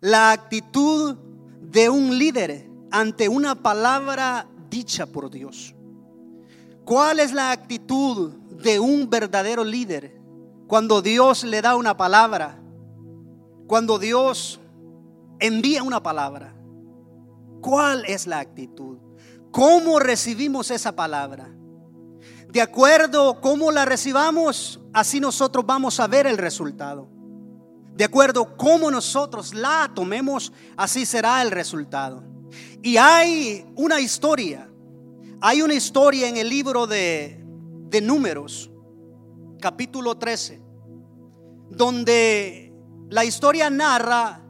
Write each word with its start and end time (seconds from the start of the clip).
La 0.00 0.32
actitud 0.32 1.16
de 1.60 1.88
un 1.88 2.18
líder 2.18 2.68
ante 2.90 3.28
una 3.28 3.54
palabra 3.54 4.48
dicha 4.68 5.06
por 5.06 5.30
Dios. 5.30 5.74
¿Cuál 6.84 7.20
es 7.20 7.32
la 7.32 7.50
actitud 7.50 8.32
de 8.62 8.78
un 8.78 9.08
verdadero 9.10 9.64
líder 9.64 10.20
cuando 10.66 11.02
Dios 11.02 11.44
le 11.44 11.62
da 11.62 11.76
una 11.76 11.96
palabra? 11.96 12.62
Cuando 13.66 13.98
Dios 13.98 14.60
envía 15.40 15.82
una 15.82 16.02
palabra. 16.02 16.54
¿Cuál 17.60 18.04
es 18.06 18.26
la 18.26 18.38
actitud? 18.38 18.98
¿Cómo 19.50 19.98
recibimos 19.98 20.70
esa 20.70 20.94
palabra? 20.94 21.48
De 22.48 22.60
acuerdo 22.60 23.40
cómo 23.40 23.72
la 23.72 23.84
recibamos, 23.84 24.80
así 24.92 25.20
nosotros 25.20 25.66
vamos 25.66 25.98
a 25.98 26.06
ver 26.06 26.26
el 26.26 26.38
resultado. 26.38 27.15
De 27.96 28.04
acuerdo 28.04 28.42
a 28.42 28.56
cómo 28.56 28.90
nosotros 28.90 29.54
la 29.54 29.90
tomemos, 29.94 30.52
así 30.76 31.06
será 31.06 31.40
el 31.40 31.50
resultado. 31.50 32.22
Y 32.82 32.98
hay 32.98 33.66
una 33.74 34.00
historia, 34.00 34.70
hay 35.40 35.62
una 35.62 35.72
historia 35.72 36.28
en 36.28 36.36
el 36.36 36.48
libro 36.48 36.86
de, 36.86 37.42
de 37.88 38.00
Números, 38.02 38.70
capítulo 39.60 40.18
13, 40.18 40.62
donde 41.70 42.70
la 43.08 43.24
historia 43.24 43.70
narra 43.70 44.42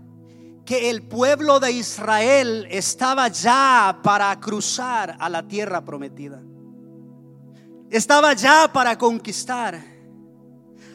que 0.65 0.91
el 0.91 1.05
pueblo 1.05 1.61
de 1.61 1.71
Israel 1.71 2.67
estaba 2.69 3.29
ya 3.29 4.01
para 4.03 4.39
cruzar 4.41 5.17
a 5.21 5.29
la 5.29 5.47
tierra 5.47 5.85
prometida. 5.85 6.43
Estaba 7.89 8.33
ya 8.33 8.69
para 8.73 8.99
conquistar. 8.99 9.96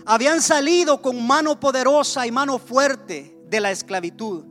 Habían 0.06 0.42
salido 0.42 1.02
con 1.02 1.26
mano 1.26 1.60
poderosa 1.60 2.26
y 2.26 2.32
mano 2.32 2.60
fuerte 2.60 3.38
de 3.48 3.60
la 3.60 3.72
esclavitud. 3.72 4.46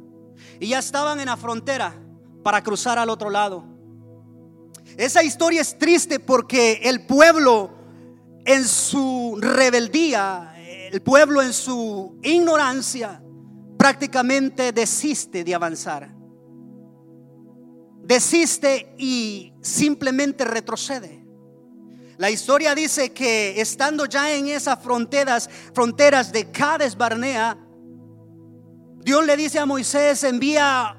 Y 0.58 0.68
ya 0.68 0.78
estaban 0.78 1.20
en 1.20 1.26
la 1.26 1.36
frontera 1.36 1.94
para 2.42 2.62
cruzar 2.62 2.98
al 2.98 3.10
otro 3.10 3.30
lado. 3.30 3.64
Esa 4.96 5.22
historia 5.22 5.60
es 5.60 5.78
triste 5.78 6.20
porque 6.20 6.80
el 6.84 7.06
pueblo 7.06 7.70
en 8.44 8.66
su 8.66 9.38
rebeldía, 9.40 10.54
el 10.90 11.00
pueblo 11.02 11.42
en 11.42 11.52
su 11.52 12.18
ignorancia, 12.22 13.22
prácticamente 13.78 14.72
desiste 14.72 15.44
de 15.44 15.54
avanzar. 15.54 16.10
Desiste 18.02 18.94
y 18.98 19.52
simplemente 19.60 20.44
retrocede. 20.44 21.19
La 22.20 22.30
historia 22.30 22.74
dice 22.74 23.14
que 23.14 23.58
estando 23.62 24.04
ya 24.04 24.34
en 24.34 24.48
esas 24.48 24.78
fronteras, 24.82 25.48
fronteras 25.72 26.30
de 26.30 26.50
Cades 26.50 26.94
Barnea, 26.94 27.56
Dios 28.98 29.24
le 29.24 29.38
dice 29.38 29.58
a 29.58 29.64
Moisés, 29.64 30.22
envía 30.24 30.98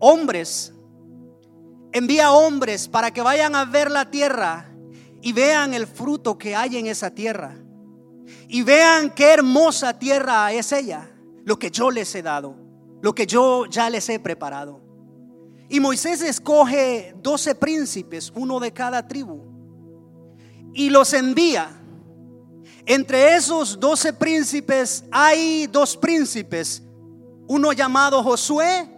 hombres, 0.00 0.72
envía 1.92 2.32
hombres 2.32 2.88
para 2.88 3.12
que 3.12 3.22
vayan 3.22 3.54
a 3.54 3.64
ver 3.64 3.88
la 3.88 4.10
tierra 4.10 4.74
y 5.22 5.32
vean 5.32 5.74
el 5.74 5.86
fruto 5.86 6.36
que 6.36 6.56
hay 6.56 6.76
en 6.76 6.88
esa 6.88 7.12
tierra. 7.12 7.56
Y 8.48 8.62
vean 8.62 9.14
qué 9.14 9.34
hermosa 9.34 9.96
tierra 9.96 10.52
es 10.52 10.72
ella 10.72 11.08
lo 11.44 11.56
que 11.56 11.70
yo 11.70 11.88
les 11.92 12.12
he 12.16 12.22
dado, 12.22 12.56
lo 13.00 13.14
que 13.14 13.28
yo 13.28 13.66
ya 13.66 13.88
les 13.88 14.08
he 14.08 14.18
preparado. 14.18 14.80
Y 15.68 15.78
Moisés 15.78 16.20
escoge 16.20 17.14
doce 17.22 17.54
príncipes, 17.54 18.32
uno 18.34 18.58
de 18.58 18.72
cada 18.72 19.06
tribu, 19.06 19.49
y 20.74 20.90
los 20.90 21.12
envía. 21.12 21.70
Entre 22.86 23.36
esos 23.36 23.78
doce 23.78 24.12
príncipes 24.12 25.04
hay 25.10 25.66
dos 25.66 25.96
príncipes, 25.96 26.82
uno 27.46 27.72
llamado 27.72 28.22
Josué 28.22 28.88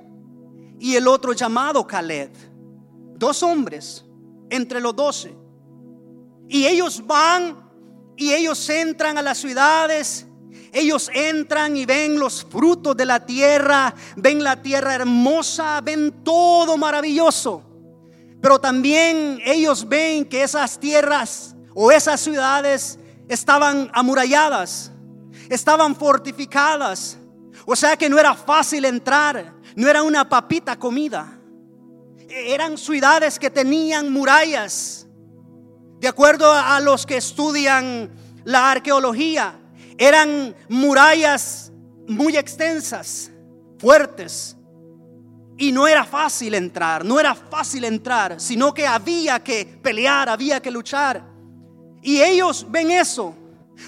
y 0.79 0.97
el 0.97 1.09
otro 1.09 1.33
llamado 1.33 1.87
Caleb. 1.87 2.31
Dos 3.17 3.43
hombres 3.43 4.05
entre 4.51 4.81
los 4.81 4.95
doce. 4.97 5.35
Y 6.49 6.67
ellos 6.67 7.03
van 7.07 7.71
y 8.17 8.33
ellos 8.33 8.69
entran 8.69 9.17
a 9.19 9.23
las 9.23 9.39
ciudades 9.39 10.27
ellos 10.73 11.11
entran 11.13 11.77
y 11.77 11.85
ven 11.85 12.19
los 12.19 12.45
frutos 12.45 12.97
de 12.97 13.05
la 13.05 13.27
tierra, 13.27 13.95
ven 14.17 14.43
la 14.43 14.63
tierra 14.63 14.95
hermosa, 14.95 15.83
ven 15.83 16.25
todo 16.25 16.79
maravilloso. 16.79 17.63
Pero 18.41 18.59
también 18.59 19.39
ellos 19.45 19.87
ven 19.87 20.25
que 20.25 20.43
esas 20.43 20.81
tierras 20.81 21.52
o 21.75 21.91
esas 21.91 22.21
ciudades 22.21 22.99
estaban 23.29 23.91
amuralladas, 23.93 24.93
estaban 25.49 25.97
fortificadas. 25.97 27.19
O 27.65 27.77
sea 27.77 27.97
que 27.97 28.09
no 28.09 28.19
era 28.19 28.35
fácil 28.35 28.85
entrar, 28.85 29.55
no 29.77 29.89
era 29.89 30.03
una 30.03 30.29
papita 30.29 30.79
comida. 30.79 31.39
Eran 32.29 32.79
ciudades 32.79 33.39
que 33.39 33.51
tenían 33.51 34.13
murallas. 34.13 35.07
De 36.01 36.09
acuerdo 36.09 36.51
a 36.51 36.81
los 36.81 37.07
que 37.07 37.17
estudian 37.17 38.11
la 38.45 38.73
arqueología, 38.73 39.59
eran 39.99 40.57
murallas 40.69 41.71
muy 42.09 42.37
extensas, 42.37 43.31
fuertes. 43.79 44.57
Y 45.57 45.71
no 45.71 45.87
era 45.87 46.05
fácil 46.05 46.55
entrar, 46.55 47.05
no 47.05 47.21
era 47.21 47.35
fácil 47.35 47.85
entrar, 47.85 48.41
sino 48.41 48.75
que 48.75 48.87
había 48.87 49.45
que 49.45 49.65
pelear, 49.81 50.29
había 50.29 50.61
que 50.61 50.71
luchar. 50.71 51.32
Y 52.03 52.21
ellos 52.21 52.67
ven 52.69 52.91
eso. 52.91 53.35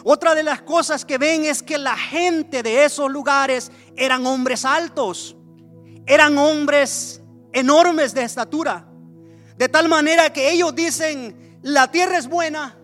Otra 0.05 0.35
de 0.35 0.43
las 0.43 0.63
cosas 0.63 1.05
que 1.05 1.19
ven 1.19 1.45
es 1.45 1.63
que 1.63 1.79
la 1.79 1.97
gente 1.97 2.63
de 2.63 2.85
esos 2.85 3.11
lugares 3.11 3.71
eran 3.97 4.27
hombres 4.27 4.65
altos, 4.65 5.37
eran 6.07 6.39
hombres 6.39 7.21
enormes 7.53 8.15
de 8.15 8.23
estatura. 8.23 8.89
De 9.57 9.69
tal 9.69 9.89
manera 9.89 10.33
que 10.33 10.51
ellos 10.51 10.75
dicen, 10.75 11.59
la 11.63 11.91
tierra 11.91 12.19
es 12.19 12.29
buena, 12.29 12.77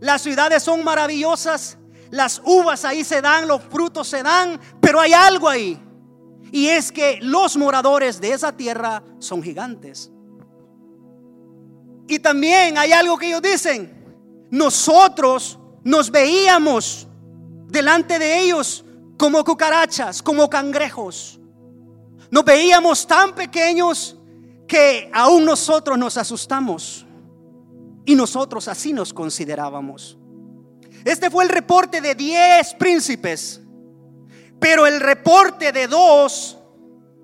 las 0.00 0.22
ciudades 0.22 0.62
son 0.62 0.84
maravillosas, 0.84 1.78
las 2.10 2.42
uvas 2.44 2.84
ahí 2.84 3.04
se 3.04 3.22
dan, 3.22 3.48
los 3.48 3.62
frutos 3.62 4.08
se 4.08 4.22
dan, 4.22 4.60
pero 4.80 5.00
hay 5.00 5.12
algo 5.12 5.48
ahí. 5.48 5.80
Y 6.52 6.68
es 6.68 6.92
que 6.92 7.18
los 7.20 7.56
moradores 7.56 8.20
de 8.20 8.32
esa 8.32 8.52
tierra 8.52 9.02
son 9.18 9.42
gigantes. 9.42 10.10
Y 12.06 12.18
también 12.18 12.76
hay 12.78 12.92
algo 12.92 13.16
que 13.16 13.28
ellos 13.28 13.42
dicen. 13.42 14.03
Nosotros 14.54 15.58
nos 15.82 16.12
veíamos 16.12 17.08
delante 17.66 18.20
de 18.20 18.38
ellos 18.38 18.84
como 19.18 19.42
cucarachas, 19.42 20.22
como 20.22 20.48
cangrejos. 20.48 21.40
Nos 22.30 22.44
veíamos 22.44 23.04
tan 23.04 23.34
pequeños 23.34 24.16
que 24.68 25.10
aún 25.12 25.44
nosotros 25.44 25.98
nos 25.98 26.16
asustamos. 26.16 27.04
Y 28.04 28.14
nosotros 28.14 28.68
así 28.68 28.92
nos 28.92 29.12
considerábamos. 29.12 30.16
Este 31.04 31.32
fue 31.32 31.42
el 31.42 31.50
reporte 31.50 32.00
de 32.00 32.14
10 32.14 32.74
príncipes, 32.74 33.60
pero 34.60 34.86
el 34.86 35.00
reporte 35.00 35.72
de 35.72 35.88
dos 35.88 36.58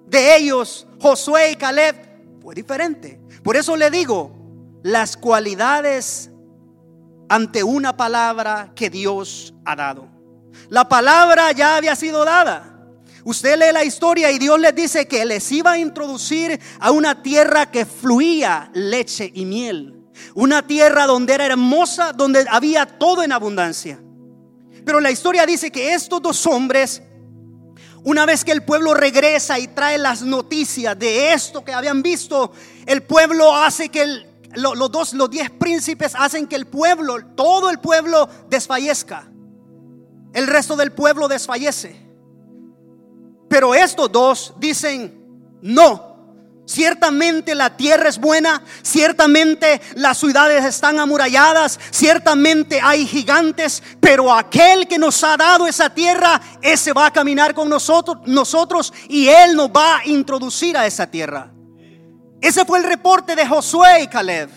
de 0.08 0.36
ellos, 0.36 0.84
Josué 1.00 1.52
y 1.52 1.54
Caleb, 1.54 1.94
fue 2.42 2.56
diferente. 2.56 3.20
Por 3.44 3.56
eso 3.56 3.76
le 3.76 3.88
digo, 3.88 4.32
las 4.82 5.16
cualidades 5.16 6.30
ante 7.30 7.62
una 7.62 7.96
palabra 7.96 8.72
que 8.74 8.90
Dios 8.90 9.54
ha 9.64 9.76
dado. 9.76 10.08
La 10.68 10.88
palabra 10.88 11.52
ya 11.52 11.76
había 11.76 11.94
sido 11.94 12.24
dada. 12.24 12.88
Usted 13.22 13.56
lee 13.56 13.72
la 13.72 13.84
historia 13.84 14.32
y 14.32 14.38
Dios 14.40 14.58
les 14.58 14.74
dice 14.74 15.06
que 15.06 15.24
les 15.24 15.50
iba 15.52 15.70
a 15.70 15.78
introducir 15.78 16.58
a 16.80 16.90
una 16.90 17.22
tierra 17.22 17.70
que 17.70 17.86
fluía 17.86 18.68
leche 18.74 19.30
y 19.32 19.44
miel. 19.44 19.94
Una 20.34 20.66
tierra 20.66 21.06
donde 21.06 21.34
era 21.34 21.46
hermosa, 21.46 22.12
donde 22.12 22.44
había 22.50 22.84
todo 22.84 23.22
en 23.22 23.30
abundancia. 23.30 24.00
Pero 24.84 24.98
la 24.98 25.12
historia 25.12 25.46
dice 25.46 25.70
que 25.70 25.94
estos 25.94 26.20
dos 26.20 26.44
hombres, 26.48 27.00
una 28.02 28.26
vez 28.26 28.44
que 28.44 28.50
el 28.50 28.64
pueblo 28.64 28.92
regresa 28.92 29.56
y 29.56 29.68
trae 29.68 29.98
las 29.98 30.22
noticias 30.22 30.98
de 30.98 31.32
esto 31.32 31.64
que 31.64 31.72
habían 31.72 32.02
visto, 32.02 32.50
el 32.86 33.04
pueblo 33.04 33.54
hace 33.54 33.88
que 33.88 34.29
los 34.54 34.90
dos, 34.90 35.14
los 35.14 35.30
diez 35.30 35.50
príncipes 35.50 36.14
hacen 36.14 36.46
que 36.46 36.56
el 36.56 36.66
pueblo, 36.66 37.18
todo 37.36 37.70
el 37.70 37.78
pueblo 37.78 38.28
desfallezca. 38.48 39.28
El 40.32 40.46
resto 40.46 40.76
del 40.76 40.92
pueblo 40.92 41.28
desfallece. 41.28 42.08
Pero 43.48 43.74
estos 43.74 44.10
dos 44.10 44.54
dicen, 44.58 45.58
no, 45.62 46.10
Ciertamente 46.70 47.56
la 47.56 47.76
tierra 47.76 48.08
es 48.08 48.16
buena, 48.16 48.62
ciertamente 48.82 49.80
las 49.96 50.18
ciudades 50.18 50.64
están 50.64 51.00
amuralladas, 51.00 51.80
ciertamente 51.90 52.80
hay 52.80 53.08
gigantes, 53.08 53.82
pero 53.98 54.32
aquel 54.32 54.86
que 54.86 54.96
nos 54.96 55.24
ha 55.24 55.36
dado 55.36 55.66
esa 55.66 55.90
tierra, 55.90 56.40
ese 56.62 56.92
va 56.92 57.06
a 57.06 57.12
caminar 57.12 57.54
con 57.54 57.68
nosotros, 57.68 58.18
nosotros 58.26 58.92
y 59.08 59.26
él 59.26 59.56
nos 59.56 59.70
va 59.70 59.96
a 59.96 60.06
introducir 60.06 60.76
a 60.76 60.86
esa 60.86 61.08
tierra. 61.08 61.50
Ese 62.40 62.64
fue 62.64 62.78
el 62.78 62.84
reporte 62.84 63.36
de 63.36 63.46
Josué 63.46 64.02
y 64.02 64.06
Caleb. 64.08 64.50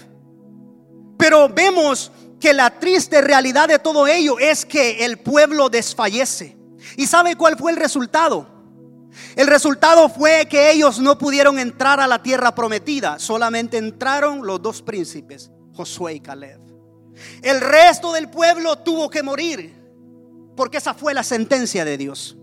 Pero 1.17 1.49
vemos 1.49 2.11
que 2.39 2.53
la 2.53 2.69
triste 2.69 3.21
realidad 3.21 3.67
de 3.67 3.79
todo 3.79 4.07
ello 4.07 4.37
es 4.39 4.65
que 4.65 5.05
el 5.05 5.17
pueblo 5.17 5.69
desfallece. 5.69 6.57
¿Y 6.97 7.07
sabe 7.07 7.35
cuál 7.35 7.57
fue 7.57 7.71
el 7.71 7.77
resultado? 7.77 8.47
El 9.35 9.47
resultado 9.47 10.09
fue 10.09 10.47
que 10.47 10.71
ellos 10.71 10.99
no 10.99 11.17
pudieron 11.17 11.59
entrar 11.59 11.99
a 11.99 12.07
la 12.07 12.21
tierra 12.21 12.53
prometida, 12.55 13.19
solamente 13.19 13.77
entraron 13.77 14.45
los 14.45 14.61
dos 14.61 14.81
príncipes, 14.81 15.51
Josué 15.73 16.15
y 16.15 16.19
Caleb. 16.19 16.59
El 17.41 17.61
resto 17.61 18.11
del 18.11 18.29
pueblo 18.29 18.77
tuvo 18.77 19.09
que 19.09 19.23
morir, 19.23 19.73
porque 20.57 20.77
esa 20.77 20.93
fue 20.93 21.13
la 21.13 21.23
sentencia 21.23 21.85
de 21.85 21.97
Dios. 21.97 22.35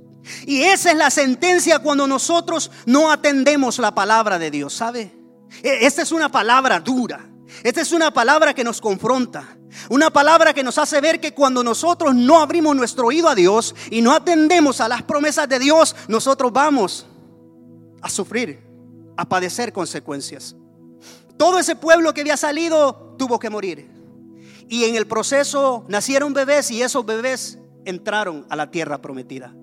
Y 0.46 0.62
esa 0.62 0.92
es 0.92 0.96
la 0.96 1.10
sentencia 1.10 1.78
cuando 1.80 2.06
nosotros 2.06 2.70
no 2.86 3.10
atendemos 3.10 3.78
la 3.78 3.94
palabra 3.94 4.38
de 4.38 4.50
Dios, 4.50 4.74
¿sabe? 4.74 5.19
E, 5.62 5.86
esta 5.86 6.02
es 6.02 6.12
una 6.12 6.30
palabra 6.30 6.80
dura. 6.80 7.26
Esta 7.62 7.80
es 7.80 7.92
una 7.92 8.12
palabra 8.12 8.54
que 8.54 8.64
nos 8.64 8.80
confronta. 8.80 9.56
Una 9.88 10.10
palabra 10.10 10.52
que 10.52 10.62
nos 10.62 10.78
hace 10.78 11.00
ver 11.00 11.20
que 11.20 11.32
cuando 11.32 11.62
nosotros 11.62 12.14
no 12.14 12.40
abrimos 12.40 12.74
nuestro 12.74 13.06
oído 13.06 13.28
a 13.28 13.34
Dios 13.34 13.74
y 13.90 14.02
no 14.02 14.12
atendemos 14.12 14.80
a 14.80 14.88
las 14.88 15.02
promesas 15.02 15.48
de 15.48 15.58
Dios, 15.58 15.94
nosotros 16.08 16.52
vamos 16.52 17.06
a 18.02 18.08
sufrir, 18.08 18.60
a 19.16 19.28
padecer 19.28 19.72
consecuencias. 19.72 20.56
Todo 21.36 21.58
ese 21.58 21.76
pueblo 21.76 22.12
que 22.12 22.20
había 22.20 22.36
salido 22.36 23.14
tuvo 23.18 23.38
que 23.38 23.50
morir. 23.50 23.90
Y 24.68 24.84
en 24.84 24.94
el 24.94 25.06
proceso 25.06 25.84
nacieron 25.88 26.32
bebés 26.32 26.70
y 26.70 26.82
esos 26.82 27.04
bebés 27.04 27.58
entraron 27.84 28.46
a 28.50 28.56
la 28.56 28.70
tierra 28.70 29.00
prometida. 29.00 29.54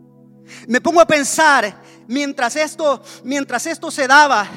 Me 0.67 0.81
pongo 0.81 1.01
a 1.01 1.07
pensar 1.07 1.81
mientras 2.07 2.55
esto, 2.55 3.01
mientras 3.23 3.65
esto 3.67 3.91
se 3.91 4.07
daba, 4.07 4.47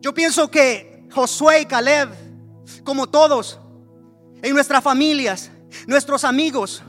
yo 0.00 0.14
pienso 0.14 0.50
que 0.50 1.06
Josué 1.12 1.62
y 1.62 1.66
Caleb, 1.66 2.10
como 2.84 3.08
todos, 3.08 3.58
en 4.42 4.54
nuestras 4.54 4.82
familias, 4.82 5.50
nuestros 5.86 6.24
amigos, 6.24 6.82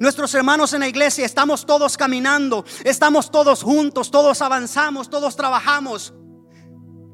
nuestros 0.00 0.34
hermanos 0.34 0.72
en 0.72 0.80
la 0.80 0.88
iglesia, 0.88 1.24
estamos 1.24 1.64
todos 1.64 1.96
caminando, 1.96 2.64
estamos 2.84 3.30
todos 3.30 3.62
juntos, 3.62 4.10
todos 4.10 4.42
avanzamos, 4.42 5.08
todos 5.08 5.36
trabajamos. 5.36 6.12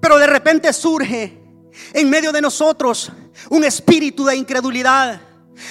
Pero 0.01 0.19
de 0.19 0.27
repente 0.27 0.73
surge 0.73 1.41
en 1.93 2.11
medio 2.11 2.33
de 2.33 2.41
nosotros 2.41 3.11
un 3.51 3.65
espíritu 3.65 4.25
de 4.25 4.37
incredulidad. 4.37 5.21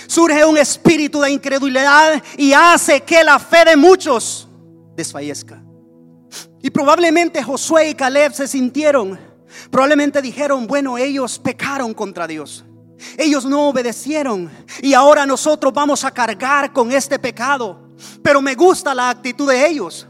Surge 0.07 0.45
un 0.45 0.57
espíritu 0.57 1.19
de 1.19 1.31
incredulidad 1.31 2.23
y 2.37 2.53
hace 2.53 3.01
que 3.01 3.23
la 3.23 3.37
fe 3.37 3.65
de 3.65 3.75
muchos 3.75 4.47
desfallezca. 4.95 5.61
Y 6.61 6.69
probablemente 6.69 7.43
Josué 7.43 7.89
y 7.89 7.95
Caleb 7.95 8.33
se 8.33 8.47
sintieron, 8.47 9.19
probablemente 9.69 10.21
dijeron, 10.21 10.67
bueno, 10.67 10.97
ellos 10.97 11.39
pecaron 11.39 11.93
contra 11.93 12.27
Dios. 12.27 12.63
Ellos 13.17 13.45
no 13.45 13.67
obedecieron 13.69 14.49
y 14.81 14.93
ahora 14.93 15.25
nosotros 15.25 15.73
vamos 15.73 16.03
a 16.03 16.11
cargar 16.11 16.71
con 16.71 16.91
este 16.91 17.19
pecado. 17.19 17.89
Pero 18.21 18.41
me 18.41 18.55
gusta 18.55 18.93
la 18.93 19.09
actitud 19.09 19.49
de 19.49 19.67
ellos. 19.67 20.07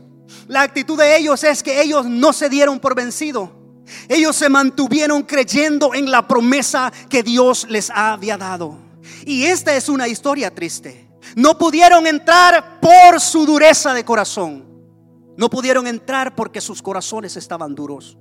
La 0.48 0.62
actitud 0.62 0.98
de 0.98 1.18
ellos 1.18 1.44
es 1.44 1.64
que 1.64 1.82
ellos 1.82 2.06
no 2.06 2.34
se 2.34 2.50
dieron 2.50 2.80
por 2.80 2.96
vencido. 2.96 3.52
Ellos 4.08 4.36
se 4.36 4.50
mantuvieron 4.50 5.24
creyendo 5.24 5.94
en 5.94 6.10
la 6.10 6.28
promesa 6.28 6.92
que 7.10 7.24
Dios 7.24 7.68
les 7.70 7.90
había 7.90 8.38
dado. 8.38 8.78
Y 9.26 9.44
esta 9.44 9.76
es 9.76 9.90
una 9.90 10.08
historia 10.08 10.54
triste. 10.54 11.10
No 11.36 11.58
pudieron 11.58 12.08
entrar 12.08 12.80
por 12.80 13.20
su 13.20 13.46
dureza 13.46 13.94
de 13.94 14.06
corazón. 14.06 14.66
No 15.38 15.50
pudieron 15.50 15.88
entrar 15.88 16.36
porque 16.36 16.62
sus 16.62 16.82
corazones 16.82 17.36
estaban 17.38 17.74
duros. 17.74 18.18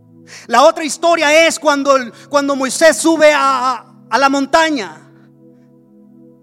La 0.47 0.63
otra 0.63 0.85
historia 0.85 1.47
es 1.47 1.59
cuando, 1.59 1.97
cuando 2.29 2.57
Moisés 2.57 2.97
sube 2.97 3.33
a, 3.35 3.85
a 4.09 4.19
la 4.19 4.29
montaña. 4.29 4.99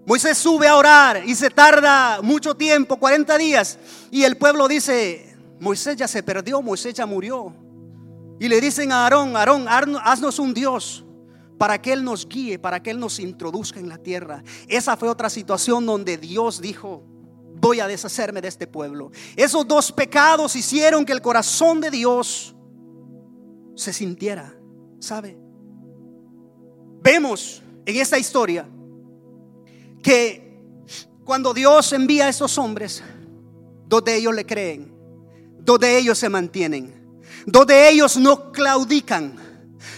Moisés 0.06 0.38
sube 0.38 0.66
a 0.66 0.76
orar 0.76 1.22
y 1.24 1.34
se 1.34 1.50
tarda 1.50 2.20
mucho 2.22 2.54
tiempo, 2.54 2.96
40 2.96 3.38
días. 3.38 3.78
Y 4.10 4.24
el 4.24 4.36
pueblo 4.36 4.66
dice, 4.66 5.36
Moisés 5.60 5.96
ya 5.96 6.08
se 6.08 6.22
perdió, 6.22 6.62
Moisés 6.62 6.94
ya 6.94 7.06
murió. 7.06 7.54
Y 8.40 8.48
le 8.48 8.60
dicen 8.60 8.90
a 8.90 9.04
Aarón, 9.04 9.36
Aarón, 9.36 9.96
haznos 10.02 10.38
un 10.38 10.54
Dios 10.54 11.04
para 11.58 11.80
que 11.80 11.92
Él 11.92 12.02
nos 12.02 12.26
guíe, 12.26 12.58
para 12.58 12.82
que 12.82 12.90
Él 12.90 12.98
nos 12.98 13.20
introduzca 13.20 13.78
en 13.78 13.88
la 13.88 13.98
tierra. 13.98 14.42
Esa 14.66 14.96
fue 14.96 15.10
otra 15.10 15.28
situación 15.28 15.84
donde 15.84 16.16
Dios 16.16 16.60
dijo, 16.60 17.04
voy 17.60 17.80
a 17.80 17.86
deshacerme 17.86 18.40
de 18.40 18.48
este 18.48 18.66
pueblo. 18.66 19.10
Esos 19.36 19.68
dos 19.68 19.92
pecados 19.92 20.56
hicieron 20.56 21.04
que 21.04 21.12
el 21.12 21.20
corazón 21.20 21.82
de 21.82 21.90
Dios 21.90 22.54
se 23.80 23.92
sintiera, 23.92 24.54
¿sabe? 24.98 25.36
Vemos 27.02 27.62
en 27.86 27.96
esta 27.96 28.18
historia 28.18 28.68
que 30.02 30.60
cuando 31.24 31.54
Dios 31.54 31.92
envía 31.92 32.26
a 32.26 32.28
esos 32.28 32.58
hombres, 32.58 33.02
dos 33.86 34.04
de 34.04 34.16
ellos 34.16 34.34
le 34.34 34.44
creen, 34.44 34.92
dos 35.58 35.80
de 35.80 35.96
ellos 35.96 36.18
se 36.18 36.28
mantienen, 36.28 37.22
dos 37.46 37.66
de 37.66 37.88
ellos 37.88 38.16
no 38.16 38.52
claudican, 38.52 39.36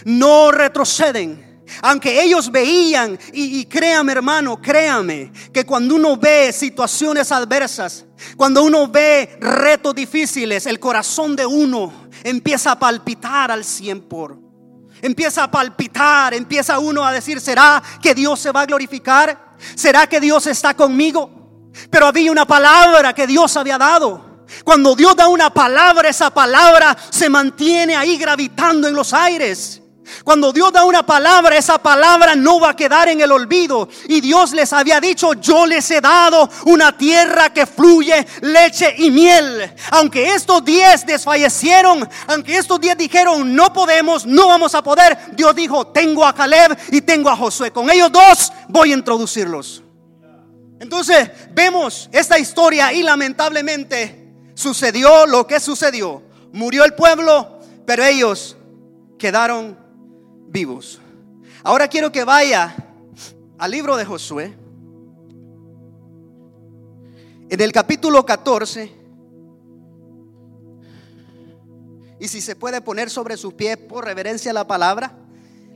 no 0.05 0.51
retroceden. 0.51 1.51
Aunque 1.81 2.21
ellos 2.21 2.51
veían, 2.51 3.17
y, 3.31 3.59
y, 3.59 3.65
créame 3.65 4.11
hermano, 4.11 4.61
créame, 4.61 5.31
que 5.51 5.65
cuando 5.65 5.95
uno 5.95 6.17
ve 6.17 6.53
situaciones 6.53 7.31
adversas, 7.31 8.05
cuando 8.37 8.63
uno 8.63 8.87
ve 8.87 9.37
retos 9.39 9.95
difíciles, 9.95 10.67
el 10.67 10.79
corazón 10.79 11.35
de 11.35 11.45
uno 11.45 12.02
empieza 12.23 12.71
a 12.71 12.79
palpitar 12.79 13.51
al 13.51 13.63
cien 13.63 14.01
por 14.01 14.43
empieza 15.03 15.43
a 15.43 15.51
palpitar, 15.51 16.33
empieza 16.33 16.79
uno 16.79 17.03
a 17.03 17.11
decir, 17.11 17.41
¿será 17.41 17.83
que 18.01 18.15
Dios 18.15 18.39
se 18.39 18.51
va 18.51 18.61
a 18.61 18.65
glorificar? 18.65 19.53
¿Será 19.75 20.07
que 20.07 20.19
Dios 20.21 20.47
está 20.47 20.73
conmigo? 20.73 21.29
Pero 21.89 22.07
había 22.07 22.31
una 22.31 22.45
palabra 22.45 23.13
que 23.13 23.27
Dios 23.27 23.55
había 23.57 23.77
dado. 23.77 24.45
Cuando 24.63 24.95
Dios 24.95 25.13
da 25.15 25.27
una 25.27 25.49
palabra, 25.49 26.07
esa 26.07 26.29
palabra 26.29 26.95
se 27.09 27.29
mantiene 27.29 27.97
ahí 27.97 28.17
gravitando 28.17 28.87
en 28.87 28.93
los 28.93 29.13
aires. 29.13 29.82
Cuando 30.23 30.51
Dios 30.51 30.71
da 30.71 30.83
una 30.85 31.05
palabra, 31.05 31.57
esa 31.57 31.77
palabra 31.77 32.35
no 32.35 32.59
va 32.59 32.69
a 32.71 32.75
quedar 32.75 33.09
en 33.09 33.21
el 33.21 33.31
olvido. 33.31 33.87
Y 34.07 34.21
Dios 34.21 34.51
les 34.53 34.73
había 34.73 34.99
dicho, 34.99 35.33
yo 35.33 35.65
les 35.65 35.89
he 35.91 36.01
dado 36.01 36.49
una 36.65 36.97
tierra 36.97 37.51
que 37.51 37.65
fluye 37.65 38.25
leche 38.41 38.95
y 38.97 39.11
miel. 39.11 39.73
Aunque 39.91 40.33
estos 40.33 40.63
diez 40.63 41.05
desfallecieron, 41.05 42.07
aunque 42.27 42.57
estos 42.57 42.79
diez 42.79 42.97
dijeron, 42.97 43.55
no 43.55 43.73
podemos, 43.73 44.25
no 44.25 44.47
vamos 44.47 44.75
a 44.75 44.83
poder, 44.83 45.17
Dios 45.33 45.55
dijo, 45.55 45.87
tengo 45.87 46.25
a 46.25 46.33
Caleb 46.33 46.77
y 46.91 47.01
tengo 47.01 47.29
a 47.29 47.35
Josué. 47.35 47.71
Con 47.71 47.89
ellos 47.89 48.11
dos 48.11 48.51
voy 48.69 48.91
a 48.91 48.95
introducirlos. 48.95 49.83
Entonces 50.79 51.29
vemos 51.51 52.09
esta 52.11 52.37
historia 52.37 52.91
y 52.91 53.03
lamentablemente 53.03 54.27
sucedió 54.53 55.25
lo 55.25 55.47
que 55.47 55.59
sucedió. 55.59 56.23
Murió 56.51 56.83
el 56.83 56.93
pueblo, 56.93 57.59
pero 57.85 58.03
ellos 58.03 58.57
quedaron 59.17 59.79
vivos. 60.53 61.01
Ahora 61.63 61.87
quiero 61.87 62.11
que 62.11 62.23
vaya 62.23 62.75
al 63.57 63.71
libro 63.71 63.97
de 63.97 64.05
Josué. 64.05 64.53
En 67.49 67.59
el 67.59 67.71
capítulo 67.71 68.23
14. 68.23 69.01
Y 72.19 72.27
si 72.27 72.39
se 72.39 72.55
puede 72.55 72.79
poner 72.81 73.09
sobre 73.09 73.35
sus 73.35 73.55
pies 73.55 73.77
por 73.77 74.05
reverencia 74.05 74.51
a 74.51 74.53
la 74.53 74.67
palabra, 74.67 75.17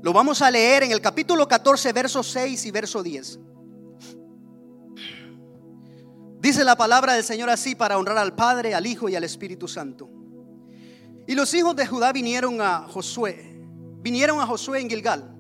lo 0.02 0.14
vamos 0.14 0.42
a 0.42 0.52
leer 0.52 0.84
en 0.84 0.92
el 0.92 1.02
capítulo 1.02 1.48
14, 1.48 1.92
verso 1.92 2.24
6 2.24 2.66
y 2.66 2.72
verso 2.72 3.04
10. 3.04 3.40
Dice 6.40 6.64
la 6.64 6.78
palabra 6.78 7.14
del 7.14 7.24
Señor 7.24 7.50
así 7.50 7.74
para 7.74 7.98
honrar 7.98 8.20
al 8.20 8.36
Padre, 8.36 8.76
al 8.76 8.86
Hijo 8.86 9.10
y 9.10 9.16
al 9.16 9.24
Espíritu 9.24 9.68
Santo. 9.68 10.08
Y 11.26 11.34
los 11.34 11.54
hijos 11.56 11.76
de 11.76 11.88
Judá 11.88 12.14
vinieron 12.14 12.62
a 12.62 12.88
Josué 12.88 13.57
Vinieron 14.02 14.40
a 14.40 14.46
Josué 14.46 14.82
en 14.82 14.90
Gilgal. 14.90 15.34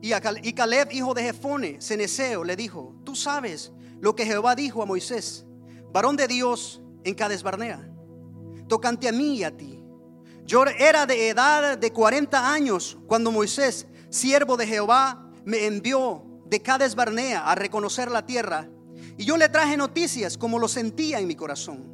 Y, 0.00 0.12
a 0.12 0.20
Caleb, 0.20 0.88
hijo 0.92 1.14
de 1.14 1.22
Jefone, 1.22 1.80
Ceneseo, 1.80 2.42
le 2.42 2.56
dijo, 2.56 2.96
tú 3.04 3.14
sabes 3.14 3.72
lo 4.00 4.16
que 4.16 4.26
Jehová 4.26 4.56
dijo 4.56 4.82
a 4.82 4.86
Moisés, 4.86 5.46
varón 5.92 6.16
de 6.16 6.26
Dios 6.26 6.82
en 7.04 7.14
Cades 7.14 7.44
Barnea, 7.44 7.88
tocante 8.66 9.08
a 9.08 9.12
mí 9.12 9.36
y 9.36 9.44
a 9.44 9.56
ti. 9.56 9.80
Yo 10.44 10.64
era 10.64 11.06
de 11.06 11.28
edad 11.28 11.78
de 11.78 11.92
40 11.92 12.52
años 12.52 12.98
cuando 13.06 13.30
Moisés, 13.30 13.86
siervo 14.10 14.56
de 14.56 14.66
Jehová, 14.66 15.30
me 15.44 15.66
envió 15.66 16.24
de 16.46 16.60
Cades 16.60 16.96
Barnea 16.96 17.48
a 17.48 17.54
reconocer 17.54 18.10
la 18.10 18.26
tierra. 18.26 18.68
Y 19.16 19.24
yo 19.24 19.36
le 19.36 19.48
traje 19.48 19.76
noticias 19.76 20.36
como 20.36 20.58
lo 20.58 20.66
sentía 20.66 21.20
en 21.20 21.28
mi 21.28 21.36
corazón. 21.36 21.91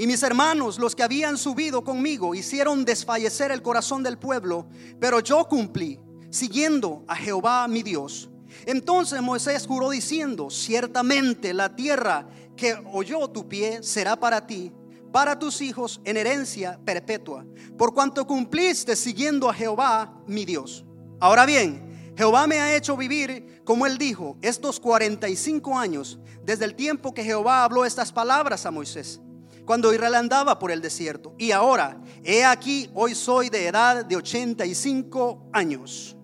Y 0.00 0.06
mis 0.06 0.22
hermanos, 0.22 0.78
los 0.78 0.96
que 0.96 1.02
habían 1.02 1.36
subido 1.36 1.84
conmigo, 1.84 2.34
hicieron 2.34 2.86
desfallecer 2.86 3.50
el 3.50 3.60
corazón 3.60 4.02
del 4.02 4.16
pueblo, 4.16 4.66
pero 4.98 5.20
yo 5.20 5.46
cumplí, 5.46 6.00
siguiendo 6.30 7.04
a 7.06 7.14
Jehová 7.14 7.68
mi 7.68 7.82
Dios. 7.82 8.30
Entonces 8.64 9.20
Moisés 9.20 9.66
juró 9.66 9.90
diciendo, 9.90 10.48
ciertamente 10.48 11.52
la 11.52 11.76
tierra 11.76 12.26
que 12.56 12.82
oyó 12.90 13.28
tu 13.28 13.46
pie 13.46 13.82
será 13.82 14.18
para 14.18 14.46
ti, 14.46 14.72
para 15.12 15.38
tus 15.38 15.60
hijos 15.60 16.00
en 16.04 16.16
herencia 16.16 16.80
perpetua, 16.82 17.44
por 17.76 17.92
cuanto 17.92 18.26
cumpliste 18.26 18.96
siguiendo 18.96 19.50
a 19.50 19.52
Jehová 19.52 20.14
mi 20.26 20.46
Dios. 20.46 20.86
Ahora 21.20 21.44
bien, 21.44 22.14
Jehová 22.16 22.46
me 22.46 22.58
ha 22.58 22.74
hecho 22.74 22.96
vivir, 22.96 23.60
como 23.64 23.84
él 23.84 23.98
dijo, 23.98 24.38
estos 24.40 24.80
45 24.80 25.78
años, 25.78 26.18
desde 26.42 26.64
el 26.64 26.74
tiempo 26.74 27.12
que 27.12 27.22
Jehová 27.22 27.64
habló 27.64 27.84
estas 27.84 28.10
palabras 28.10 28.64
a 28.64 28.70
Moisés 28.70 29.20
cuando 29.64 29.92
Israel 29.92 30.14
andaba 30.14 30.58
por 30.58 30.70
el 30.70 30.80
desierto. 30.80 31.34
Y 31.38 31.52
ahora, 31.52 32.00
he 32.24 32.44
aquí, 32.44 32.90
hoy 32.94 33.14
soy 33.14 33.48
de 33.50 33.66
edad 33.66 34.04
de 34.04 34.16
85 34.16 35.50
años. 35.52 36.16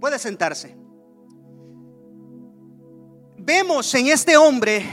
Puede 0.00 0.18
sentarse. 0.18 0.76
Vemos 3.36 3.94
en 3.94 4.08
este 4.08 4.36
hombre 4.36 4.84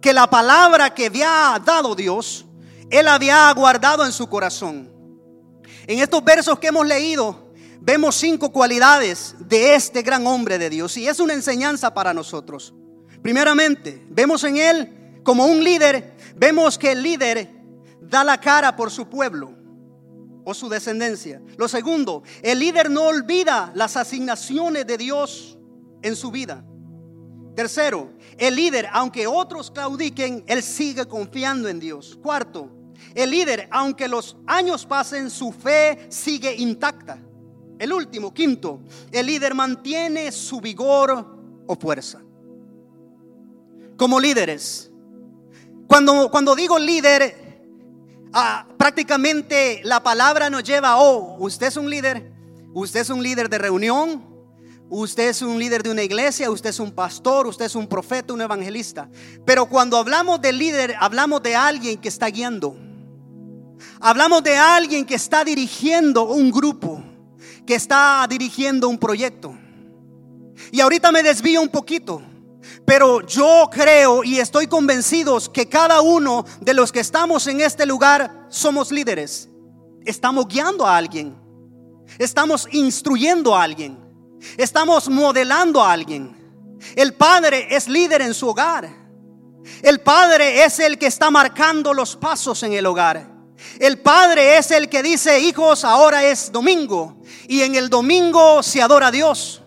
que 0.00 0.12
la 0.12 0.28
palabra 0.28 0.94
que 0.94 1.06
había 1.06 1.60
dado 1.64 1.94
Dios, 1.94 2.46
él 2.90 3.08
había 3.08 3.52
guardado 3.52 4.04
en 4.06 4.12
su 4.12 4.28
corazón. 4.28 4.90
En 5.86 5.98
estos 5.98 6.22
versos 6.22 6.58
que 6.58 6.68
hemos 6.68 6.86
leído, 6.86 7.52
vemos 7.80 8.16
cinco 8.16 8.52
cualidades 8.52 9.34
de 9.40 9.74
este 9.74 10.02
gran 10.02 10.26
hombre 10.26 10.58
de 10.58 10.70
Dios 10.70 10.96
y 10.96 11.08
es 11.08 11.18
una 11.18 11.34
enseñanza 11.34 11.92
para 11.92 12.14
nosotros. 12.14 12.74
Primeramente, 13.22 14.06
vemos 14.08 14.44
en 14.44 14.56
él 14.56 14.99
como 15.22 15.46
un 15.46 15.62
líder, 15.62 16.16
vemos 16.36 16.78
que 16.78 16.92
el 16.92 17.02
líder 17.02 17.50
da 18.00 18.24
la 18.24 18.40
cara 18.40 18.74
por 18.74 18.90
su 18.90 19.08
pueblo 19.08 19.54
o 20.44 20.54
su 20.54 20.68
descendencia. 20.68 21.42
Lo 21.56 21.68
segundo, 21.68 22.22
el 22.42 22.58
líder 22.58 22.90
no 22.90 23.04
olvida 23.04 23.72
las 23.74 23.96
asignaciones 23.96 24.86
de 24.86 24.96
Dios 24.96 25.58
en 26.02 26.16
su 26.16 26.30
vida. 26.30 26.64
Tercero, 27.54 28.12
el 28.38 28.56
líder, 28.56 28.88
aunque 28.92 29.26
otros 29.26 29.70
claudiquen, 29.70 30.44
él 30.46 30.62
sigue 30.62 31.06
confiando 31.06 31.68
en 31.68 31.78
Dios. 31.78 32.18
Cuarto, 32.22 32.70
el 33.14 33.30
líder, 33.30 33.68
aunque 33.70 34.08
los 34.08 34.36
años 34.46 34.86
pasen, 34.86 35.30
su 35.30 35.52
fe 35.52 36.06
sigue 36.08 36.54
intacta. 36.54 37.18
El 37.78 37.92
último, 37.92 38.32
quinto, 38.32 38.82
el 39.10 39.26
líder 39.26 39.54
mantiene 39.54 40.30
su 40.32 40.60
vigor 40.60 41.64
o 41.66 41.76
fuerza. 41.76 42.20
Como 43.96 44.20
líderes, 44.20 44.89
cuando, 45.90 46.30
cuando 46.30 46.54
digo 46.54 46.78
líder, 46.78 47.34
ah, 48.32 48.64
prácticamente 48.78 49.80
la 49.82 50.00
palabra 50.00 50.48
nos 50.48 50.62
lleva, 50.62 50.96
oh, 50.98 51.36
usted 51.40 51.66
es 51.66 51.76
un 51.76 51.90
líder, 51.90 52.30
usted 52.72 53.00
es 53.00 53.10
un 53.10 53.20
líder 53.20 53.50
de 53.50 53.58
reunión, 53.58 54.24
usted 54.88 55.30
es 55.30 55.42
un 55.42 55.58
líder 55.58 55.82
de 55.82 55.90
una 55.90 56.04
iglesia, 56.04 56.48
usted 56.48 56.70
es 56.70 56.78
un 56.78 56.92
pastor, 56.92 57.48
usted 57.48 57.64
es 57.64 57.74
un 57.74 57.88
profeta, 57.88 58.32
un 58.32 58.40
evangelista. 58.40 59.10
Pero 59.44 59.66
cuando 59.66 59.96
hablamos 59.96 60.40
de 60.40 60.52
líder, 60.52 60.94
hablamos 61.00 61.42
de 61.42 61.56
alguien 61.56 61.98
que 62.00 62.06
está 62.06 62.28
guiando. 62.28 62.76
Hablamos 64.00 64.44
de 64.44 64.56
alguien 64.56 65.04
que 65.04 65.16
está 65.16 65.42
dirigiendo 65.42 66.22
un 66.22 66.52
grupo 66.52 67.02
que 67.66 67.74
está 67.74 68.24
dirigiendo 68.30 68.88
un 68.88 68.96
proyecto. 68.96 69.58
Y 70.70 70.78
ahorita 70.78 71.10
me 71.10 71.24
desvío 71.24 71.60
un 71.60 71.68
poquito, 71.68 72.22
pero 72.90 73.24
yo 73.24 73.70
creo 73.70 74.24
y 74.24 74.40
estoy 74.40 74.66
convencido 74.66 75.38
que 75.52 75.68
cada 75.68 76.00
uno 76.00 76.44
de 76.60 76.74
los 76.74 76.90
que 76.90 76.98
estamos 76.98 77.46
en 77.46 77.60
este 77.60 77.86
lugar 77.86 78.48
somos 78.48 78.90
líderes. 78.90 79.48
Estamos 80.04 80.48
guiando 80.48 80.84
a 80.84 80.96
alguien. 80.96 81.40
Estamos 82.18 82.66
instruyendo 82.72 83.54
a 83.54 83.62
alguien. 83.62 83.96
Estamos 84.56 85.08
modelando 85.08 85.80
a 85.80 85.92
alguien. 85.92 86.36
El 86.96 87.14
padre 87.14 87.68
es 87.70 87.86
líder 87.86 88.22
en 88.22 88.34
su 88.34 88.48
hogar. 88.48 88.90
El 89.82 90.00
padre 90.00 90.64
es 90.64 90.80
el 90.80 90.98
que 90.98 91.06
está 91.06 91.30
marcando 91.30 91.94
los 91.94 92.16
pasos 92.16 92.60
en 92.64 92.72
el 92.72 92.86
hogar. 92.86 93.24
El 93.78 94.00
padre 94.00 94.58
es 94.58 94.72
el 94.72 94.88
que 94.88 95.04
dice, 95.04 95.38
hijos, 95.38 95.84
ahora 95.84 96.24
es 96.24 96.50
domingo. 96.50 97.22
Y 97.46 97.60
en 97.60 97.76
el 97.76 97.88
domingo 97.88 98.64
se 98.64 98.82
adora 98.82 99.06
a 99.06 99.12
Dios. 99.12 99.62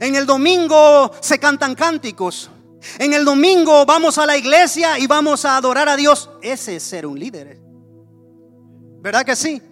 En 0.00 0.14
el 0.14 0.26
domingo 0.26 1.10
se 1.20 1.38
cantan 1.38 1.74
cánticos. 1.74 2.50
En 2.98 3.12
el 3.12 3.24
domingo 3.24 3.84
vamos 3.84 4.18
a 4.18 4.26
la 4.26 4.36
iglesia 4.36 4.98
y 4.98 5.06
vamos 5.06 5.44
a 5.44 5.56
adorar 5.56 5.88
a 5.88 5.96
Dios. 5.96 6.30
Ese 6.42 6.76
es 6.76 6.82
ser 6.82 7.06
un 7.06 7.18
líder. 7.18 7.58
¿Verdad 9.02 9.24
que 9.24 9.36
sí? 9.36 9.62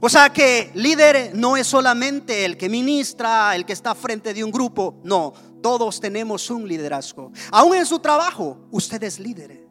O 0.00 0.08
sea 0.08 0.30
que 0.30 0.70
líder 0.74 1.32
no 1.34 1.56
es 1.56 1.66
solamente 1.66 2.44
el 2.44 2.56
que 2.56 2.68
ministra, 2.68 3.54
el 3.54 3.64
que 3.64 3.72
está 3.72 3.94
frente 3.94 4.34
de 4.34 4.44
un 4.44 4.50
grupo. 4.50 5.00
No, 5.04 5.32
todos 5.62 6.00
tenemos 6.00 6.50
un 6.50 6.68
liderazgo. 6.68 7.32
Aún 7.50 7.76
en 7.76 7.86
su 7.86 7.98
trabajo, 7.98 8.66
usted 8.70 9.02
es 9.02 9.18
líder. 9.18 9.66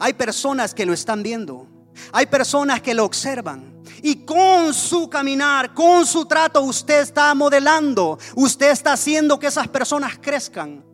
Hay 0.00 0.14
personas 0.14 0.74
que 0.74 0.86
lo 0.86 0.92
están 0.92 1.22
viendo. 1.22 1.66
Hay 2.12 2.26
personas 2.26 2.80
que 2.80 2.94
lo 2.94 3.04
observan 3.04 3.73
y 4.02 4.24
con 4.24 4.74
su 4.74 5.08
caminar, 5.08 5.74
con 5.74 6.06
su 6.06 6.26
trato, 6.26 6.60
usted 6.62 7.02
está 7.02 7.34
modelando, 7.34 8.18
usted 8.34 8.70
está 8.70 8.92
haciendo 8.92 9.38
que 9.38 9.46
esas 9.46 9.68
personas 9.68 10.18
crezcan. 10.20 10.84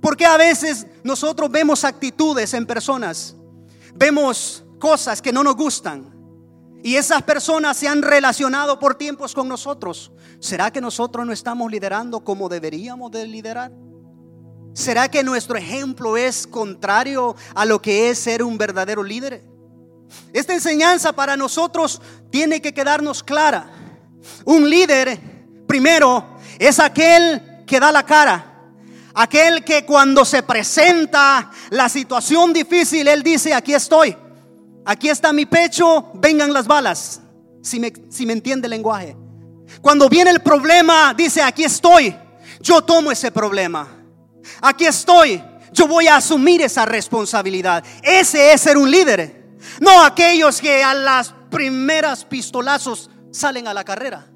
Porque 0.00 0.24
a 0.24 0.36
veces 0.36 0.86
nosotros 1.02 1.50
vemos 1.50 1.84
actitudes 1.84 2.54
en 2.54 2.66
personas, 2.66 3.34
vemos 3.94 4.64
cosas 4.78 5.20
que 5.20 5.32
no 5.32 5.42
nos 5.42 5.56
gustan 5.56 6.18
y 6.82 6.94
esas 6.94 7.22
personas 7.22 7.76
se 7.76 7.88
han 7.88 8.02
relacionado 8.02 8.78
por 8.78 8.94
tiempos 8.94 9.34
con 9.34 9.48
nosotros. 9.48 10.12
¿Será 10.38 10.70
que 10.70 10.80
nosotros 10.80 11.26
no 11.26 11.32
estamos 11.32 11.70
liderando 11.70 12.20
como 12.20 12.48
deberíamos 12.48 13.10
de 13.10 13.26
liderar? 13.26 13.72
¿Será 14.74 15.08
que 15.10 15.24
nuestro 15.24 15.56
ejemplo 15.56 16.16
es 16.16 16.46
contrario 16.46 17.34
a 17.54 17.64
lo 17.64 17.82
que 17.82 18.10
es 18.10 18.18
ser 18.18 18.44
un 18.44 18.56
verdadero 18.56 19.02
líder? 19.02 19.44
Esta 20.32 20.54
enseñanza 20.54 21.12
para 21.12 21.36
nosotros 21.36 22.00
tiene 22.30 22.60
que 22.60 22.72
quedarnos 22.72 23.22
clara. 23.22 23.70
Un 24.44 24.68
líder, 24.68 25.18
primero, 25.66 26.38
es 26.58 26.78
aquel 26.78 27.64
que 27.66 27.80
da 27.80 27.92
la 27.92 28.04
cara. 28.04 28.44
Aquel 29.14 29.64
que 29.64 29.84
cuando 29.84 30.24
se 30.24 30.42
presenta 30.42 31.50
la 31.70 31.88
situación 31.88 32.52
difícil, 32.52 33.08
él 33.08 33.22
dice, 33.22 33.54
aquí 33.54 33.74
estoy. 33.74 34.16
Aquí 34.84 35.08
está 35.08 35.32
mi 35.32 35.44
pecho, 35.44 36.10
vengan 36.14 36.52
las 36.52 36.66
balas. 36.66 37.20
Si 37.62 37.80
me, 37.80 37.92
si 38.10 38.24
me 38.24 38.32
entiende 38.32 38.66
el 38.66 38.70
lenguaje. 38.70 39.16
Cuando 39.82 40.08
viene 40.08 40.30
el 40.30 40.40
problema, 40.40 41.12
dice, 41.14 41.42
aquí 41.42 41.64
estoy. 41.64 42.14
Yo 42.60 42.82
tomo 42.82 43.10
ese 43.10 43.30
problema. 43.30 43.88
Aquí 44.60 44.86
estoy. 44.86 45.42
Yo 45.72 45.86
voy 45.86 46.06
a 46.06 46.16
asumir 46.16 46.62
esa 46.62 46.86
responsabilidad. 46.86 47.84
Ese 48.02 48.52
es 48.52 48.60
ser 48.60 48.76
un 48.76 48.90
líder. 48.90 49.37
No 49.80 50.02
aquellos 50.04 50.60
que 50.60 50.82
a 50.82 50.94
las 50.94 51.34
primeras 51.50 52.24
pistolazos 52.24 53.10
salen 53.30 53.68
a 53.68 53.74
la 53.74 53.84
carrera. 53.84 54.26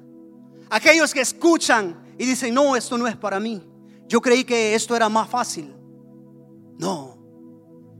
Aquellos 0.69 1.13
que 1.13 1.21
escuchan 1.21 2.15
y 2.17 2.25
dicen, 2.25 2.53
no, 2.53 2.75
esto 2.75 2.97
no 2.97 3.07
es 3.07 3.15
para 3.15 3.39
mí. 3.39 3.61
Yo 4.07 4.21
creí 4.21 4.43
que 4.43 4.75
esto 4.75 4.95
era 4.95 5.09
más 5.09 5.29
fácil. 5.29 5.73
No. 6.77 7.17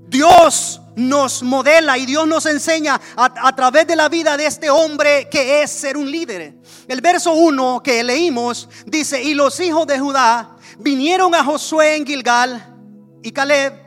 Dios 0.08 0.82
nos 0.96 1.42
modela 1.42 1.98
y 1.98 2.06
Dios 2.06 2.28
nos 2.28 2.46
enseña 2.46 3.00
a, 3.16 3.56
través 3.56 3.88
de 3.88 3.96
la 3.96 4.10
vida 4.10 4.38
de 4.38 4.46
este 4.46 4.70
hombre 4.70 5.28
que 5.30 5.64
es 5.64 5.72
ser 5.72 5.98
un 5.98 6.10
líder. 6.10 6.56
El 6.88 7.02
verso 7.02 7.34
1 7.34 7.82
que 7.82 8.04
leímos 8.04 8.70
dice, 8.86 9.22
y 9.24 9.34
los 9.34 9.60
hijos 9.60 9.88
de 9.88 10.00
Judá 10.00 10.58
vinieron 10.78 11.34
a 11.34 11.44
Josué 11.44 11.96
en 11.96 12.06
Gilgal 12.06 12.76
y 13.24 13.32
Caleb 13.32 13.83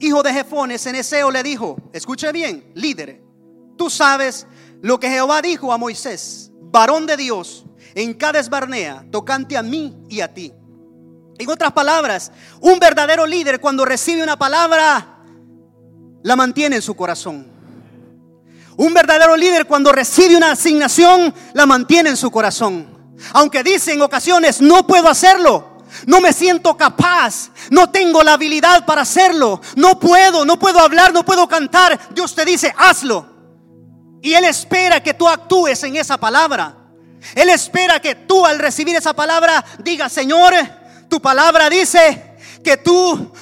hijo 0.00 0.22
de 0.22 0.32
Jefones, 0.32 0.86
Eneseo 0.86 1.30
le 1.30 1.42
dijo, 1.42 1.76
escuche 1.92 2.30
bien, 2.32 2.72
líder, 2.74 3.22
tú 3.76 3.90
sabes 3.90 4.46
lo 4.80 5.00
que 5.00 5.08
Jehová 5.08 5.42
dijo 5.42 5.72
a 5.72 5.78
Moisés, 5.78 6.50
varón 6.60 7.06
de 7.06 7.16
Dios, 7.16 7.64
en 7.94 8.14
Cades 8.14 8.48
Barnea, 8.48 9.04
tocante 9.10 9.56
a 9.56 9.62
mí 9.62 9.96
y 10.08 10.20
a 10.20 10.32
ti. 10.32 10.52
En 11.38 11.48
otras 11.48 11.72
palabras, 11.72 12.32
un 12.60 12.78
verdadero 12.78 13.26
líder 13.26 13.60
cuando 13.60 13.84
recibe 13.84 14.22
una 14.22 14.36
palabra, 14.36 15.18
la 16.22 16.36
mantiene 16.36 16.76
en 16.76 16.82
su 16.82 16.94
corazón. 16.94 17.50
Un 18.76 18.94
verdadero 18.94 19.36
líder 19.36 19.66
cuando 19.66 19.92
recibe 19.92 20.36
una 20.36 20.52
asignación, 20.52 21.34
la 21.54 21.66
mantiene 21.66 22.10
en 22.10 22.16
su 22.16 22.30
corazón. 22.30 23.14
Aunque 23.32 23.64
dice 23.64 23.92
en 23.92 24.02
ocasiones, 24.02 24.60
no 24.60 24.86
puedo 24.86 25.08
hacerlo, 25.08 25.67
no 26.06 26.20
me 26.20 26.32
siento 26.32 26.76
capaz. 26.76 27.50
No 27.70 27.90
tengo 27.90 28.22
la 28.22 28.34
habilidad 28.34 28.84
para 28.84 29.02
hacerlo. 29.02 29.60
No 29.76 29.98
puedo, 29.98 30.44
no 30.44 30.58
puedo 30.58 30.80
hablar, 30.80 31.12
no 31.12 31.24
puedo 31.24 31.48
cantar. 31.48 31.98
Dios 32.14 32.34
te 32.34 32.44
dice, 32.44 32.74
hazlo. 32.76 33.26
Y 34.22 34.34
Él 34.34 34.44
espera 34.44 35.02
que 35.02 35.14
tú 35.14 35.28
actúes 35.28 35.82
en 35.84 35.96
esa 35.96 36.18
palabra. 36.18 36.76
Él 37.34 37.48
espera 37.50 38.00
que 38.00 38.14
tú 38.14 38.46
al 38.46 38.58
recibir 38.58 38.96
esa 38.96 39.12
palabra 39.12 39.64
digas, 39.78 40.12
Señor, 40.12 40.54
tu 41.08 41.20
palabra 41.20 41.68
dice 41.68 42.36
que 42.62 42.76
tú 42.76 43.32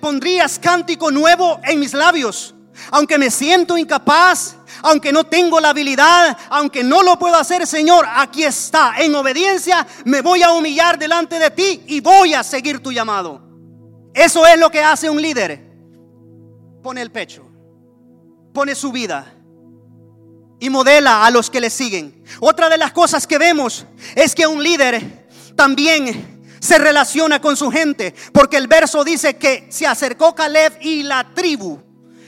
pondrías 0.00 0.58
cántico 0.58 1.10
nuevo 1.10 1.60
en 1.64 1.80
mis 1.80 1.92
labios. 1.92 2.54
Aunque 2.90 3.18
me 3.18 3.30
siento 3.30 3.78
incapaz, 3.78 4.55
aunque 4.82 5.12
no 5.12 5.24
tengo 5.24 5.60
la 5.60 5.70
habilidad, 5.70 6.36
aunque 6.50 6.82
no 6.82 7.02
lo 7.02 7.18
puedo 7.18 7.36
hacer, 7.36 7.66
Señor, 7.66 8.06
aquí 8.08 8.44
está. 8.44 8.94
En 8.98 9.14
obediencia 9.14 9.86
me 10.04 10.20
voy 10.20 10.42
a 10.42 10.52
humillar 10.52 10.98
delante 10.98 11.38
de 11.38 11.50
ti 11.50 11.82
y 11.86 12.00
voy 12.00 12.34
a 12.34 12.42
seguir 12.42 12.82
tu 12.82 12.92
llamado. 12.92 13.42
Eso 14.14 14.46
es 14.46 14.58
lo 14.58 14.70
que 14.70 14.82
hace 14.82 15.10
un 15.10 15.20
líder. 15.20 15.64
Pone 16.82 17.02
el 17.02 17.10
pecho, 17.10 17.46
pone 18.52 18.74
su 18.74 18.92
vida 18.92 19.32
y 20.58 20.70
modela 20.70 21.26
a 21.26 21.30
los 21.30 21.50
que 21.50 21.60
le 21.60 21.70
siguen. 21.70 22.24
Otra 22.40 22.68
de 22.68 22.78
las 22.78 22.92
cosas 22.92 23.26
que 23.26 23.38
vemos 23.38 23.86
es 24.14 24.34
que 24.34 24.46
un 24.46 24.62
líder 24.62 25.26
también 25.54 26.36
se 26.60 26.78
relaciona 26.78 27.40
con 27.40 27.56
su 27.56 27.70
gente, 27.70 28.14
porque 28.32 28.56
el 28.56 28.66
verso 28.66 29.04
dice 29.04 29.36
que 29.36 29.66
se 29.70 29.86
acercó 29.86 30.34
Caleb 30.34 30.78
y 30.80 31.02
la 31.02 31.32
tribu 31.34 31.85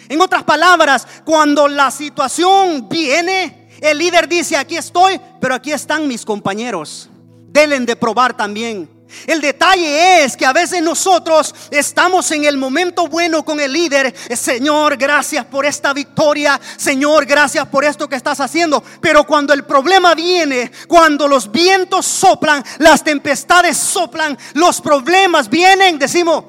En 0.08 0.20
otras 0.20 0.44
palabras, 0.44 1.06
cuando 1.24 1.68
la 1.68 1.90
situación 1.90 2.88
viene, 2.88 3.68
el 3.80 3.98
líder 3.98 4.28
dice, 4.28 4.56
aquí 4.56 4.76
estoy, 4.76 5.20
pero 5.40 5.54
aquí 5.54 5.72
están 5.72 6.08
mis 6.08 6.24
compañeros. 6.24 7.08
Deben 7.48 7.86
de 7.86 7.96
probar 7.96 8.36
también. 8.36 8.88
El 9.26 9.40
detalle 9.40 10.24
es 10.24 10.36
que 10.36 10.44
a 10.44 10.52
veces 10.52 10.82
nosotros 10.82 11.54
estamos 11.70 12.30
en 12.30 12.44
el 12.44 12.58
momento 12.58 13.08
bueno 13.08 13.44
con 13.44 13.58
el 13.58 13.72
líder. 13.72 14.14
Señor, 14.36 14.96
gracias 14.96 15.46
por 15.46 15.64
esta 15.64 15.92
victoria. 15.92 16.60
Señor, 16.76 17.24
gracias 17.24 17.66
por 17.68 17.84
esto 17.84 18.08
que 18.08 18.16
estás 18.16 18.40
haciendo. 18.40 18.82
Pero 19.00 19.24
cuando 19.24 19.54
el 19.54 19.64
problema 19.64 20.14
viene, 20.14 20.70
cuando 20.86 21.26
los 21.26 21.50
vientos 21.50 22.04
soplan, 22.04 22.62
las 22.78 23.02
tempestades 23.02 23.76
soplan, 23.76 24.36
los 24.54 24.80
problemas 24.80 25.48
vienen, 25.48 25.98
decimos, 25.98 26.44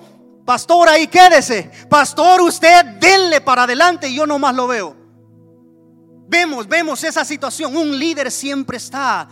pastor, 0.49 0.89
ahí 0.89 1.05
quédese. 1.05 1.69
Pastor, 1.87 2.41
usted 2.41 2.83
denle 2.99 3.39
para 3.39 3.65
adelante 3.65 4.09
y 4.09 4.15
yo 4.15 4.25
nomás 4.25 4.55
lo 4.55 4.65
veo. 4.65 4.95
Vemos, 6.27 6.67
vemos 6.67 7.03
esa 7.03 7.23
situación. 7.23 7.77
Un 7.77 7.99
líder 7.99 8.31
siempre 8.31 8.77
está 8.77 9.29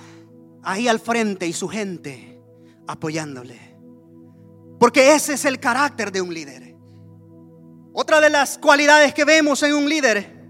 ahí 0.62 0.88
al 0.88 1.00
frente 1.00 1.48
y 1.48 1.54
su 1.54 1.68
gente 1.68 2.40
apoyándole. 2.86 3.60
Porque 4.80 5.16
ese 5.16 5.34
es 5.34 5.46
el 5.46 5.60
carácter 5.60 6.12
de 6.12 6.22
un 6.22 6.32
líder. 6.32 6.76
Otra 7.94 8.22
de 8.22 8.30
las 8.30 8.60
cualidades 8.60 9.12
que 9.16 9.26
vemos 9.26 9.64
en 9.64 9.74
un 9.74 9.90
líder 9.90 10.48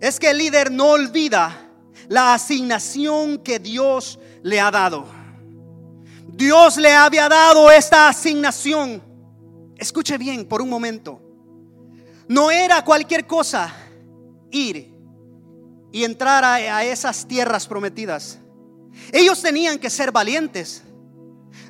es 0.00 0.18
que 0.18 0.30
el 0.30 0.38
líder 0.38 0.72
no 0.72 0.88
olvida 0.88 1.70
la 2.08 2.34
asignación 2.34 3.38
que 3.38 3.60
Dios 3.60 4.18
le 4.42 4.58
ha 4.58 4.72
dado. 4.72 5.06
Dios 6.26 6.78
le 6.78 6.92
había 6.92 7.28
dado 7.28 7.70
esta 7.70 8.08
asignación. 8.08 9.11
Escuche 9.76 10.18
bien 10.18 10.46
por 10.46 10.62
un 10.62 10.68
momento. 10.68 11.20
No 12.28 12.50
era 12.50 12.84
cualquier 12.84 13.26
cosa 13.26 13.74
ir 14.50 14.92
y 15.90 16.04
entrar 16.04 16.44
a, 16.44 16.84
esas 16.84 17.26
tierras 17.26 17.66
prometidas. 17.66 18.38
Ellos 19.12 19.40
tenían 19.42 19.78
que 19.78 19.90
ser 19.90 20.12
valientes. 20.12 20.82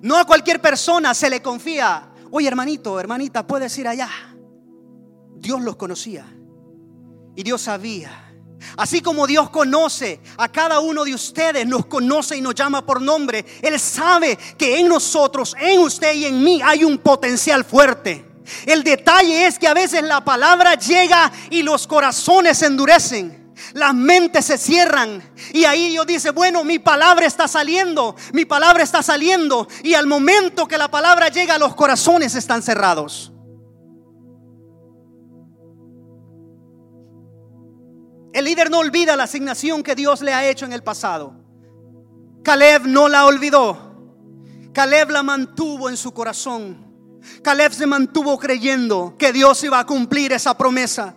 No 0.00 0.16
a 0.16 0.25
cualquier 0.25 0.61
persona 0.61 1.14
se 1.14 1.30
le 1.30 1.42
confía, 1.42 2.11
oye 2.30 2.47
hermanito, 2.47 2.99
hermanita, 3.00 3.47
puedes 3.47 3.76
ir 3.78 3.88
allá. 3.88 4.09
Dios 5.37 5.61
los 5.61 5.76
conocía 5.76 6.26
y 7.35 7.42
Dios 7.42 7.62
sabía. 7.62 8.31
Así 8.76 9.00
como 9.00 9.26
Dios 9.26 9.50
conoce 9.50 10.21
a 10.37 10.49
cada 10.49 10.81
uno 10.81 11.04
de 11.04 11.14
ustedes, 11.14 11.66
nos 11.66 11.87
conoce 11.87 12.37
y 12.37 12.40
nos 12.40 12.54
llama 12.54 12.85
por 12.85 13.00
nombre, 13.00 13.45
Él 13.62 13.78
sabe 13.78 14.38
que 14.57 14.78
en 14.78 14.88
nosotros, 14.88 15.54
en 15.61 15.81
usted 15.81 16.14
y 16.14 16.26
en 16.26 16.42
mí 16.42 16.61
hay 16.62 16.85
un 16.85 16.99
potencial 16.99 17.64
fuerte. 17.64 18.25
El 18.66 18.83
detalle 18.83 19.47
es 19.47 19.59
que 19.59 19.69
a 19.69 19.75
veces 19.75 20.02
la 20.02 20.25
palabra 20.25 20.75
llega 20.75 21.33
y 21.50 21.62
los 21.62 21.87
corazones 21.87 22.59
se 22.59 22.66
endurecen 22.66 23.42
las 23.75 23.95
mentes 23.95 24.47
se 24.47 24.59
cierran 24.59 25.23
y 25.52 25.64
ahí 25.64 25.90
Dios 25.90 26.07
dice, 26.07 26.31
bueno, 26.31 26.64
mi 26.64 26.78
palabra 26.78 27.26
está 27.26 27.49
saliendo, 27.49 28.16
mi 28.33 28.45
palabra 28.45 28.83
está 28.83 29.02
saliendo 29.02 29.69
y 29.83 29.95
al 29.95 30.07
momento 30.07 30.66
que 30.66 30.78
la 30.78 30.90
palabra 30.90 31.28
llega 31.28 31.59
los 31.59 31.75
corazones 31.75 32.35
están 32.35 32.62
cerrados. 32.62 33.33
El 38.32 38.44
líder 38.46 38.70
no 38.70 38.78
olvida 38.78 39.16
la 39.16 39.24
asignación 39.24 39.82
que 39.82 39.94
Dios 39.94 40.22
le 40.22 40.32
ha 40.32 40.48
hecho 40.48 40.64
en 40.64 40.72
el 40.72 40.82
pasado. 40.82 41.34
Caleb 42.42 42.86
no 42.86 43.08
la 43.08 43.26
olvidó. 43.26 43.92
Caleb 44.72 45.10
la 45.10 45.22
mantuvo 45.22 45.88
en 45.90 45.96
su 45.96 46.12
corazón. 46.12 46.92
Caleb 47.42 47.72
se 47.72 47.86
mantuvo 47.86 48.38
creyendo 48.38 49.14
que 49.18 49.32
Dios 49.32 49.62
iba 49.64 49.78
a 49.78 49.86
cumplir 49.86 50.32
esa 50.32 50.56
promesa. 50.56 51.14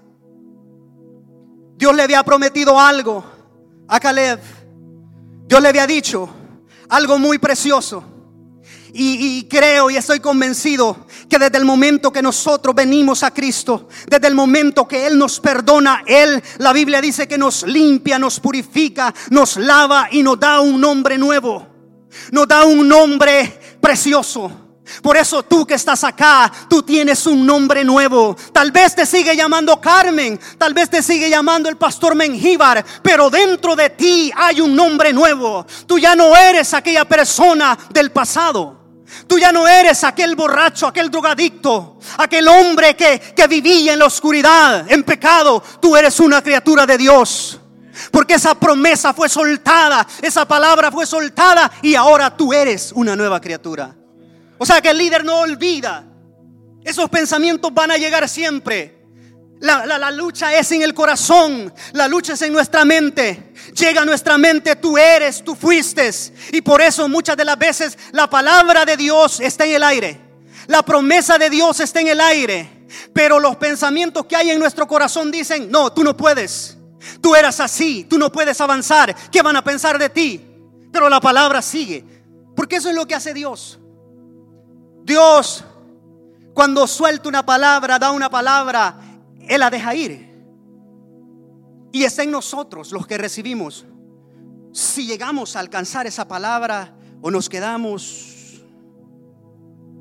Dios 1.78 1.96
le 1.96 2.04
había 2.04 2.24
prometido 2.24 2.80
algo 2.80 3.24
a 3.88 4.00
Caleb. 4.00 4.40
Dios 5.48 5.62
le 5.62 5.70
había 5.70 5.88
dicho 5.88 6.30
algo 6.90 7.18
muy 7.18 7.40
precioso. 7.40 8.04
Y, 8.98 9.44
creo 9.50 9.90
y 9.90 9.98
estoy 9.98 10.22
convencido 10.22 11.06
que 11.30 11.38
desde 11.38 11.58
el 11.58 11.66
momento 11.66 12.14
que 12.14 12.22
nosotros 12.22 12.74
venimos 12.74 13.24
a 13.24 13.32
Cristo, 13.32 13.90
desde 14.08 14.28
el 14.28 14.36
momento 14.36 14.88
que 14.88 15.06
Él 15.06 15.18
nos 15.18 15.42
perdona, 15.42 16.04
Él, 16.06 16.42
la 16.60 16.72
Biblia 16.72 17.02
dice 17.02 17.28
que 17.28 17.38
nos 17.38 17.64
limpia, 17.64 18.18
nos 18.18 18.40
purifica, 18.40 19.14
nos 19.32 19.58
lava 19.58 20.08
y 20.12 20.24
nos 20.24 20.40
da 20.40 20.62
un 20.62 20.80
nombre 20.80 21.18
nuevo. 21.18 21.68
Nos 22.32 22.48
da 22.48 22.64
un 22.64 22.88
nombre 22.88 23.60
precioso. 23.82 24.50
Por 25.02 25.18
eso 25.18 25.44
tú 25.44 25.68
que 25.68 25.74
estás 25.74 26.06
acá, 26.06 26.50
tú 26.70 26.82
tienes 26.82 27.26
un 27.26 27.46
nombre 27.46 27.84
nuevo. 27.84 28.38
Tal 28.54 28.72
vez 28.72 28.96
te 28.96 29.06
sigue 29.06 29.36
llamando 29.36 29.82
Carmen, 29.82 30.40
tal 30.58 30.74
vez 30.74 30.90
te 30.90 31.04
sigue 31.04 31.30
llamando 31.30 31.68
el 31.68 31.76
pastor 31.76 32.16
Mengíbar, 32.16 32.86
pero 33.02 33.30
dentro 33.30 33.76
de 33.76 33.90
ti 33.90 34.32
hay 34.34 34.62
un 34.62 34.74
nombre 34.74 35.12
nuevo. 35.12 35.66
Tú 35.86 36.00
ya 36.00 36.16
no 36.16 36.34
eres 36.34 36.74
aquella 36.74 37.04
persona 37.04 37.78
del 37.90 38.14
pasado. 38.14 38.85
Tú 39.28 39.40
ya 39.40 39.52
no 39.52 39.68
eres 39.68 40.04
aquel 40.04 40.36
borracho, 40.36 40.88
aquel 40.88 41.10
drogadicto, 41.10 42.00
aquel 42.18 42.48
hombre 42.48 42.96
que, 42.96 43.20
que 43.36 43.48
vivía 43.48 43.94
en 43.94 44.00
la 44.00 44.06
oscuridad, 44.06 44.92
en 44.92 45.04
pecado. 45.04 45.64
Tú 45.82 45.96
eres 45.96 46.20
una 46.20 46.42
criatura 46.42 46.86
de 46.86 46.98
Dios. 46.98 47.60
Porque 48.12 48.34
esa 48.36 48.56
promesa 48.56 49.14
fue 49.14 49.30
soltada, 49.30 50.06
esa 50.22 50.46
palabra 50.46 50.92
fue 50.92 51.06
soltada 51.06 51.72
y 51.82 51.96
ahora 51.96 52.36
tú 52.36 52.54
eres 52.54 52.92
una 52.94 53.16
nueva 53.16 53.40
criatura. 53.40 53.96
O 54.58 54.66
sea 54.66 54.82
que 54.82 54.90
el 54.90 54.98
líder 54.98 55.24
no 55.24 55.40
olvida. 55.40 56.04
Esos 56.84 57.10
pensamientos 57.10 57.74
van 57.74 57.92
a 57.92 57.98
llegar 57.98 58.28
siempre. 58.30 59.05
La, 59.62 60.12
lucha 60.12 60.54
es 60.54 60.72
en 60.74 60.82
el 60.82 60.94
corazón, 60.94 61.74
la 61.94 62.08
lucha 62.08 62.34
es 62.34 62.42
en 62.42 62.54
nuestra 62.54 62.86
mente. 62.86 63.54
Llega 63.74 64.02
a 64.02 64.06
nuestra 64.06 64.38
mente, 64.38 64.76
tú 64.76 64.98
eres, 64.98 65.44
tú 65.44 65.56
fuiste. 65.56 66.12
Y 66.52 66.62
por 66.62 66.82
eso 66.82 67.08
muchas 67.08 67.38
de 67.38 67.46
las 67.46 67.58
veces 67.58 67.98
la 68.12 68.30
palabra 68.30 68.86
de 68.86 68.98
Dios 68.98 69.40
está 69.40 69.66
en 69.66 69.76
el 69.76 69.84
aire. 69.84 70.20
La 70.68 70.84
promesa 70.84 71.38
de 71.38 71.50
Dios 71.50 71.80
está 71.80 72.02
en 72.02 72.10
el 72.10 72.22
aire. 72.22 72.88
Pero 73.14 73.40
los 73.40 73.56
pensamientos 73.56 74.26
que 74.26 74.36
hay 74.36 74.52
en 74.52 74.60
nuestro 74.60 74.88
corazón 74.88 75.32
dicen, 75.32 75.72
no, 75.72 75.92
tú 75.92 76.04
no 76.04 76.16
puedes. 76.16 76.78
Tú 77.22 77.36
eras 77.36 77.60
así, 77.60 78.06
tú 78.10 78.18
no 78.18 78.32
puedes 78.32 78.60
avanzar. 78.62 79.16
¿Qué 79.32 79.42
van 79.42 79.56
a 79.56 79.64
pensar 79.64 79.98
de 79.98 80.10
ti? 80.10 80.46
Pero 80.92 81.10
la 81.10 81.20
palabra 81.20 81.62
sigue. 81.62 82.04
Porque 82.56 82.78
eso 82.78 82.90
es 82.90 82.96
lo 82.96 83.06
que 83.06 83.16
hace 83.16 83.34
Dios. 83.34 83.80
Dios, 85.04 85.64
cuando 86.54 86.88
suelta 86.88 87.30
una 87.30 87.46
palabra, 87.46 88.00
da 88.00 88.12
una 88.12 88.30
palabra, 88.30 88.98
Él 89.48 89.60
la 89.60 89.70
deja 89.70 89.96
ir. 89.96 90.34
Y 91.92 92.04
es 92.04 92.18
en 92.20 92.32
nosotros 92.32 92.92
los 92.92 93.08
que 93.08 93.18
recibimos. 93.18 93.86
Si 94.74 95.06
llegamos 95.06 95.56
a 95.56 95.60
alcanzar 95.60 96.08
esa 96.08 96.28
palabra 96.28 96.96
o 97.22 97.32
nos 97.32 97.48
quedamos, 97.48 98.62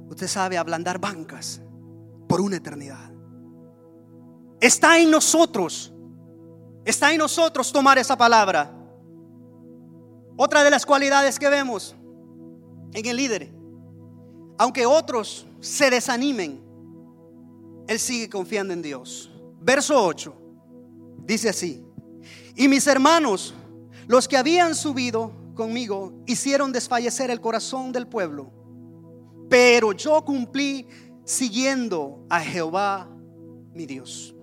usted 0.09 0.27
sabe, 0.27 0.59
ablandar 0.59 0.99
bancas 0.99 1.61
por 2.29 2.41
una 2.41 2.57
eternidad. 2.57 3.13
Está 4.61 4.99
en 4.99 5.11
nosotros. 5.11 5.93
Está 6.85 7.13
en 7.13 7.19
nosotros 7.19 7.73
tomar 7.73 7.99
esa 7.99 8.17
palabra. 8.17 8.73
Otra 10.37 10.65
de 10.65 10.71
las 10.71 10.85
cualidades 10.85 11.39
que 11.39 11.49
vemos 11.49 11.95
en 12.93 13.07
el 13.07 13.17
líder 13.17 13.65
aunque 14.59 14.87
otros 14.87 15.47
se 15.61 15.91
desanimen, 15.91 16.63
Él 17.89 17.99
sigue 17.99 18.29
confiando 18.29 18.73
en 18.73 18.83
Dios. 18.83 19.31
Verso 19.65 20.05
8 20.05 20.35
dice 21.25 21.49
así, 21.49 21.83
y 22.55 22.69
mis 22.69 22.87
hermanos, 22.87 23.55
los 24.07 24.29
que 24.29 24.37
habían 24.37 24.75
subido 24.75 25.33
conmigo, 25.55 26.13
hicieron 26.27 26.71
desfallecer 26.71 27.31
el 27.31 27.41
corazón 27.41 27.91
del 27.91 28.07
pueblo, 28.07 28.53
pero 29.49 29.93
yo 29.93 30.23
cumplí 30.23 30.87
siguiendo 31.25 32.27
a 32.29 32.41
Jehová 32.41 33.09
mi 33.73 33.87
Dios. 33.87 34.35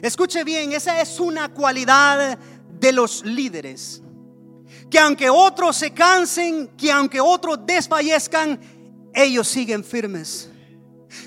Escuche 0.00 0.42
bien, 0.44 0.72
esa 0.72 0.98
es 0.98 1.20
una 1.20 1.52
cualidad 1.52 2.38
de 2.80 2.92
los 2.92 3.22
líderes. 3.22 4.00
Que 4.90 4.98
aunque 4.98 5.28
otros 5.28 5.76
se 5.76 5.92
cansen, 5.92 6.68
que 6.76 6.90
aunque 6.90 7.20
otros 7.20 7.58
desfallezcan, 7.66 8.58
ellos 9.12 9.46
siguen 9.46 9.84
firmes. 9.84 10.48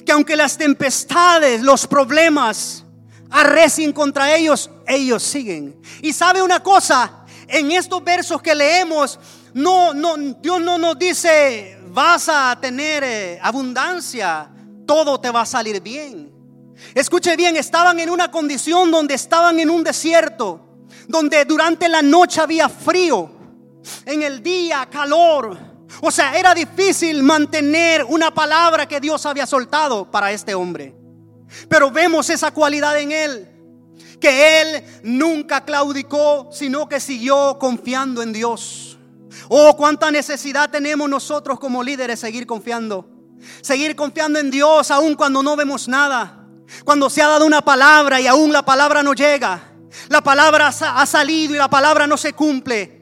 Que 0.03 0.11
aunque 0.11 0.35
las 0.35 0.57
tempestades, 0.57 1.61
los 1.61 1.85
problemas 1.85 2.83
arrecien 3.29 3.93
contra 3.93 4.35
ellos, 4.35 4.69
ellos 4.87 5.23
siguen. 5.23 5.79
Y 6.01 6.13
sabe 6.13 6.41
una 6.41 6.61
cosa, 6.61 7.25
en 7.47 7.71
estos 7.71 8.03
versos 8.03 8.41
que 8.41 8.55
leemos, 8.55 9.19
no, 9.53 9.93
no, 9.93 10.17
Dios 10.17 10.61
no 10.61 10.77
nos 10.77 10.97
dice 10.99 11.77
vas 11.89 12.29
a 12.29 12.57
tener 12.61 13.03
eh, 13.03 13.39
abundancia, 13.41 14.49
todo 14.85 15.19
te 15.19 15.31
va 15.31 15.41
a 15.41 15.45
salir 15.45 15.81
bien. 15.81 16.31
Escuche 16.93 17.35
bien, 17.35 17.55
estaban 17.55 17.99
en 17.99 18.09
una 18.09 18.29
condición 18.29 18.91
donde 18.91 19.15
estaban 19.15 19.59
en 19.59 19.69
un 19.69 19.83
desierto, 19.83 20.85
donde 21.07 21.43
durante 21.45 21.89
la 21.89 22.01
noche 22.01 22.39
había 22.39 22.69
frío, 22.69 23.31
en 24.05 24.21
el 24.21 24.43
día 24.43 24.87
calor. 24.91 25.57
O 26.01 26.11
sea, 26.11 26.37
era 26.37 26.53
difícil 26.53 27.23
mantener 27.23 28.03
una 28.03 28.31
palabra 28.31 28.87
que 28.87 28.99
Dios 28.99 29.25
había 29.25 29.47
soltado 29.47 30.11
para 30.11 30.31
este 30.31 30.53
hombre. 30.53 30.96
Pero 31.69 31.91
vemos 31.91 32.29
esa 32.29 32.51
cualidad 32.51 32.99
en 32.99 33.11
él. 33.11 33.49
Que 34.19 34.61
él 34.61 34.83
nunca 35.03 35.63
claudicó, 35.63 36.49
sino 36.51 36.87
que 36.87 36.99
siguió 36.99 37.57
confiando 37.59 38.21
en 38.21 38.33
Dios. 38.33 38.97
Oh, 39.49 39.75
cuánta 39.77 40.11
necesidad 40.11 40.69
tenemos 40.69 41.09
nosotros 41.09 41.59
como 41.59 41.83
líderes 41.83 42.19
seguir 42.19 42.45
confiando. 42.45 43.07
Seguir 43.61 43.95
confiando 43.95 44.39
en 44.39 44.49
Dios 44.49 44.89
aun 44.91 45.15
cuando 45.15 45.43
no 45.43 45.55
vemos 45.55 45.87
nada. 45.87 46.45
Cuando 46.83 47.09
se 47.09 47.21
ha 47.21 47.27
dado 47.27 47.45
una 47.45 47.61
palabra 47.61 48.19
y 48.19 48.27
aún 48.27 48.51
la 48.51 48.63
palabra 48.63 49.03
no 49.03 49.13
llega. 49.13 49.73
La 50.09 50.21
palabra 50.21 50.67
ha 50.67 51.05
salido 51.05 51.55
y 51.55 51.57
la 51.57 51.69
palabra 51.69 52.07
no 52.07 52.17
se 52.17 52.33
cumple. 52.33 52.96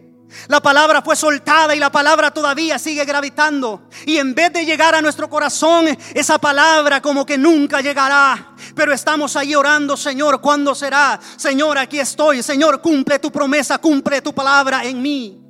La 0.48 0.62
palabra 0.62 1.02
fue 1.02 1.16
soltada 1.16 1.76
y 1.76 1.80
la 1.80 1.92
palabra 1.92 2.32
todavía 2.32 2.78
sigue 2.78 3.06
gravitando. 3.06 3.90
Y 4.06 4.18
en 4.18 4.36
vez 4.36 4.54
de 4.54 4.66
llegar 4.66 4.94
a 4.94 5.02
nuestro 5.02 5.30
corazón, 5.30 5.88
esa 6.14 6.38
palabra 6.38 7.02
como 7.02 7.26
que 7.26 7.38
nunca 7.38 7.82
llegará. 7.82 8.56
Pero 8.76 8.94
estamos 8.94 9.36
ahí 9.36 9.56
orando, 9.56 9.98
Señor, 9.98 10.42
¿cuándo 10.42 10.76
será? 10.76 11.20
Señor, 11.38 11.78
aquí 11.78 12.00
estoy. 12.00 12.44
Señor, 12.44 12.82
cumple 12.82 13.20
tu 13.20 13.32
promesa, 13.32 13.78
cumple 13.78 14.22
tu 14.22 14.34
palabra 14.34 14.84
en 14.84 15.02
mí. 15.02 15.42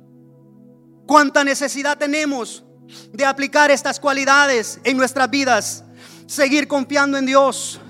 ¿Cuánta 1.06 1.44
necesidad 1.44 1.98
tenemos 1.98 2.64
de 3.12 3.24
aplicar 3.24 3.70
estas 3.70 4.00
cualidades 4.00 4.80
en 4.84 4.96
nuestras 4.96 5.28
vidas? 5.30 5.84
Seguir 6.26 6.66
confiando 6.66 7.18
en 7.18 7.26
Dios, 7.26 7.80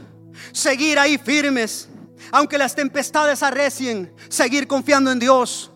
seguir 0.52 0.98
ahí 0.98 1.18
firmes, 1.18 1.88
aunque 2.32 2.58
las 2.58 2.74
tempestades 2.74 3.42
arrecien, 3.42 4.12
seguir 4.28 4.66
confiando 4.66 5.10
en 5.10 5.18
Dios 5.18 5.70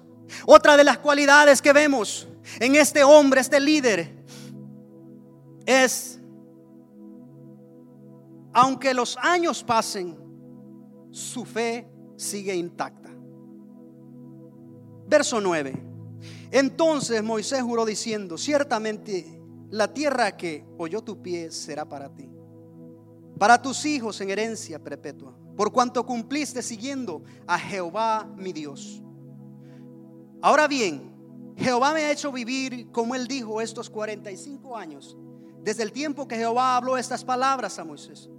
otra 0.46 0.76
de 0.76 0.84
las 0.84 0.98
cualidades 0.98 1.60
que 1.62 1.72
vemos 1.72 2.28
en 2.58 2.76
este 2.76 3.04
hombre, 3.04 3.40
este 3.40 3.60
líder, 3.60 4.20
es, 5.66 6.18
aunque 8.52 8.92
los 8.94 9.16
años 9.18 9.62
pasen, 9.62 10.16
su 11.10 11.44
fe 11.44 11.86
sigue 12.16 12.54
intacta. 12.54 13.10
Verso 15.06 15.40
9. 15.40 15.90
Entonces 16.50 17.22
Moisés 17.22 17.62
juró 17.62 17.84
diciendo, 17.84 18.36
ciertamente 18.36 19.40
la 19.70 19.92
tierra 19.92 20.36
que 20.36 20.64
oyó 20.78 21.02
tu 21.02 21.22
pie 21.22 21.50
será 21.50 21.88
para 21.88 22.12
ti, 22.12 22.28
para 23.38 23.60
tus 23.60 23.84
hijos 23.84 24.20
en 24.20 24.30
herencia 24.30 24.78
perpetua, 24.78 25.36
por 25.56 25.72
cuanto 25.72 26.04
cumpliste 26.04 26.62
siguiendo 26.62 27.22
a 27.46 27.58
Jehová 27.58 28.28
mi 28.36 28.52
Dios. 28.52 29.02
Ahora 30.42 30.66
bien, 30.66 31.10
Jehová 31.56 31.92
me 31.92 32.00
ha 32.00 32.12
hecho 32.12 32.32
vivir, 32.32 32.90
como 32.90 33.14
él 33.14 33.28
dijo, 33.28 33.60
estos 33.60 33.90
45 33.90 34.76
años, 34.76 35.16
desde 35.62 35.82
el 35.82 35.92
tiempo 35.92 36.26
que 36.26 36.36
Jehová 36.36 36.76
habló 36.76 36.96
estas 36.96 37.22
palabras 37.22 37.78
a 37.78 37.84
Moisés, 37.84 38.30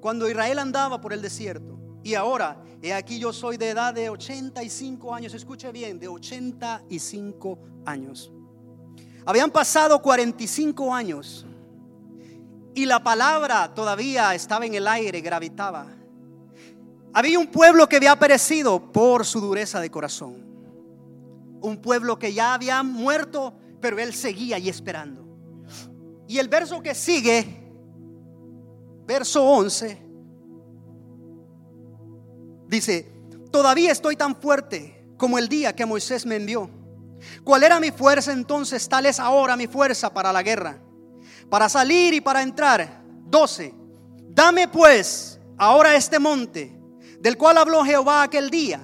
cuando 0.00 0.28
Israel 0.28 0.58
andaba 0.58 1.00
por 1.00 1.14
el 1.14 1.22
desierto. 1.22 1.78
Y 2.02 2.14
ahora, 2.14 2.62
he 2.82 2.92
aquí 2.92 3.18
yo 3.18 3.32
soy 3.32 3.56
de 3.56 3.70
edad 3.70 3.94
de 3.94 4.10
85 4.10 5.14
años, 5.14 5.32
escuche 5.32 5.72
bien, 5.72 5.98
de 5.98 6.08
85 6.08 7.58
años. 7.86 8.30
Habían 9.24 9.50
pasado 9.50 10.00
45 10.02 10.94
años 10.94 11.46
y 12.74 12.84
la 12.84 13.02
palabra 13.02 13.74
todavía 13.74 14.34
estaba 14.34 14.66
en 14.66 14.74
el 14.74 14.86
aire, 14.86 15.22
gravitaba. 15.22 15.86
Había 17.14 17.38
un 17.38 17.46
pueblo 17.46 17.88
que 17.88 17.96
había 17.96 18.14
perecido 18.16 18.92
por 18.92 19.24
su 19.24 19.40
dureza 19.40 19.80
de 19.80 19.90
corazón 19.90 20.45
un 21.60 21.80
pueblo 21.80 22.18
que 22.18 22.32
ya 22.32 22.54
había 22.54 22.82
muerto, 22.82 23.54
pero 23.80 23.98
él 23.98 24.14
seguía 24.14 24.56
ahí 24.56 24.68
esperando. 24.68 25.26
Y 26.28 26.38
el 26.38 26.48
verso 26.48 26.82
que 26.82 26.94
sigue, 26.94 27.70
verso 29.06 29.44
11, 29.44 30.02
dice, 32.68 33.12
todavía 33.50 33.92
estoy 33.92 34.16
tan 34.16 34.34
fuerte 34.36 35.06
como 35.16 35.38
el 35.38 35.48
día 35.48 35.74
que 35.74 35.86
Moisés 35.86 36.26
me 36.26 36.36
envió. 36.36 36.68
¿Cuál 37.44 37.62
era 37.62 37.80
mi 37.80 37.90
fuerza 37.90 38.32
entonces? 38.32 38.88
Tal 38.88 39.06
es 39.06 39.20
ahora 39.20 39.56
mi 39.56 39.66
fuerza 39.66 40.12
para 40.12 40.32
la 40.32 40.42
guerra, 40.42 40.78
para 41.48 41.68
salir 41.68 42.14
y 42.14 42.20
para 42.20 42.42
entrar. 42.42 43.02
12. 43.26 43.74
Dame 44.30 44.68
pues 44.68 45.40
ahora 45.56 45.94
este 45.94 46.18
monte, 46.18 46.76
del 47.20 47.36
cual 47.36 47.58
habló 47.58 47.84
Jehová 47.84 48.22
aquel 48.22 48.50
día, 48.50 48.80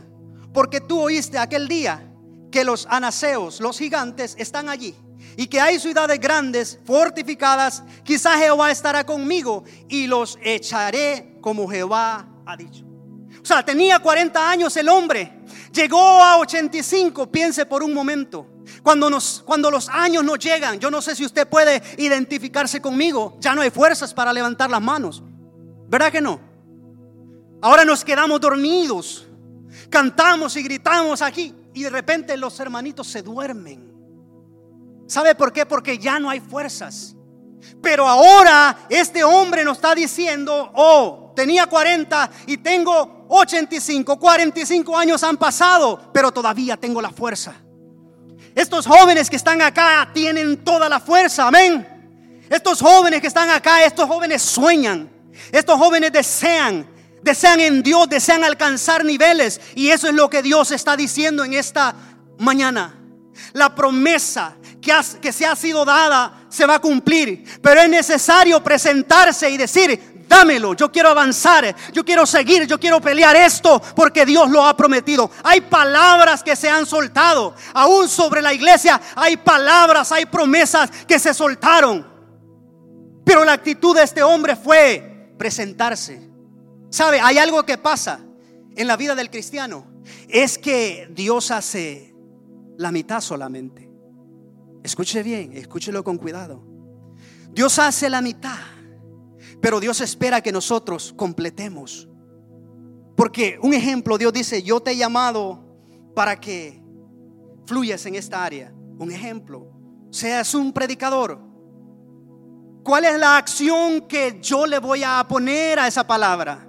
porque 0.54 0.80
tú 0.80 1.00
oíste 1.00 1.38
aquel 1.38 1.68
día 1.68 2.11
que 2.52 2.62
los 2.62 2.86
anaseos, 2.88 3.60
los 3.60 3.78
gigantes, 3.78 4.36
están 4.38 4.68
allí 4.68 4.94
y 5.36 5.46
que 5.46 5.60
hay 5.60 5.80
ciudades 5.80 6.20
grandes, 6.20 6.78
fortificadas, 6.84 7.82
quizá 8.04 8.36
Jehová 8.38 8.70
estará 8.70 9.04
conmigo 9.04 9.64
y 9.88 10.06
los 10.06 10.38
echaré 10.42 11.38
como 11.40 11.68
Jehová 11.68 12.28
ha 12.46 12.56
dicho. 12.56 12.84
O 13.42 13.44
sea, 13.44 13.64
tenía 13.64 13.98
40 13.98 14.50
años 14.50 14.76
el 14.76 14.88
hombre, 14.88 15.40
llegó 15.72 16.22
a 16.22 16.38
85, 16.38 17.30
piense 17.30 17.66
por 17.66 17.82
un 17.82 17.92
momento. 17.92 18.46
Cuando, 18.82 19.10
nos, 19.10 19.42
cuando 19.44 19.70
los 19.70 19.88
años 19.88 20.22
no 20.22 20.36
llegan, 20.36 20.78
yo 20.78 20.90
no 20.90 21.02
sé 21.02 21.16
si 21.16 21.24
usted 21.24 21.48
puede 21.48 21.82
identificarse 21.96 22.80
conmigo, 22.80 23.36
ya 23.40 23.54
no 23.54 23.62
hay 23.62 23.70
fuerzas 23.70 24.14
para 24.14 24.32
levantar 24.32 24.70
las 24.70 24.80
manos. 24.80 25.22
¿Verdad 25.88 26.12
que 26.12 26.20
no? 26.20 26.40
Ahora 27.60 27.84
nos 27.84 28.04
quedamos 28.04 28.40
dormidos, 28.40 29.26
cantamos 29.88 30.56
y 30.56 30.62
gritamos 30.62 31.22
aquí 31.22 31.54
y 31.74 31.82
de 31.82 31.90
repente 31.90 32.36
los 32.36 32.58
hermanitos 32.60 33.06
se 33.06 33.22
duermen. 33.22 33.92
¿Sabe 35.06 35.34
por 35.34 35.52
qué? 35.52 35.66
Porque 35.66 35.98
ya 35.98 36.18
no 36.18 36.30
hay 36.30 36.40
fuerzas. 36.40 37.14
Pero 37.80 38.08
ahora 38.08 38.86
este 38.88 39.22
hombre 39.22 39.64
nos 39.64 39.76
está 39.76 39.94
diciendo, 39.94 40.72
oh, 40.74 41.32
tenía 41.34 41.66
40 41.66 42.30
y 42.46 42.56
tengo 42.58 43.26
85, 43.28 44.18
45 44.18 44.96
años 44.96 45.22
han 45.22 45.36
pasado, 45.36 46.10
pero 46.12 46.32
todavía 46.32 46.76
tengo 46.76 47.00
la 47.00 47.10
fuerza. 47.10 47.54
Estos 48.54 48.86
jóvenes 48.86 49.30
que 49.30 49.36
están 49.36 49.62
acá 49.62 50.10
tienen 50.12 50.62
toda 50.64 50.88
la 50.88 51.00
fuerza, 51.00 51.46
amén. 51.46 51.88
Estos 52.50 52.80
jóvenes 52.80 53.20
que 53.20 53.28
están 53.28 53.48
acá, 53.48 53.84
estos 53.84 54.06
jóvenes 54.06 54.42
sueñan, 54.42 55.10
estos 55.50 55.78
jóvenes 55.78 56.12
desean, 56.12 56.86
desean 57.22 57.60
en 57.60 57.82
Dios, 57.82 58.08
desean 58.08 58.44
alcanzar 58.44 59.04
niveles. 59.04 59.60
Y 59.74 59.88
eso 59.88 60.08
es 60.08 60.14
lo 60.14 60.28
que 60.28 60.42
Dios 60.42 60.70
está 60.70 60.96
diciendo 60.96 61.44
en 61.44 61.54
esta 61.54 61.94
mañana. 62.38 62.98
La 63.54 63.74
promesa 63.74 64.56
que, 64.80 64.92
que 65.20 65.32
se 65.32 65.46
ha 65.46 65.56
sido 65.56 65.84
dada 65.84 66.46
se 66.48 66.66
va 66.66 66.76
a 66.76 66.80
cumplir. 66.80 67.44
Pero 67.62 67.80
es 67.80 67.88
necesario 67.88 68.62
presentarse 68.62 69.50
y 69.50 69.56
decir, 69.56 70.24
dámelo, 70.28 70.74
yo 70.74 70.90
quiero 70.90 71.10
avanzar, 71.10 71.74
yo 71.92 72.04
quiero 72.04 72.26
seguir, 72.26 72.66
yo 72.66 72.78
quiero 72.80 73.00
pelear 73.00 73.36
esto 73.36 73.80
porque 73.94 74.24
Dios 74.24 74.50
lo 74.50 74.64
ha 74.64 74.76
prometido. 74.76 75.30
Hay 75.44 75.60
palabras 75.62 76.42
que 76.42 76.56
se 76.56 76.68
han 76.68 76.86
soltado, 76.86 77.54
aún 77.74 78.08
sobre 78.08 78.42
la 78.42 78.52
iglesia 78.52 79.00
hay 79.14 79.36
palabras, 79.36 80.10
hay 80.12 80.26
promesas 80.26 80.90
que 81.06 81.18
se 81.18 81.34
soltaron. 81.34 82.10
Pero 83.24 83.44
la 83.44 83.52
actitud 83.52 83.94
de 83.94 84.02
este 84.02 84.22
hombre 84.22 84.56
fue 84.56 85.34
presentarse. 85.38 86.31
¿Sabe? 86.92 87.20
Hay 87.20 87.38
algo 87.38 87.62
que 87.64 87.78
pasa 87.78 88.20
en 88.76 88.86
la 88.86 88.98
vida 88.98 89.14
del 89.14 89.30
cristiano. 89.30 89.86
Es 90.28 90.58
que 90.58 91.08
Dios 91.10 91.50
hace 91.50 92.14
la 92.76 92.92
mitad 92.92 93.22
solamente. 93.22 93.90
Escuche 94.82 95.22
bien, 95.22 95.54
escúchelo 95.54 96.04
con 96.04 96.18
cuidado. 96.18 96.62
Dios 97.50 97.78
hace 97.78 98.10
la 98.10 98.20
mitad, 98.20 98.58
pero 99.62 99.80
Dios 99.80 100.02
espera 100.02 100.42
que 100.42 100.52
nosotros 100.52 101.14
completemos. 101.16 102.10
Porque 103.16 103.58
un 103.62 103.72
ejemplo, 103.72 104.18
Dios 104.18 104.34
dice, 104.34 104.62
yo 104.62 104.80
te 104.80 104.90
he 104.90 104.96
llamado 104.98 105.64
para 106.14 106.38
que 106.38 106.82
fluyas 107.64 108.04
en 108.04 108.16
esta 108.16 108.44
área. 108.44 108.70
Un 108.98 109.10
ejemplo, 109.10 109.66
seas 110.10 110.54
un 110.54 110.74
predicador. 110.74 111.40
¿Cuál 112.84 113.06
es 113.06 113.18
la 113.18 113.38
acción 113.38 114.02
que 114.02 114.40
yo 114.42 114.66
le 114.66 114.78
voy 114.78 115.02
a 115.02 115.26
poner 115.26 115.78
a 115.78 115.86
esa 115.86 116.06
palabra? 116.06 116.68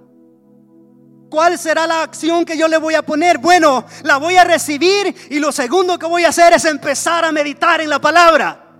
¿Cuál 1.34 1.58
será 1.58 1.84
la 1.84 2.02
acción 2.02 2.44
que 2.44 2.56
yo 2.56 2.68
le 2.68 2.76
voy 2.76 2.94
a 2.94 3.02
poner? 3.02 3.38
Bueno, 3.38 3.84
la 4.04 4.18
voy 4.18 4.36
a 4.36 4.44
recibir 4.44 5.12
y 5.30 5.40
lo 5.40 5.50
segundo 5.50 5.98
que 5.98 6.06
voy 6.06 6.24
a 6.24 6.28
hacer 6.28 6.52
es 6.52 6.64
empezar 6.64 7.24
a 7.24 7.32
meditar 7.32 7.80
en 7.80 7.90
la 7.90 8.00
palabra. 8.00 8.72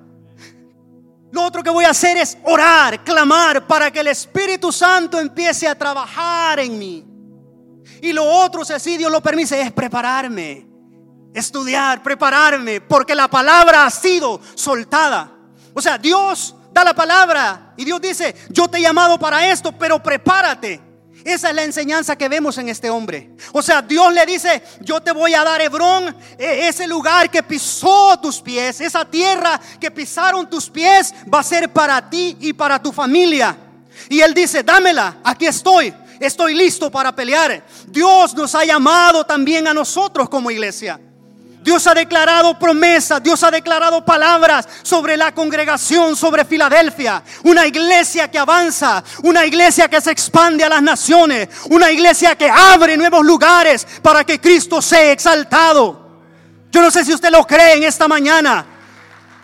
Lo 1.33 1.43
otro 1.43 1.65
que 1.65 1.71
voy 1.71 1.85
a 1.85 1.91
hacer 1.91 2.17
es 2.17 2.39
orar, 2.45 3.03
clamar 3.03 3.67
para 3.67 3.91
que 3.91 3.99
el 3.99 4.07
Espíritu 4.07 4.71
Santo 4.71 5.19
empiece 5.19 5.67
a 5.67 5.77
trabajar 5.77 6.61
en 6.61 6.79
mí. 6.79 7.05
Y 8.01 8.13
lo 8.13 8.23
otro, 8.23 8.65
si 8.65 8.99
Dios 8.99 9.11
lo 9.11 9.21
permite, 9.21 9.61
es 9.61 9.73
prepararme, 9.73 10.65
estudiar, 11.35 12.05
prepararme, 12.05 12.81
porque 12.81 13.17
la 13.17 13.27
palabra 13.27 13.85
ha 13.85 13.91
sido 13.91 14.41
soltada. 14.55 15.33
O 15.75 15.83
sea, 15.83 15.99
Dios 15.99 16.55
da 16.73 16.85
la 16.85 16.95
palabra 16.95 17.75
y 17.77 17.85
Dios 17.85 18.01
dice, 18.01 18.33
yo 18.51 18.69
te 18.69 18.79
he 18.79 18.81
llamado 18.81 19.19
para 19.19 19.51
esto, 19.51 19.73
pero 19.73 20.01
prepárate. 20.01 20.84
Esa 21.25 21.49
es 21.49 21.55
la 21.55 21.65
enseñanza 21.65 22.17
que 22.17 22.29
vemos 22.29 22.59
en 22.59 22.69
este 22.69 22.91
hombre. 22.91 23.31
O 23.53 23.63
sea, 23.63 23.81
Dios 23.81 24.13
le 24.13 24.27
dice, 24.27 24.63
yo 24.81 25.01
te 25.01 25.11
voy 25.11 25.33
a 25.33 25.43
dar 25.43 25.61
Hebrón, 25.63 26.15
e, 26.39 26.69
ese 26.69 26.87
lugar 26.87 27.31
que 27.31 27.43
pisó 27.43 28.19
tus 28.21 28.43
pies, 28.43 28.83
esa 28.83 29.07
tierra 29.07 29.59
que 29.81 29.91
pisaron 29.91 30.49
tus 30.49 30.69
pies 30.69 31.15
va 31.33 31.41
a 31.41 31.43
ser 31.43 31.73
para 31.73 32.11
ti 32.11 32.37
y 32.41 32.53
para 32.53 32.81
tu 32.81 32.93
familia. 32.93 33.57
Y 34.11 34.21
él 34.21 34.35
dice, 34.35 34.63
dámela, 34.63 35.19
aquí 35.25 35.47
estoy. 35.47 35.95
Estoy 36.21 36.55
listo 36.55 36.91
para 36.91 37.15
pelear. 37.15 37.65
Dios 37.87 38.35
nos 38.35 38.55
ha 38.55 38.65
llamado 38.65 39.25
también 39.25 39.67
a 39.67 39.75
nosotros 39.75 40.29
como 40.29 40.51
iglesia. 40.51 41.01
Dios 41.65 41.87
ha 41.87 41.95
declarado 41.95 42.59
promesas, 42.59 43.23
Dios 43.23 43.43
ha 43.43 43.51
declarado 43.51 44.05
palabras 44.05 44.69
sobre 44.83 45.17
la 45.17 45.33
congregación, 45.33 46.15
sobre 46.15 46.45
Filadelfia. 46.45 47.23
Una 47.43 47.67
iglesia 47.67 48.31
que 48.31 48.39
avanza, 48.39 49.03
una 49.23 49.47
iglesia 49.47 49.89
que 49.89 49.99
se 50.03 50.11
expande 50.11 50.63
a 50.63 50.69
las 50.69 50.83
naciones, 50.83 51.49
una 51.71 51.91
iglesia 51.91 52.37
que 52.37 52.51
abre 52.51 52.99
nuevos 52.99 53.25
lugares 53.25 53.87
para 54.03 54.25
que 54.25 54.39
Cristo 54.39 54.83
sea 54.83 55.11
exaltado. 55.11 56.21
Yo 56.71 56.83
no 56.83 56.91
sé 56.91 57.03
si 57.03 57.15
usted 57.15 57.31
lo 57.31 57.47
cree 57.47 57.77
en 57.77 57.85
esta 57.85 58.07
mañana, 58.09 58.67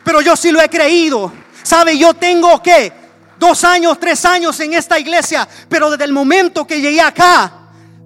pero 0.05 0.21
yo 0.21 0.37
sí 0.37 0.51
lo 0.51 0.61
he 0.61 0.69
creído. 0.69 1.33
¿Sabe? 1.63 1.97
Yo 1.97 2.13
tengo 2.13 2.63
que 2.63 2.93
dos 3.39 3.65
años, 3.65 3.99
tres 3.99 4.27
años 4.27 4.61
en 4.61 4.75
esta 4.75 4.99
iglesia, 4.99 5.49
pero 5.71 5.91
desde 5.91 6.05
el 6.05 6.13
momento 6.13 6.67
que 6.67 6.83
llegué 6.83 7.01
acá, 7.01 7.51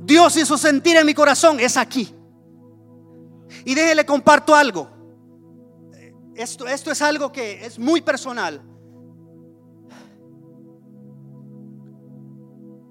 Dios 0.02 0.36
hizo 0.36 0.56
sentir 0.56 0.98
en 0.98 1.04
mi 1.04 1.14
corazón, 1.14 1.58
es 1.58 1.76
aquí. 1.76 2.13
Y 3.64 3.74
déjele 3.74 4.04
comparto 4.04 4.54
algo. 4.54 4.88
Esto, 6.34 6.66
esto 6.66 6.90
es 6.90 7.00
algo 7.00 7.30
que 7.32 7.64
es 7.64 7.78
muy 7.78 8.00
personal. 8.02 8.60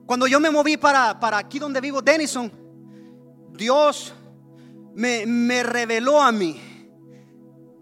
Cuando 0.06 0.28
yo 0.28 0.40
me 0.40 0.52
moví 0.52 0.78
para, 0.78 1.20
para 1.20 1.38
aquí 1.38 1.60
donde 1.60 1.82
vivo, 1.82 2.02
Denison, 2.02 2.52
Dios 3.52 4.14
me, 4.94 5.26
me 5.26 5.64
reveló 5.64 6.22
a 6.22 6.32
mí. 6.32 6.60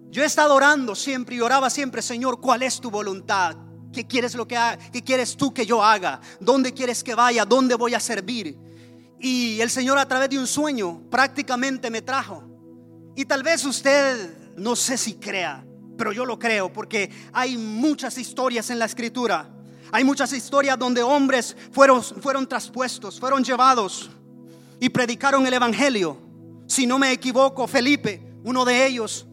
Yo 0.09 0.23
he 0.23 0.25
estado 0.25 0.55
orando 0.55 0.93
siempre 0.93 1.35
y 1.35 1.41
oraba 1.41 1.69
siempre, 1.69 2.01
Señor, 2.01 2.41
¿cuál 2.41 2.63
es 2.63 2.81
tu 2.81 2.91
voluntad? 2.91 3.55
¿Qué 3.93 4.07
quieres, 4.07 4.35
lo 4.35 4.47
que 4.47 4.57
¿Qué 4.91 5.01
quieres 5.03 5.35
tú 5.35 5.53
que 5.53 5.65
yo 5.65 5.83
haga? 5.83 6.19
¿Dónde 6.39 6.73
quieres 6.73 7.03
que 7.03 7.15
vaya? 7.15 7.45
¿Dónde 7.45 7.75
voy 7.75 7.93
a 7.93 7.99
servir? 7.99 8.57
Y 9.19 9.61
el 9.61 9.69
Señor 9.69 9.97
a 9.97 10.07
través 10.07 10.29
de 10.29 10.39
un 10.39 10.47
sueño 10.47 11.03
prácticamente 11.09 11.89
me 11.89 12.01
trajo. 12.01 12.50
Y 13.15 13.25
tal 13.25 13.43
vez 13.43 13.65
usted 13.65 14.53
no 14.55 14.75
sé 14.75 14.97
si 14.97 15.15
crea, 15.15 15.65
pero 15.97 16.11
yo 16.11 16.25
lo 16.25 16.39
creo 16.39 16.71
porque 16.71 17.11
hay 17.33 17.57
muchas 17.57 18.17
historias 18.17 18.69
en 18.69 18.79
la 18.79 18.85
escritura. 18.85 19.49
Hay 19.91 20.03
muchas 20.03 20.31
historias 20.31 20.79
donde 20.79 21.03
hombres 21.03 21.55
fueron, 21.71 22.01
fueron 22.01 22.47
traspuestos, 22.47 23.19
fueron 23.19 23.43
llevados 23.43 24.09
y 24.79 24.89
predicaron 24.89 25.45
el 25.45 25.53
Evangelio. 25.53 26.17
Si 26.65 26.87
no 26.87 26.97
me 26.97 27.11
equivoco, 27.11 27.67
Felipe, 27.67 28.21
uno 28.43 28.63
de 28.63 28.85
ellos, 28.85 29.27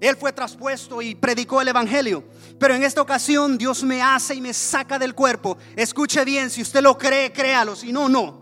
él 0.00 0.16
fue 0.16 0.32
traspuesto 0.32 1.02
y 1.02 1.14
predicó 1.14 1.60
el 1.60 1.68
Evangelio. 1.68 2.24
Pero 2.58 2.74
en 2.74 2.82
esta 2.82 3.02
ocasión 3.02 3.58
Dios 3.58 3.82
me 3.84 4.00
hace 4.00 4.34
y 4.34 4.40
me 4.40 4.54
saca 4.54 4.98
del 4.98 5.14
cuerpo. 5.14 5.58
Escuche 5.76 6.24
bien, 6.24 6.48
si 6.48 6.62
usted 6.62 6.82
lo 6.82 6.96
cree, 6.96 7.32
créalo. 7.32 7.76
Si 7.76 7.92
no, 7.92 8.08
no. 8.08 8.39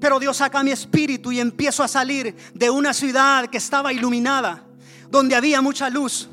Pero 0.00 0.18
Dios 0.18 0.36
saca 0.36 0.62
mi 0.62 0.70
espíritu 0.70 1.32
y 1.32 1.40
empiezo 1.40 1.82
a 1.82 1.88
salir 1.88 2.36
de 2.54 2.70
una 2.70 2.92
ciudad 2.92 3.46
que 3.46 3.58
estaba 3.58 3.92
iluminada, 3.92 4.64
donde 5.10 5.34
había 5.34 5.62
mucha 5.62 5.88
luz. 5.88 6.28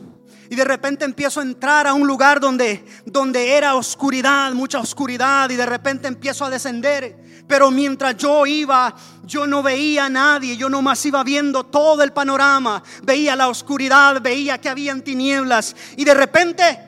Y 0.50 0.56
de 0.56 0.66
repente 0.66 1.06
empiezo 1.06 1.40
a 1.40 1.44
entrar 1.44 1.88
a 1.88 1.94
un 1.94 2.06
lugar 2.06 2.40
donde, 2.40 2.86
donde 3.06 3.54
era 3.54 3.76
oscuridad, 3.76 4.54
mucha 4.54 4.80
oscuridad. 4.80 5.50
Y 5.50 5.56
de 5.56 5.66
repente 5.66 6.08
empiezo 6.08 6.46
a 6.46 6.50
descender. 6.50 7.44
Pero 7.48 7.72
mientras 7.72 8.18
yo 8.18 8.46
iba, 8.46 8.94
yo 9.24 9.48
no 9.48 9.64
veía 9.64 10.06
a 10.06 10.10
nadie. 10.10 10.56
Yo 10.56 10.70
nomás 10.70 11.04
iba 11.06 11.24
viendo 11.24 11.66
todo 11.66 12.04
el 12.04 12.14
panorama. 12.14 12.84
Veía 13.04 13.36
la 13.36 13.48
oscuridad, 13.48 14.22
veía 14.22 14.60
que 14.60 14.70
habían 14.70 15.02
tinieblas. 15.02 15.76
Y 15.98 16.04
de 16.04 16.14
repente 16.14 16.80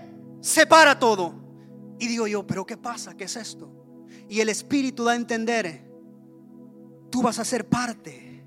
se 0.41 0.67
para 0.67 0.99
todo. 0.99 1.33
Y 1.99 2.07
digo 2.07 2.27
yo, 2.27 2.45
pero 2.45 2.65
¿qué 2.65 2.77
pasa? 2.77 3.15
¿Qué 3.15 3.23
es 3.23 3.35
esto? 3.35 3.71
Y 4.29 4.41
el 4.41 4.49
Espíritu 4.49 5.05
da 5.05 5.13
a 5.13 5.15
entender 5.15 5.84
tú 7.15 7.21
vas 7.21 7.39
a 7.39 7.45
ser 7.45 7.65
parte. 7.65 8.43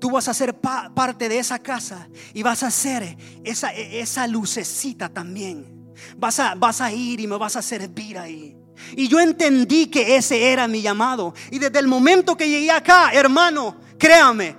Tú 0.00 0.10
vas 0.10 0.26
a 0.26 0.34
ser 0.34 0.56
parte 0.56 1.28
de 1.28 1.38
esa 1.38 1.60
casa 1.60 2.08
y 2.34 2.42
vas 2.42 2.64
a 2.64 2.70
ser 2.72 3.16
esa, 3.44 3.72
esa 3.72 4.26
lucecita 4.26 5.08
también. 5.08 5.94
Vas 6.16 6.40
a, 6.40 6.56
vas 6.56 6.80
a 6.80 6.90
ir 6.90 7.20
y 7.20 7.28
me 7.28 7.36
vas 7.36 7.54
a 7.54 7.62
servir 7.62 8.18
ahí. 8.18 8.56
Y 8.96 9.06
yo 9.06 9.20
entendí 9.20 9.86
que 9.86 10.16
ese 10.16 10.50
era 10.50 10.66
mi 10.66 10.82
llamado. 10.82 11.32
Y 11.52 11.60
desde 11.60 11.78
el 11.78 11.86
momento 11.86 12.36
que 12.36 12.48
llegué 12.48 12.72
acá, 12.72 13.12
hermano, 13.12 13.76
créame, 13.96 14.56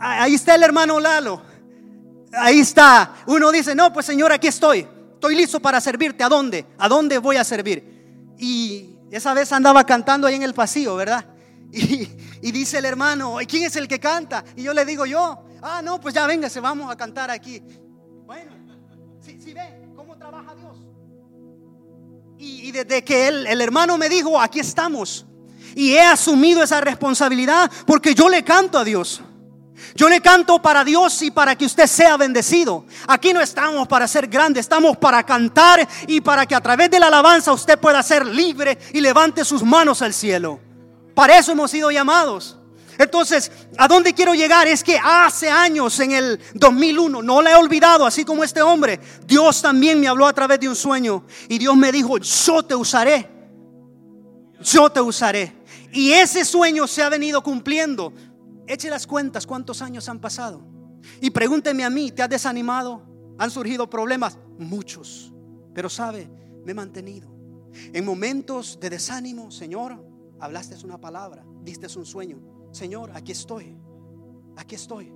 ahí 0.00 0.36
está 0.36 0.54
el 0.54 0.62
hermano 0.62 1.00
Lalo. 1.00 1.42
Ahí 2.32 2.60
está. 2.60 3.16
Uno 3.26 3.50
dice, 3.50 3.74
no, 3.74 3.92
pues 3.92 4.06
Señor, 4.06 4.30
aquí 4.30 4.46
estoy. 4.46 4.86
Estoy 5.14 5.34
listo 5.34 5.58
para 5.58 5.80
servirte. 5.80 6.22
¿A 6.22 6.28
dónde? 6.28 6.64
¿A 6.78 6.88
dónde 6.88 7.18
voy 7.18 7.38
a 7.38 7.42
servir? 7.42 8.36
Y 8.38 8.90
esa 9.10 9.34
vez 9.34 9.50
andaba 9.50 9.84
cantando 9.84 10.28
ahí 10.28 10.36
en 10.36 10.44
el 10.44 10.54
pasillo, 10.54 10.94
¿verdad? 10.94 11.24
Y, 11.72 12.08
dice 12.40 12.78
el 12.78 12.84
hermano, 12.84 13.40
¿y 13.40 13.46
quién 13.46 13.64
es 13.64 13.76
el 13.76 13.88
que 13.88 13.98
canta? 13.98 14.44
Y 14.56 14.62
yo 14.62 14.72
le 14.72 14.84
digo 14.84 15.06
yo, 15.06 15.44
ah, 15.62 15.80
no, 15.82 16.00
pues 16.00 16.14
ya 16.14 16.26
véngase, 16.26 16.60
vamos 16.60 16.90
a 16.90 16.96
cantar 16.96 17.30
aquí. 17.30 17.62
Bueno, 18.26 18.52
si, 19.20 19.52
ve 19.52 19.88
cómo 19.96 20.16
trabaja 20.16 20.54
Dios. 20.54 20.76
Y, 22.38 22.70
desde 22.70 23.02
que 23.02 23.28
el 23.28 23.60
hermano 23.60 23.98
me 23.98 24.08
dijo, 24.08 24.40
aquí 24.40 24.60
estamos. 24.60 25.26
Y 25.74 25.92
he 25.92 26.02
asumido 26.02 26.62
esa 26.62 26.80
responsabilidad 26.80 27.70
porque 27.86 28.14
yo 28.14 28.28
le 28.28 28.44
canto 28.44 28.78
a 28.78 28.84
Dios. 28.84 29.22
Yo 29.94 30.08
le 30.08 30.20
canto 30.20 30.60
para 30.60 30.84
Dios 30.84 31.22
y 31.22 31.30
para 31.30 31.56
que 31.56 31.64
usted 31.64 31.86
sea 31.86 32.16
bendecido. 32.16 32.84
Aquí 33.06 33.32
no 33.32 33.40
estamos 33.40 33.86
para 33.88 34.08
ser 34.08 34.26
grandes, 34.26 34.62
estamos 34.62 34.96
para 34.96 35.22
cantar 35.24 35.86
y 36.06 36.20
para 36.20 36.46
que 36.46 36.54
a 36.54 36.60
través 36.60 36.90
de 36.90 37.00
la 37.00 37.06
alabanza 37.06 37.52
usted 37.52 37.78
pueda 37.78 38.02
ser 38.02 38.26
libre 38.26 38.78
y 38.92 39.00
levante 39.00 39.44
sus 39.44 39.62
manos 39.62 40.02
al 40.02 40.14
cielo. 40.14 40.60
Para 41.18 41.36
eso 41.36 41.50
hemos 41.50 41.72
sido 41.72 41.90
llamados. 41.90 42.56
Entonces, 42.96 43.50
¿a 43.76 43.88
dónde 43.88 44.14
quiero 44.14 44.34
llegar? 44.34 44.68
Es 44.68 44.84
que 44.84 44.96
hace 45.02 45.50
años, 45.50 45.98
en 45.98 46.12
el 46.12 46.38
2001, 46.54 47.22
no 47.24 47.42
la 47.42 47.50
he 47.50 47.54
olvidado, 47.56 48.06
así 48.06 48.24
como 48.24 48.44
este 48.44 48.62
hombre, 48.62 49.00
Dios 49.26 49.60
también 49.60 49.98
me 49.98 50.06
habló 50.06 50.28
a 50.28 50.32
través 50.32 50.60
de 50.60 50.68
un 50.68 50.76
sueño 50.76 51.24
y 51.48 51.58
Dios 51.58 51.76
me 51.76 51.90
dijo, 51.90 52.18
yo 52.18 52.62
te 52.62 52.76
usaré, 52.76 53.28
yo 54.60 54.90
te 54.90 55.00
usaré. 55.00 55.56
Y 55.90 56.12
ese 56.12 56.44
sueño 56.44 56.86
se 56.86 57.02
ha 57.02 57.08
venido 57.08 57.42
cumpliendo. 57.42 58.12
Eche 58.68 58.88
las 58.88 59.04
cuentas, 59.04 59.44
¿cuántos 59.44 59.82
años 59.82 60.08
han 60.08 60.20
pasado? 60.20 60.62
Y 61.20 61.30
pregúnteme 61.30 61.82
a 61.82 61.90
mí, 61.90 62.12
¿te 62.12 62.22
has 62.22 62.28
desanimado? 62.28 63.02
¿Han 63.38 63.50
surgido 63.50 63.90
problemas? 63.90 64.38
Muchos. 64.56 65.32
Pero 65.74 65.88
sabe, 65.88 66.30
me 66.64 66.70
he 66.70 66.74
mantenido. 66.76 67.28
En 67.92 68.04
momentos 68.04 68.78
de 68.80 68.88
desánimo, 68.88 69.50
Señor, 69.50 70.07
Hablaste 70.40 70.76
una 70.84 70.98
palabra, 70.98 71.44
diste 71.62 71.86
un 71.98 72.06
sueño. 72.06 72.38
Señor, 72.72 73.10
aquí 73.14 73.32
estoy. 73.32 73.76
Aquí 74.56 74.74
estoy. 74.74 75.12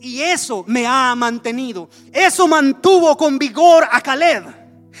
Y 0.00 0.20
eso 0.20 0.64
me 0.66 0.86
ha 0.86 1.14
mantenido. 1.14 1.88
Eso 2.12 2.48
mantuvo 2.48 3.16
con 3.16 3.38
vigor 3.38 3.86
a 3.90 4.00
Caleb. 4.00 4.44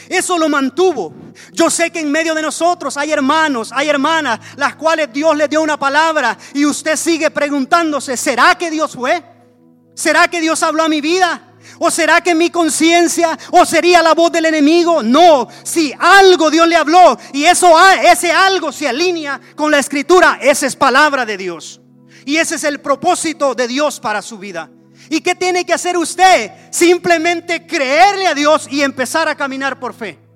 Eso 0.08 0.38
lo 0.38 0.48
mantuvo. 0.48 1.12
Yo 1.52 1.70
sé 1.70 1.90
que 1.90 2.00
en 2.00 2.10
medio 2.10 2.34
de 2.34 2.42
nosotros 2.42 2.96
hay 2.96 3.10
hermanos, 3.10 3.72
hay 3.72 3.88
hermanas, 3.88 4.38
las 4.56 4.76
cuales 4.76 5.12
Dios 5.12 5.36
le 5.36 5.48
dio 5.48 5.62
una 5.62 5.78
palabra 5.78 6.36
y 6.54 6.64
usted 6.64 6.96
sigue 6.96 7.30
preguntándose, 7.30 8.16
¿será 8.16 8.56
que 8.56 8.70
Dios 8.70 8.94
fue? 8.94 9.22
¿Será 9.94 10.28
que 10.28 10.40
Dios 10.40 10.62
habló 10.62 10.84
a 10.84 10.88
mi 10.88 11.00
vida? 11.00 11.47
¿O 11.78 11.90
será 11.90 12.20
que 12.20 12.34
mi 12.34 12.50
conciencia 12.50 13.38
o 13.50 13.64
sería 13.64 14.02
la 14.02 14.14
voz 14.14 14.32
del 14.32 14.46
enemigo? 14.46 15.02
No, 15.02 15.48
si 15.62 15.92
algo 15.98 16.50
Dios 16.50 16.68
le 16.68 16.76
habló 16.76 17.18
y 17.32 17.44
eso 17.44 17.74
ese 18.02 18.32
algo 18.32 18.72
se 18.72 18.88
alinea 18.88 19.40
con 19.54 19.70
la 19.70 19.78
escritura, 19.78 20.38
esa 20.40 20.66
es 20.66 20.76
palabra 20.76 21.24
de 21.24 21.36
Dios. 21.36 21.80
Y 22.24 22.36
ese 22.36 22.56
es 22.56 22.64
el 22.64 22.80
propósito 22.80 23.54
de 23.54 23.68
Dios 23.68 24.00
para 24.00 24.22
su 24.22 24.38
vida. 24.38 24.70
¿Y 25.10 25.20
qué 25.20 25.34
tiene 25.34 25.64
que 25.64 25.72
hacer 25.72 25.96
usted? 25.96 26.52
Simplemente 26.70 27.66
creerle 27.66 28.26
a 28.26 28.34
Dios 28.34 28.68
y 28.70 28.82
empezar 28.82 29.28
a 29.28 29.36
caminar 29.36 29.80
por 29.80 29.94
fe 29.94 30.27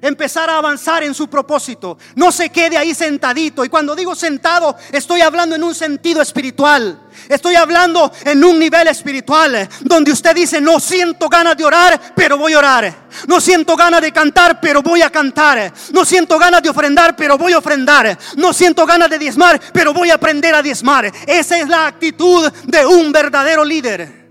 empezar 0.00 0.50
a 0.50 0.58
avanzar 0.58 1.02
en 1.02 1.14
su 1.14 1.28
propósito. 1.28 1.98
No 2.14 2.32
se 2.32 2.50
quede 2.50 2.76
ahí 2.76 2.94
sentadito. 2.94 3.64
Y 3.64 3.68
cuando 3.68 3.94
digo 3.94 4.14
sentado, 4.14 4.76
estoy 4.92 5.20
hablando 5.20 5.56
en 5.56 5.64
un 5.64 5.74
sentido 5.74 6.22
espiritual. 6.22 7.00
Estoy 7.28 7.56
hablando 7.56 8.12
en 8.24 8.44
un 8.44 8.58
nivel 8.58 8.88
espiritual 8.88 9.68
donde 9.80 10.12
usted 10.12 10.34
dice, 10.34 10.60
no 10.60 10.78
siento 10.80 11.28
ganas 11.28 11.56
de 11.56 11.64
orar, 11.64 12.14
pero 12.14 12.36
voy 12.38 12.52
a 12.52 12.58
orar. 12.58 13.06
No 13.26 13.40
siento 13.40 13.76
ganas 13.76 14.00
de 14.00 14.12
cantar, 14.12 14.60
pero 14.60 14.82
voy 14.82 15.02
a 15.02 15.10
cantar. 15.10 15.72
No 15.92 16.04
siento 16.04 16.38
ganas 16.38 16.62
de 16.62 16.68
ofrendar, 16.68 17.16
pero 17.16 17.38
voy 17.38 17.52
a 17.52 17.58
ofrendar. 17.58 18.18
No 18.36 18.52
siento 18.52 18.86
ganas 18.86 19.10
de 19.10 19.18
diezmar, 19.18 19.60
pero 19.72 19.92
voy 19.92 20.10
a 20.10 20.14
aprender 20.14 20.54
a 20.54 20.62
diezmar. 20.62 21.10
Esa 21.26 21.58
es 21.58 21.68
la 21.68 21.86
actitud 21.86 22.50
de 22.64 22.86
un 22.86 23.12
verdadero 23.12 23.64
líder. 23.64 24.26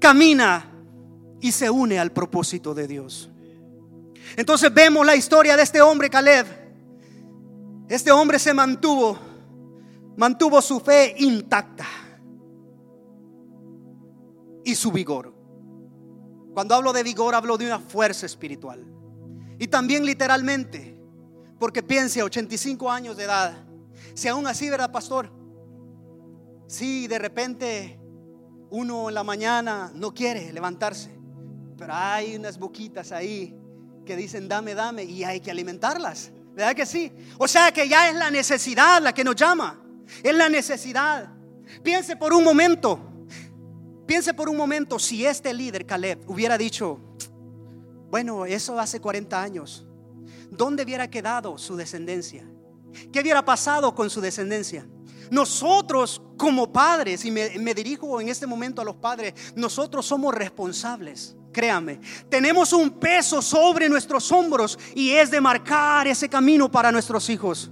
Camina 0.00 0.70
y 1.40 1.52
se 1.52 1.70
une 1.70 1.98
al 1.98 2.12
propósito 2.12 2.74
de 2.74 2.86
Dios. 2.86 3.30
Entonces 4.36 4.72
vemos 4.72 5.04
la 5.04 5.16
historia 5.16 5.56
de 5.56 5.62
este 5.62 5.80
hombre, 5.80 6.10
Caleb. 6.10 6.46
Este 7.88 8.12
hombre 8.12 8.38
se 8.38 8.52
mantuvo, 8.52 9.18
mantuvo 10.16 10.60
su 10.60 10.78
fe 10.80 11.14
intacta 11.18 11.86
y 14.64 14.74
su 14.74 14.92
vigor. 14.92 15.34
Cuando 16.52 16.74
hablo 16.74 16.92
de 16.92 17.02
vigor, 17.02 17.34
hablo 17.34 17.56
de 17.56 17.66
una 17.66 17.78
fuerza 17.78 18.26
espiritual. 18.26 18.84
Y 19.58 19.68
también 19.68 20.04
literalmente, 20.04 21.00
porque 21.58 21.82
piense, 21.82 22.22
85 22.22 22.90
años 22.90 23.16
de 23.16 23.24
edad, 23.24 23.64
Si 24.14 24.28
aún 24.28 24.46
así, 24.46 24.68
¿verdad, 24.68 24.92
pastor? 24.92 25.30
Si 26.66 27.06
de 27.06 27.18
repente 27.18 27.98
uno 28.70 29.08
en 29.08 29.14
la 29.14 29.24
mañana 29.24 29.90
no 29.94 30.12
quiere 30.12 30.52
levantarse, 30.52 31.10
pero 31.76 31.94
hay 31.94 32.36
unas 32.36 32.58
boquitas 32.58 33.12
ahí 33.12 33.56
que 34.08 34.16
dicen 34.16 34.48
dame, 34.48 34.74
dame 34.74 35.04
y 35.04 35.22
hay 35.22 35.38
que 35.38 35.50
alimentarlas. 35.50 36.30
¿Verdad 36.54 36.74
que 36.74 36.86
sí? 36.86 37.12
O 37.36 37.46
sea 37.46 37.70
que 37.72 37.86
ya 37.86 38.08
es 38.08 38.16
la 38.16 38.30
necesidad 38.30 39.02
la 39.02 39.12
que 39.12 39.22
nos 39.22 39.36
llama. 39.36 39.84
Es 40.22 40.34
la 40.34 40.48
necesidad. 40.48 41.28
Piense 41.82 42.16
por 42.16 42.32
un 42.32 42.42
momento. 42.42 42.98
Piense 44.06 44.32
por 44.32 44.48
un 44.48 44.56
momento 44.56 44.98
si 44.98 45.26
este 45.26 45.52
líder, 45.52 45.84
Caleb, 45.84 46.20
hubiera 46.26 46.56
dicho, 46.56 46.98
bueno, 48.10 48.46
eso 48.46 48.80
hace 48.80 48.98
40 48.98 49.42
años. 49.42 49.86
¿Dónde 50.50 50.84
hubiera 50.84 51.10
quedado 51.10 51.58
su 51.58 51.76
descendencia? 51.76 52.48
¿Qué 53.12 53.20
hubiera 53.20 53.44
pasado 53.44 53.94
con 53.94 54.08
su 54.08 54.22
descendencia? 54.22 54.88
Nosotros 55.30 56.22
como 56.36 56.72
padres, 56.72 57.24
y 57.24 57.30
me, 57.30 57.74
dirijo 57.74 58.20
en 58.20 58.28
este 58.28 58.46
momento 58.46 58.80
a 58.80 58.84
los 58.84 58.96
padres, 58.96 59.34
nosotros 59.54 60.06
somos 60.06 60.34
responsables, 60.34 61.36
créame. 61.52 62.00
Tenemos 62.28 62.72
un 62.72 62.90
peso 62.90 63.42
sobre 63.42 63.88
nuestros 63.88 64.30
hombros 64.32 64.78
y 64.94 65.10
es 65.10 65.30
de 65.30 65.40
marcar 65.40 66.06
ese 66.06 66.28
camino 66.28 66.70
para 66.70 66.92
nuestros 66.92 67.28
hijos. 67.28 67.70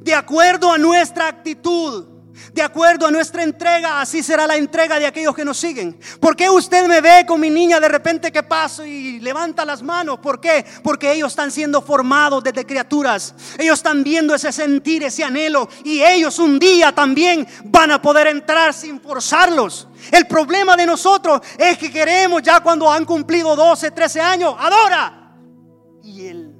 De 0.00 0.14
acuerdo 0.14 0.70
a 0.70 0.78
nuestra 0.78 1.28
actitud, 1.28 2.13
de 2.52 2.62
acuerdo 2.62 3.06
a 3.06 3.10
nuestra 3.10 3.42
entrega, 3.42 4.00
así 4.00 4.22
será 4.22 4.46
la 4.46 4.56
entrega 4.56 4.98
de 4.98 5.06
aquellos 5.06 5.34
que 5.34 5.44
nos 5.44 5.56
siguen. 5.56 5.98
¿Por 6.20 6.34
qué 6.34 6.50
usted 6.50 6.86
me 6.86 7.00
ve 7.00 7.24
con 7.26 7.40
mi 7.40 7.50
niña 7.50 7.78
de 7.78 7.88
repente 7.88 8.32
que 8.32 8.42
paso 8.42 8.84
y 8.84 9.20
levanta 9.20 9.64
las 9.64 9.82
manos? 9.82 10.18
¿Por 10.18 10.40
qué? 10.40 10.64
Porque 10.82 11.12
ellos 11.12 11.32
están 11.32 11.50
siendo 11.50 11.82
formados 11.82 12.42
desde 12.42 12.66
criaturas. 12.66 13.34
Ellos 13.58 13.78
están 13.78 14.02
viendo 14.02 14.34
ese 14.34 14.52
sentir, 14.52 15.04
ese 15.04 15.22
anhelo. 15.22 15.68
Y 15.84 16.02
ellos 16.02 16.38
un 16.38 16.58
día 16.58 16.92
también 16.92 17.46
van 17.64 17.92
a 17.92 18.02
poder 18.02 18.26
entrar 18.26 18.74
sin 18.74 19.00
forzarlos. 19.00 19.88
El 20.10 20.26
problema 20.26 20.76
de 20.76 20.86
nosotros 20.86 21.40
es 21.58 21.78
que 21.78 21.90
queremos 21.90 22.42
ya 22.42 22.60
cuando 22.60 22.90
han 22.90 23.04
cumplido 23.04 23.54
12, 23.54 23.90
13 23.90 24.20
años, 24.20 24.54
adora. 24.58 25.34
Y 26.02 26.26
él. 26.26 26.50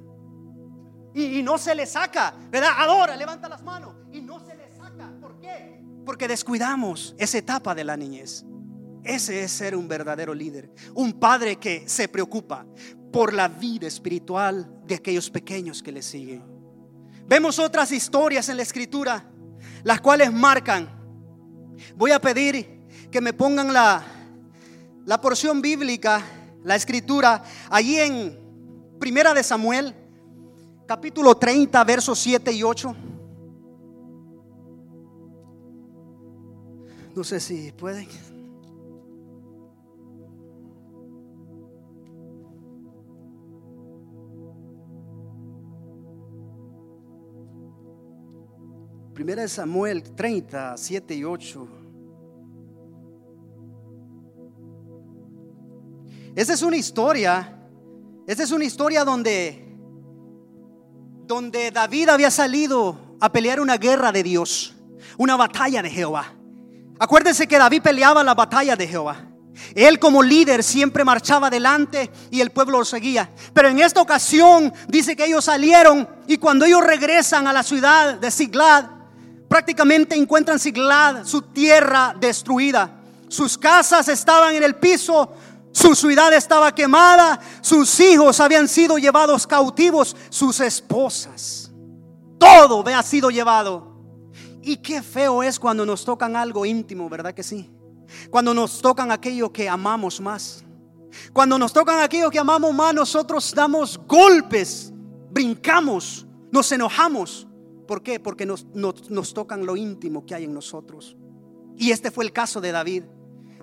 Y, 1.13 1.39
y 1.39 1.43
no 1.43 1.57
se 1.57 1.75
le 1.75 1.85
saca, 1.85 2.33
¿verdad? 2.49 2.71
Adora, 2.77 3.15
levanta 3.15 3.47
las 3.47 3.61
manos. 3.61 3.94
Porque 6.05 6.27
descuidamos 6.27 7.15
esa 7.17 7.37
etapa 7.37 7.73
de 7.73 7.83
la 7.83 7.97
niñez. 7.97 8.45
Ese 9.03 9.43
es 9.43 9.51
ser 9.51 9.75
un 9.75 9.87
verdadero 9.87 10.33
líder. 10.33 10.71
Un 10.93 11.13
padre 11.13 11.57
que 11.57 11.87
se 11.87 12.07
preocupa 12.07 12.65
por 13.11 13.33
la 13.33 13.47
vida 13.47 13.87
espiritual 13.87 14.81
de 14.85 14.95
aquellos 14.95 15.29
pequeños 15.29 15.81
que 15.81 15.91
le 15.91 16.01
siguen. 16.01 16.43
Vemos 17.27 17.59
otras 17.59 17.91
historias 17.91 18.49
en 18.49 18.57
la 18.57 18.63
escritura, 18.63 19.29
las 19.83 20.01
cuales 20.01 20.31
marcan. 20.31 20.89
Voy 21.95 22.11
a 22.11 22.19
pedir 22.19 22.85
que 23.11 23.21
me 23.21 23.33
pongan 23.33 23.73
la, 23.73 24.03
la 25.05 25.21
porción 25.21 25.61
bíblica, 25.61 26.23
la 26.63 26.75
escritura, 26.75 27.43
allí 27.69 27.99
en 27.99 28.39
Primera 28.99 29.33
de 29.33 29.43
Samuel, 29.43 29.93
capítulo 30.87 31.35
30, 31.35 31.83
versos 31.83 32.19
7 32.19 32.51
y 32.51 32.63
8. 32.63 32.95
No 37.15 37.23
sé 37.23 37.39
si 37.39 37.71
pueden. 37.71 38.07
Primera 49.13 49.43
de 49.43 49.47
Samuel 49.47 50.03
30, 50.03 50.75
7 50.75 51.15
y 51.15 51.23
8. 51.23 51.67
Esta 56.35 56.53
es 56.53 56.61
una 56.63 56.75
historia, 56.75 57.65
esta 58.27 58.43
es 58.43 58.51
una 58.51 58.65
historia 58.65 59.05
donde, 59.05 59.77
donde 61.25 61.71
David 61.71 62.09
había 62.09 62.29
salido 62.29 62.97
a 63.21 63.31
pelear 63.31 63.61
una 63.61 63.77
guerra 63.77 64.11
de 64.11 64.21
Dios, 64.21 64.75
una 65.17 65.37
batalla 65.37 65.81
de 65.81 65.89
Jehová. 65.89 66.34
Acuérdense 66.99 67.47
que 67.47 67.57
David 67.57 67.81
peleaba 67.81 68.23
la 68.23 68.33
batalla 68.33 68.75
de 68.75 68.87
Jehová. 68.87 69.17
Él 69.73 69.99
como 69.99 70.21
líder 70.21 70.63
siempre 70.63 71.03
marchaba 71.03 71.47
adelante 71.47 72.11
y 72.31 72.41
el 72.41 72.51
pueblo 72.51 72.79
lo 72.79 72.85
seguía. 72.85 73.29
Pero 73.53 73.69
en 73.69 73.79
esta 73.79 74.01
ocasión 74.01 74.73
dice 74.87 75.15
que 75.15 75.25
ellos 75.25 75.45
salieron 75.45 76.07
y 76.27 76.37
cuando 76.37 76.65
ellos 76.65 76.83
regresan 76.83 77.47
a 77.47 77.53
la 77.53 77.63
ciudad 77.63 78.15
de 78.15 78.31
Siglad, 78.31 78.85
prácticamente 79.47 80.15
encuentran 80.15 80.59
Siglad, 80.59 81.25
su 81.25 81.41
tierra 81.41 82.15
destruida. 82.19 83.01
Sus 83.27 83.57
casas 83.57 84.07
estaban 84.07 84.55
en 84.55 84.63
el 84.63 84.75
piso, 84.75 85.33
su 85.71 85.95
ciudad 85.95 86.31
estaba 86.33 86.73
quemada, 86.73 87.39
sus 87.61 87.99
hijos 87.99 88.39
habían 88.39 88.67
sido 88.67 88.97
llevados 88.97 89.47
cautivos, 89.47 90.15
sus 90.29 90.59
esposas. 90.59 91.71
Todo 92.37 92.81
había 92.81 93.01
sido 93.03 93.29
llevado. 93.29 93.94
Y 94.67 94.77
qué 94.77 95.03
feo 95.03 95.43
es 95.43 95.59
cuando 95.59 95.85
nos 95.85 96.03
tocan 96.03 96.35
algo 96.35 96.65
íntimo, 96.65 97.07
¿verdad 97.07 97.35
que 97.35 97.43
sí? 97.43 97.69
Cuando 98.31 98.51
nos 98.51 98.81
tocan 98.81 99.11
aquello 99.11 99.53
que 99.53 99.69
amamos 99.69 100.19
más. 100.19 100.65
Cuando 101.31 101.59
nos 101.59 101.71
tocan 101.71 101.99
aquello 101.99 102.31
que 102.31 102.39
amamos 102.39 102.73
más, 102.73 102.91
nosotros 102.95 103.53
damos 103.53 103.99
golpes, 104.07 104.91
brincamos, 105.29 106.25
nos 106.51 106.71
enojamos. 106.71 107.47
¿Por 107.87 108.01
qué? 108.01 108.19
Porque 108.19 108.47
nos, 108.47 108.65
nos, 108.73 109.07
nos 109.11 109.35
tocan 109.35 109.67
lo 109.67 109.77
íntimo 109.77 110.25
que 110.25 110.33
hay 110.33 110.45
en 110.45 110.55
nosotros. 110.55 111.15
Y 111.77 111.91
este 111.91 112.09
fue 112.09 112.25
el 112.25 112.33
caso 112.33 112.59
de 112.59 112.71
David. 112.71 113.03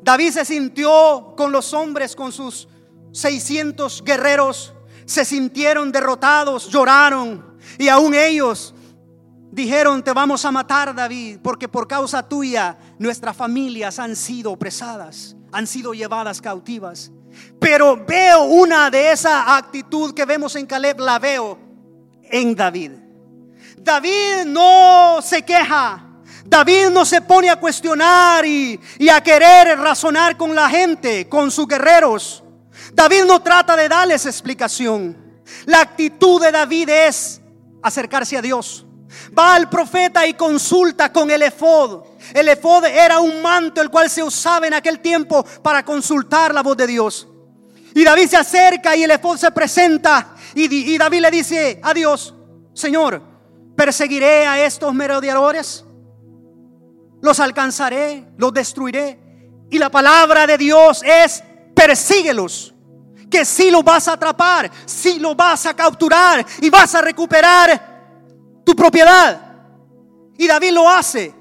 David 0.04 0.30
se 0.30 0.44
sintió 0.44 1.34
con 1.36 1.50
los 1.50 1.74
hombres, 1.74 2.14
con 2.14 2.30
sus 2.30 2.68
600 3.10 4.04
guerreros, 4.04 4.72
se 5.04 5.24
sintieron 5.24 5.90
derrotados, 5.90 6.68
lloraron. 6.68 7.58
Y 7.76 7.88
aún 7.88 8.14
ellos 8.14 8.72
dijeron, 9.52 10.02
te 10.02 10.12
vamos 10.12 10.44
a 10.44 10.50
matar, 10.50 10.94
David, 10.94 11.38
porque 11.42 11.68
por 11.68 11.86
causa 11.86 12.26
tuya 12.26 12.76
nuestras 12.98 13.36
familias 13.36 13.98
han 13.98 14.16
sido 14.16 14.50
opresadas, 14.50 15.36
han 15.52 15.66
sido 15.66 15.92
llevadas 15.92 16.40
cautivas. 16.40 17.12
Pero 17.60 18.04
veo 18.04 18.44
una 18.44 18.90
de 18.90 19.12
esa 19.12 19.56
actitud 19.56 20.12
que 20.14 20.24
vemos 20.24 20.56
en 20.56 20.66
Caleb, 20.66 20.98
la 21.00 21.18
veo 21.18 21.58
en 22.24 22.54
David. 22.54 22.92
David 23.76 24.46
no 24.46 25.20
se 25.22 25.42
queja. 25.42 26.08
David 26.44 26.88
no 26.90 27.04
se 27.04 27.20
pone 27.20 27.48
a 27.48 27.56
cuestionar 27.56 28.44
y, 28.44 28.78
y, 28.98 29.08
a 29.08 29.22
querer 29.22 29.78
razonar 29.78 30.36
con 30.36 30.54
la 30.54 30.68
gente, 30.68 31.28
con 31.28 31.50
sus 31.50 31.68
guerreros. 31.68 32.42
David 32.92 33.24
no 33.26 33.40
trata 33.40 33.76
de 33.76 33.88
darles 33.88 34.26
explicación. 34.26 35.16
La 35.66 35.80
actitud 35.80 36.42
de 36.42 36.50
David 36.50 36.88
es 36.88 37.40
acercarse 37.82 38.36
a 38.36 38.42
Dios. 38.42 38.86
Va 39.36 39.54
al 39.54 39.68
profeta 39.68 40.26
y 40.26 40.34
consulta 40.34 41.12
con 41.12 41.30
el 41.30 41.42
efod. 41.42 42.04
El 42.34 42.48
efod 42.48 42.84
era 42.84 43.20
un 43.20 43.42
manto 43.42 43.80
el 43.80 43.90
cual 43.90 44.08
se 44.08 44.22
usaba 44.22 44.66
en 44.66 44.74
aquel 44.74 45.00
tiempo 45.00 45.44
para 45.62 45.84
consultar 45.84 46.54
la 46.54 46.62
voz 46.62 46.76
de 46.76 46.86
Dios. 46.86 47.28
Y 47.94 48.04
David 48.04 48.28
se 48.28 48.36
acerca 48.36 48.96
y 48.96 49.04
el 49.04 49.10
efod 49.10 49.36
se 49.36 49.50
presenta 49.50 50.34
y, 50.54 50.98
David 50.98 51.20
le 51.20 51.30
dice 51.30 51.80
a 51.82 51.92
Dios, 51.92 52.34
Señor, 52.74 53.22
perseguiré 53.76 54.46
a 54.46 54.64
estos 54.64 54.92
merodeadores 54.94 55.84
los 57.22 57.38
alcanzaré, 57.40 58.28
los 58.36 58.52
destruiré. 58.52 59.18
Y 59.70 59.78
la 59.78 59.88
palabra 59.90 60.46
de 60.46 60.58
Dios 60.58 61.02
es, 61.02 61.42
persíguelos. 61.74 62.74
Que 63.30 63.46
si 63.46 63.70
los 63.70 63.82
vas 63.82 64.08
a 64.08 64.14
atrapar, 64.14 64.70
si 64.84 65.18
los 65.18 65.34
vas 65.34 65.64
a 65.64 65.74
capturar 65.74 66.44
y 66.60 66.68
vas 66.68 66.94
a 66.94 67.00
recuperar 67.00 67.91
tu 68.64 68.74
propiedad. 68.74 69.40
Y 70.36 70.46
David 70.46 70.72
lo 70.72 70.88
hace. 70.88 71.34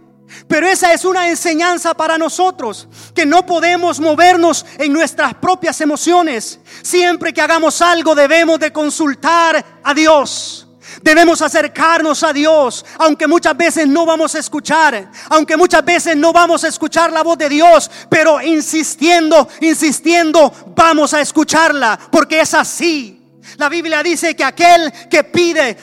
Pero 0.48 0.68
esa 0.68 0.94
es 0.94 1.06
una 1.06 1.28
enseñanza 1.28 1.94
para 1.94 2.18
nosotros, 2.18 2.88
que 3.14 3.26
no 3.26 3.46
podemos 3.46 4.00
movernos 4.00 4.66
en 4.78 4.94
nuestras 4.94 5.34
propias 5.36 5.80
emociones. 5.82 6.60
Siempre 6.82 7.34
que 7.34 7.42
hagamos 7.42 7.82
algo 7.82 8.16
debemos 8.16 8.60
de 8.60 8.72
consultar 8.72 9.82
a 9.84 9.94
Dios. 9.94 10.68
Debemos 11.02 11.42
acercarnos 11.42 12.22
a 12.24 12.34
Dios, 12.34 12.86
aunque 12.98 13.26
muchas 13.28 13.56
veces 13.56 13.88
no 13.88 14.06
vamos 14.06 14.36
a 14.36 14.40
escuchar, 14.40 15.10
aunque 15.30 15.56
muchas 15.56 15.84
veces 15.86 16.18
no 16.18 16.34
vamos 16.34 16.64
a 16.64 16.68
escuchar 16.68 17.12
la 17.12 17.24
voz 17.24 17.38
de 17.38 17.48
Dios, 17.48 17.90
pero 18.10 18.42
insistiendo, 18.42 19.48
insistiendo, 19.62 20.54
vamos 20.76 21.14
a 21.14 21.22
escucharla, 21.22 21.98
porque 22.12 22.42
es 22.42 22.54
así. 22.54 23.21
La 23.58 23.70
Biblia 23.70 24.04
dice 24.04 24.36
que 24.36 24.44
aquel 24.44 24.92
que 25.10 25.24
pide, 25.24 25.78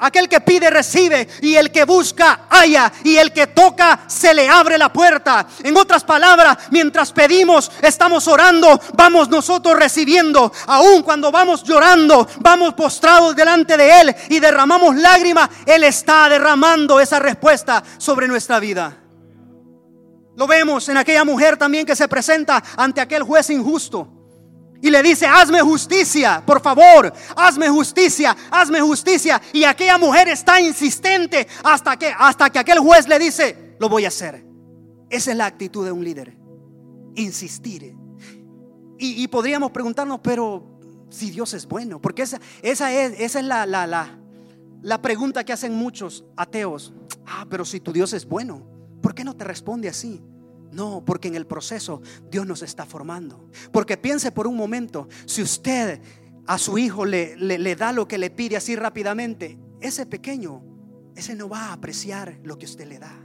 aquel 0.00 0.28
que 0.28 0.40
pide 0.40 0.70
recibe 0.70 1.28
y 1.42 1.54
el 1.54 1.70
que 1.70 1.84
busca 1.84 2.46
halla 2.50 2.92
y 3.04 3.16
el 3.16 3.32
que 3.32 3.48
toca 3.48 4.00
se 4.06 4.34
le 4.34 4.48
abre 4.48 4.78
la 4.78 4.92
puerta. 4.92 5.46
En 5.62 5.76
otras 5.76 6.04
palabras, 6.04 6.56
mientras 6.70 7.12
pedimos, 7.12 7.70
estamos 7.82 8.26
orando, 8.28 8.80
vamos 8.94 9.28
nosotros 9.28 9.76
recibiendo. 9.76 10.52
Aun 10.66 11.02
cuando 11.02 11.30
vamos 11.30 11.62
llorando, 11.62 12.28
vamos 12.40 12.74
postrados 12.74 13.36
delante 13.36 13.76
de 13.76 14.00
él 14.00 14.16
y 14.28 14.40
derramamos 14.40 14.96
lágrimas, 14.96 15.48
él 15.66 15.84
está 15.84 16.28
derramando 16.28 17.00
esa 17.00 17.18
respuesta 17.18 17.82
sobre 17.98 18.28
nuestra 18.28 18.58
vida. 18.60 18.98
Lo 20.36 20.48
vemos 20.48 20.88
en 20.88 20.96
aquella 20.96 21.24
mujer 21.24 21.56
también 21.56 21.86
que 21.86 21.94
se 21.94 22.08
presenta 22.08 22.62
ante 22.76 23.00
aquel 23.00 23.22
juez 23.22 23.50
injusto 23.50 24.13
y 24.84 24.90
le 24.90 25.02
dice, 25.02 25.26
hazme 25.26 25.62
justicia, 25.62 26.42
por 26.44 26.60
favor, 26.60 27.10
hazme 27.34 27.70
justicia, 27.70 28.36
hazme 28.50 28.82
justicia. 28.82 29.40
Y 29.54 29.64
aquella 29.64 29.96
mujer 29.96 30.28
está 30.28 30.60
insistente 30.60 31.48
hasta 31.62 31.96
que, 31.96 32.12
hasta 32.14 32.50
que 32.50 32.58
aquel 32.58 32.80
juez 32.80 33.08
le 33.08 33.18
dice, 33.18 33.76
lo 33.80 33.88
voy 33.88 34.04
a 34.04 34.08
hacer. 34.08 34.44
Esa 35.08 35.30
es 35.30 35.36
la 35.38 35.46
actitud 35.46 35.86
de 35.86 35.90
un 35.90 36.04
líder, 36.04 36.36
insistir. 37.14 37.96
Y, 38.98 39.26
podríamos 39.28 39.70
preguntarnos, 39.70 40.20
pero 40.22 40.78
si 41.08 41.30
Dios 41.30 41.54
es 41.54 41.66
bueno, 41.66 41.98
porque 41.98 42.20
esa, 42.20 42.38
esa 42.60 42.92
es, 42.92 43.18
esa 43.18 43.40
es 43.40 43.46
la, 43.46 43.64
la, 43.64 43.86
la, 43.86 44.18
la 44.82 45.00
pregunta 45.00 45.44
que 45.44 45.54
hacen 45.54 45.74
muchos 45.74 46.26
ateos. 46.36 46.92
Ah, 47.26 47.46
pero 47.48 47.64
si 47.64 47.80
tu 47.80 47.90
Dios 47.90 48.12
es 48.12 48.26
bueno, 48.26 48.66
¿por 49.00 49.14
qué 49.14 49.24
no 49.24 49.34
te 49.34 49.44
responde 49.44 49.88
así? 49.88 50.22
No, 50.74 51.04
porque 51.04 51.28
en 51.28 51.36
el 51.36 51.46
proceso 51.46 52.02
Dios 52.30 52.46
nos 52.46 52.62
está 52.62 52.84
formando. 52.84 53.48
Porque 53.72 53.96
piense 53.96 54.32
por 54.32 54.48
un 54.48 54.56
momento, 54.56 55.08
si 55.24 55.40
usted 55.40 56.00
a 56.46 56.58
su 56.58 56.76
hijo 56.78 57.04
le, 57.04 57.36
le, 57.36 57.76
da 57.76 57.92
lo 57.92 58.08
que 58.08 58.18
le 58.18 58.30
pide 58.30 58.56
así 58.56 58.74
rápidamente, 58.74 59.56
ese 59.80 60.04
pequeño, 60.04 60.62
ese 61.14 61.36
no 61.36 61.48
va 61.48 61.66
a 61.66 61.72
apreciar 61.74 62.40
lo 62.42 62.58
que 62.58 62.66
usted 62.66 62.88
le 62.88 62.98
da. 62.98 63.16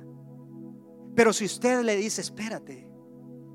Pero 1.16 1.34
si 1.34 1.46
usted 1.46 1.82
le 1.84 1.96
dice, 1.96 2.22
espérate, 2.22 2.88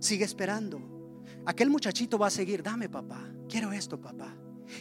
sigue 0.01 0.25
esperando, 0.25 1.23
aquel 1.47 1.71
muchachito 1.71 2.19
va 2.19 2.27
a 2.27 2.31
seguir, 2.31 2.65
dame 2.65 2.89
papá, 2.89 3.31
quiero 3.49 3.71
esto 3.73 4.01
papá. 4.01 4.37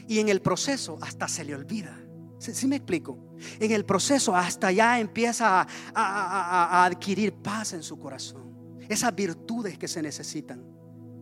Y 0.07 0.19
en 0.19 0.29
el 0.29 0.41
proceso 0.41 0.97
hasta 1.01 1.27
se 1.27 1.43
le 1.43 1.53
olvida. 1.53 1.99
¿Sí, 2.39 2.67
me 2.67 2.77
explico? 2.77 3.35
En 3.59 3.71
el 3.71 3.85
proceso 3.85 4.35
hasta 4.35 4.71
ya 4.71 4.99
empieza 4.99 5.67
a 5.93 6.83
adquirir 6.83 7.31
paz 7.31 7.73
en 7.73 7.83
su 7.83 7.97
corazón 7.97 8.52
esas 8.93 9.13
virtudes 9.13 9.77
que 9.77 9.87
se 9.87 10.01
necesitan. 10.01 10.63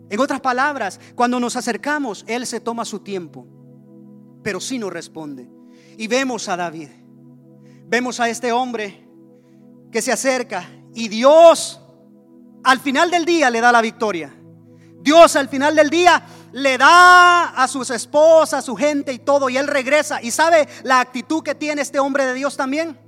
En 0.10 0.20
otras 0.20 0.42
palabras, 0.42 1.00
cuando 1.16 1.40
nos 1.40 1.56
acercamos, 1.56 2.24
Él 2.28 2.46
se 2.46 2.60
toma 2.60 2.86
su 2.86 3.00
tiempo, 3.00 3.48
pero 4.44 4.60
sí 4.60 4.78
nos 4.78 4.92
responde. 4.92 5.50
Y 5.98 6.08
vemos 6.08 6.50
a 6.50 6.58
David, 6.58 6.90
vemos 7.88 8.20
a 8.20 8.30
este 8.30 8.52
hombre 8.52 9.08
que 9.92 10.02
se 10.02 10.12
acerca 10.12 10.70
y 10.94 11.08
Dios 11.08 11.80
al 12.64 12.80
final 12.80 13.10
del 13.10 13.26
día 13.26 13.50
le 13.50 13.62
da 13.62 13.72
la 13.72 13.82
victoria. 13.82 14.34
Dios 15.02 15.36
al 15.36 15.50
final 15.50 15.76
del 15.76 15.90
día 15.90 16.24
le 16.52 16.78
da 16.78 17.50
a 17.50 17.68
sus 17.68 17.90
esposas, 17.90 18.60
a 18.60 18.62
su 18.62 18.76
gente 18.76 19.12
y 19.14 19.20
todo, 19.20 19.50
y 19.50 19.58
él 19.58 19.68
regresa. 19.68 20.22
¿Y 20.22 20.32
sabe 20.32 20.68
la 20.84 21.00
actitud 21.00 21.42
que 21.42 21.56
tiene 21.56 21.82
este 21.82 22.00
hombre 22.00 22.26
de 22.26 22.34
Dios 22.34 22.56
también? 22.56 23.00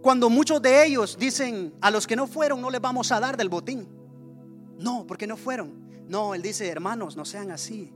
Cuando 0.00 0.30
muchos 0.30 0.62
de 0.62 0.86
ellos 0.86 1.16
dicen, 1.18 1.74
a 1.80 1.90
los 1.90 2.06
que 2.06 2.16
no 2.16 2.26
fueron 2.26 2.62
no 2.62 2.70
les 2.70 2.80
vamos 2.80 3.12
a 3.12 3.20
dar 3.20 3.36
del 3.36 3.48
botín. 3.48 3.95
No, 4.78 5.06
porque 5.06 5.26
no 5.26 5.36
fueron. 5.36 5.86
No, 6.08 6.34
él 6.34 6.42
dice, 6.42 6.68
hermanos, 6.68 7.16
no 7.16 7.24
sean 7.24 7.50
así. 7.50 7.92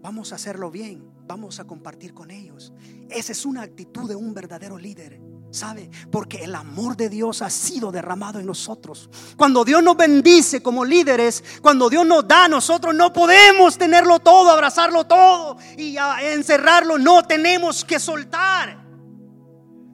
Vamos 0.00 0.32
a 0.32 0.36
hacerlo 0.36 0.70
bien. 0.70 1.10
Vamos 1.26 1.58
a 1.58 1.64
compartir 1.64 2.14
con 2.14 2.30
ellos. 2.30 2.72
Esa 3.10 3.32
es 3.32 3.44
una 3.44 3.62
actitud 3.62 4.08
de 4.08 4.14
un 4.14 4.32
verdadero 4.34 4.78
líder. 4.78 5.20
¿Sabe? 5.50 5.90
Porque 6.10 6.44
el 6.44 6.54
amor 6.54 6.96
de 6.96 7.08
Dios 7.08 7.40
ha 7.40 7.48
sido 7.50 7.90
derramado 7.90 8.38
en 8.38 8.46
nosotros. 8.46 9.08
Cuando 9.36 9.64
Dios 9.64 9.82
nos 9.82 9.96
bendice 9.96 10.62
como 10.62 10.84
líderes, 10.84 11.42
cuando 11.62 11.88
Dios 11.88 12.04
nos 12.04 12.26
da, 12.28 12.46
nosotros 12.46 12.94
no 12.94 13.12
podemos 13.12 13.78
tenerlo 13.78 14.18
todo, 14.18 14.50
abrazarlo 14.50 15.06
todo 15.06 15.56
y 15.76 15.96
encerrarlo. 15.96 16.98
No 16.98 17.22
tenemos 17.22 17.84
que 17.84 17.98
soltar. 17.98 18.84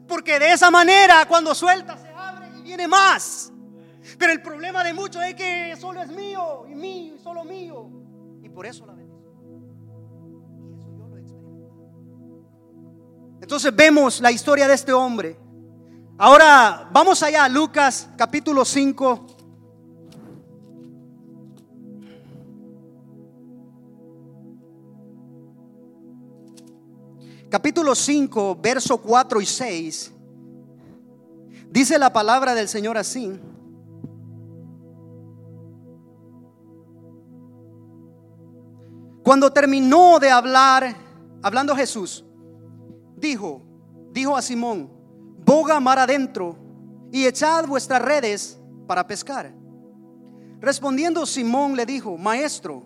Porque 0.08 0.38
de 0.38 0.52
esa 0.52 0.70
manera, 0.70 1.26
cuando 1.26 1.54
suelta, 1.54 1.96
se 1.96 2.08
abre 2.08 2.58
y 2.58 2.62
viene 2.62 2.88
más. 2.88 3.51
Pero 4.18 4.32
el 4.32 4.42
problema 4.42 4.84
de 4.84 4.92
muchos 4.92 5.22
es 5.22 5.34
que 5.34 5.76
solo 5.76 6.02
es 6.02 6.10
mío 6.10 6.66
y 6.68 6.74
mío 6.74 7.14
y 7.16 7.18
solo 7.18 7.44
mío. 7.44 7.90
Y 8.42 8.48
por 8.48 8.66
eso 8.66 8.86
la 8.86 8.94
bendición. 8.94 9.22
Y 10.66 10.74
eso 10.74 10.92
yo 10.98 11.08
lo 11.08 11.16
he 11.16 11.20
experimentado. 11.20 11.90
Entonces 13.40 13.74
vemos 13.74 14.20
la 14.20 14.30
historia 14.30 14.68
de 14.68 14.74
este 14.74 14.92
hombre. 14.92 15.36
Ahora 16.18 16.88
vamos 16.92 17.22
allá 17.22 17.48
Lucas 17.48 18.08
capítulo 18.16 18.64
5. 18.64 19.26
capítulo 27.52 27.94
5, 27.94 28.56
verso 28.62 28.96
4 28.96 29.38
y 29.42 29.44
6, 29.44 30.10
dice 31.70 31.98
la 31.98 32.10
palabra 32.10 32.54
del 32.54 32.66
Señor 32.66 32.96
así. 32.96 33.38
Cuando 39.22 39.52
terminó 39.52 40.18
de 40.18 40.30
hablar, 40.30 40.96
hablando 41.42 41.76
Jesús, 41.76 42.24
dijo, 43.16 43.62
dijo 44.10 44.36
a 44.36 44.42
Simón, 44.42 44.90
boga 45.44 45.78
mar 45.80 45.98
adentro 45.98 46.56
y 47.12 47.26
echad 47.26 47.66
vuestras 47.66 48.02
redes 48.02 48.60
para 48.86 49.06
pescar. 49.06 49.54
Respondiendo 50.60 51.26
Simón 51.26 51.76
le 51.76 51.86
dijo, 51.86 52.16
maestro, 52.16 52.84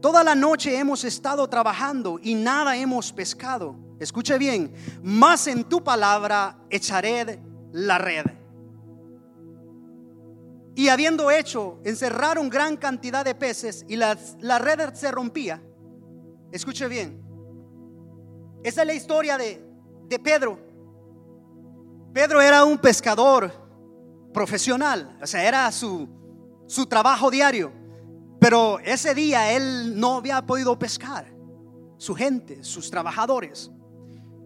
toda 0.00 0.24
la 0.24 0.34
noche 0.34 0.78
hemos 0.78 1.04
estado 1.04 1.48
trabajando 1.48 2.18
y 2.22 2.34
nada 2.34 2.76
hemos 2.76 3.12
pescado 3.12 3.90
escuche 4.00 4.38
bien, 4.38 4.72
más 5.02 5.46
en 5.46 5.64
tu 5.64 5.84
palabra 5.84 6.58
echaré 6.70 7.38
la 7.72 7.98
red. 7.98 8.24
Y 10.74 10.88
habiendo 10.88 11.30
hecho, 11.30 11.80
encerraron 11.84 12.48
gran 12.48 12.76
cantidad 12.76 13.24
de 13.24 13.34
peces 13.34 13.84
y 13.88 13.96
la, 13.96 14.14
red 14.58 14.94
se 14.94 15.10
rompía. 15.10 15.62
Escuche 16.52 16.88
bien, 16.88 17.22
esa 18.62 18.82
es 18.82 18.86
la 18.86 18.94
historia 18.94 19.36
de, 19.36 19.62
de 20.08 20.18
Pedro. 20.18 20.58
Pedro 22.12 22.40
era 22.40 22.64
un 22.64 22.78
pescador 22.78 23.52
profesional, 24.32 25.18
o 25.22 25.26
sea, 25.26 25.46
era 25.46 25.70
su, 25.70 26.08
su 26.66 26.86
trabajo 26.86 27.30
diario. 27.30 27.72
Pero 28.40 28.78
ese 28.80 29.14
día 29.14 29.52
él 29.52 29.98
no 29.98 30.16
había 30.16 30.44
podido 30.44 30.78
pescar. 30.78 31.30
Su 31.98 32.14
gente, 32.14 32.64
sus 32.64 32.90
trabajadores. 32.90 33.70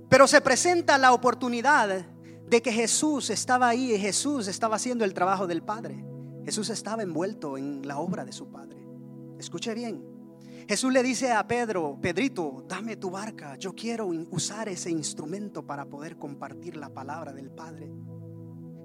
Pero 0.08 0.26
se 0.26 0.40
presenta 0.40 0.98
la 0.98 1.12
oportunidad 1.12 2.04
de 2.46 2.62
que 2.62 2.72
Jesús 2.72 3.30
estaba 3.30 3.68
ahí 3.68 3.94
y 3.94 3.98
Jesús 3.98 4.48
estaba 4.48 4.76
haciendo 4.76 5.04
el 5.04 5.14
trabajo 5.14 5.46
del 5.46 5.62
Padre. 5.62 6.04
Jesús 6.44 6.70
estaba 6.70 7.02
envuelto 7.02 7.56
en 7.56 7.86
la 7.86 7.98
obra 7.98 8.24
de 8.24 8.32
su 8.32 8.48
Padre. 8.48 8.86
Escuche 9.38 9.74
bien. 9.74 10.04
Jesús 10.68 10.92
le 10.92 11.02
dice 11.02 11.32
a 11.32 11.46
Pedro, 11.46 11.98
Pedrito, 12.00 12.64
dame 12.68 12.96
tu 12.96 13.10
barca, 13.10 13.56
yo 13.56 13.74
quiero 13.74 14.06
usar 14.06 14.68
ese 14.68 14.90
instrumento 14.90 15.66
para 15.66 15.84
poder 15.84 16.16
compartir 16.16 16.76
la 16.76 16.88
palabra 16.88 17.32
del 17.32 17.50
Padre. 17.50 17.90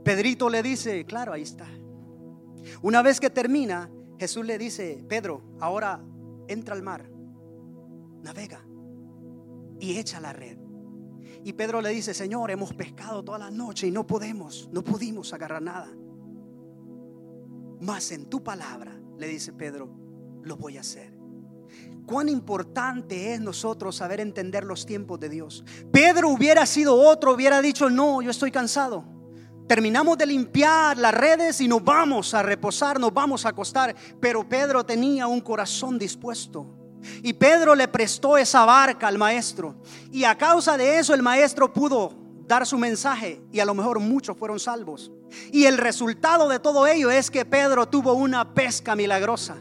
Pedrito 0.04 0.50
le 0.50 0.62
dice, 0.62 1.06
claro, 1.06 1.32
ahí 1.32 1.44
está. 1.44 1.68
Una 2.82 3.02
vez 3.02 3.20
que 3.20 3.30
termina, 3.30 3.90
Jesús 4.18 4.46
le 4.46 4.58
dice, 4.58 5.06
Pedro, 5.08 5.42
ahora 5.60 6.04
entra 6.48 6.76
al 6.76 6.84
mar, 6.84 7.10
navega 8.22 8.66
y 9.80 9.98
echa 9.98 10.20
la 10.20 10.34
red. 10.34 10.58
Y 11.46 11.54
Pedro 11.54 11.82
le 11.82 11.90
dice, 11.90 12.14
Señor, 12.14 12.52
hemos 12.52 12.74
pescado 12.74 13.24
toda 13.24 13.38
la 13.38 13.52
noche 13.52 13.88
y 13.88 13.92
no 13.92 14.06
podemos, 14.06 14.70
no 14.74 14.84
pudimos 14.84 15.32
agarrar 15.32 15.62
nada. 15.62 15.90
Mas 17.80 18.12
en 18.12 18.26
tu 18.26 18.44
palabra, 18.44 19.00
le 19.18 19.28
dice 19.28 19.54
Pedro, 19.54 19.90
lo 20.44 20.58
voy 20.58 20.78
a 20.78 20.82
hacer. 20.82 21.14
Cuán 22.06 22.28
importante 22.28 23.34
es 23.34 23.40
nosotros 23.40 23.98
saber 23.98 24.20
entender 24.20 24.64
los 24.64 24.86
tiempos 24.86 25.20
de 25.20 25.30
Dios. 25.30 25.64
Pedro 25.92 26.30
hubiera 26.30 26.66
sido 26.66 26.96
otro, 26.96 27.34
hubiera 27.34 27.62
dicho, 27.62 27.90
no, 27.90 28.22
yo 28.22 28.32
estoy 28.32 28.52
cansado. 28.52 29.06
Terminamos 29.68 30.18
de 30.18 30.26
limpiar 30.26 30.98
las 30.98 31.14
redes 31.14 31.62
y 31.62 31.68
nos 31.68 31.84
vamos 31.84 32.34
a 32.34 32.42
reposar, 32.42 33.00
nos 33.00 33.14
vamos 33.14 33.46
a 33.46 33.50
acostar. 33.50 33.96
Pero 34.20 34.50
Pedro 34.50 34.84
tenía 34.84 35.28
un 35.28 35.42
corazón 35.42 36.00
dispuesto 36.00 36.66
y 37.22 37.34
Pedro 37.34 37.76
le 37.76 37.88
prestó 37.88 38.38
esa 38.38 38.66
barca 38.66 39.08
al 39.08 39.20
maestro. 39.20 39.76
Y 40.12 40.24
a 40.24 40.36
causa 40.36 40.78
de 40.78 40.98
eso 40.98 41.14
el 41.14 41.22
maestro 41.22 41.72
pudo 41.72 42.14
dar 42.48 42.66
su 42.66 42.78
mensaje 42.80 43.44
y 43.52 43.60
a 43.60 43.66
lo 43.66 43.76
mejor 43.76 44.00
muchos 44.00 44.36
fueron 44.36 44.60
salvos. 44.60 45.12
Y 45.52 45.66
el 45.66 45.78
resultado 45.78 46.48
de 46.48 46.60
todo 46.60 46.88
ello 46.88 47.10
es 47.10 47.30
que 47.32 47.46
Pedro 47.46 47.88
tuvo 47.88 48.14
una 48.14 48.54
pesca 48.54 48.96
milagrosa. 48.96 49.58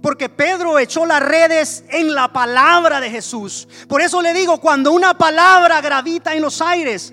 Porque 0.00 0.28
Pedro 0.28 0.78
echó 0.78 1.04
las 1.06 1.20
redes 1.20 1.84
en 1.90 2.14
la 2.14 2.32
palabra 2.32 3.00
de 3.00 3.10
Jesús. 3.10 3.68
Por 3.88 4.00
eso 4.00 4.22
le 4.22 4.32
digo, 4.32 4.60
cuando 4.60 4.92
una 4.92 5.16
palabra 5.16 5.80
gravita 5.80 6.34
en 6.34 6.42
los 6.42 6.60
aires, 6.60 7.12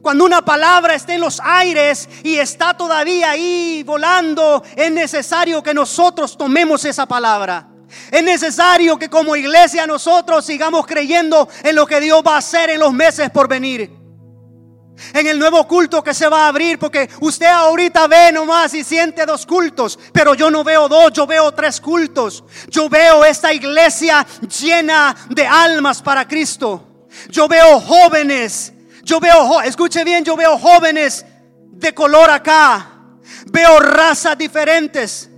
cuando 0.00 0.24
una 0.24 0.44
palabra 0.44 0.94
está 0.94 1.14
en 1.14 1.20
los 1.20 1.40
aires 1.42 2.08
y 2.22 2.36
está 2.36 2.76
todavía 2.76 3.30
ahí 3.30 3.82
volando, 3.84 4.62
es 4.76 4.92
necesario 4.92 5.62
que 5.62 5.74
nosotros 5.74 6.36
tomemos 6.36 6.84
esa 6.84 7.06
palabra. 7.06 7.68
Es 8.10 8.22
necesario 8.22 8.98
que 8.98 9.10
como 9.10 9.36
iglesia 9.36 9.86
nosotros 9.86 10.44
sigamos 10.44 10.86
creyendo 10.86 11.48
en 11.62 11.76
lo 11.76 11.86
que 11.86 12.00
Dios 12.00 12.22
va 12.26 12.36
a 12.36 12.38
hacer 12.38 12.70
en 12.70 12.80
los 12.80 12.92
meses 12.92 13.30
por 13.30 13.48
venir 13.48 14.01
en 15.12 15.26
el 15.26 15.38
nuevo 15.38 15.66
culto 15.66 16.02
que 16.02 16.14
se 16.14 16.28
va 16.28 16.44
a 16.44 16.48
abrir, 16.48 16.78
porque 16.78 17.08
usted 17.20 17.46
ahorita 17.46 18.06
ve 18.06 18.32
nomás 18.32 18.74
y 18.74 18.84
siente 18.84 19.26
dos 19.26 19.46
cultos, 19.46 19.98
pero 20.12 20.34
yo 20.34 20.50
no 20.50 20.64
veo 20.64 20.88
dos, 20.88 21.12
yo 21.12 21.26
veo 21.26 21.52
tres 21.52 21.80
cultos. 21.80 22.44
Yo 22.68 22.88
veo 22.88 23.24
esta 23.24 23.52
iglesia 23.52 24.26
llena 24.60 25.14
de 25.28 25.46
almas 25.46 26.02
para 26.02 26.26
Cristo. 26.26 27.06
Yo 27.28 27.48
veo 27.48 27.80
jóvenes, 27.80 28.72
yo 29.02 29.20
veo, 29.20 29.60
escuche 29.62 30.04
bien, 30.04 30.24
yo 30.24 30.36
veo 30.36 30.58
jóvenes 30.58 31.24
de 31.72 31.94
color 31.94 32.30
acá. 32.30 32.88
Veo 33.46 33.80
razas 33.80 34.38
diferentes 34.38 35.28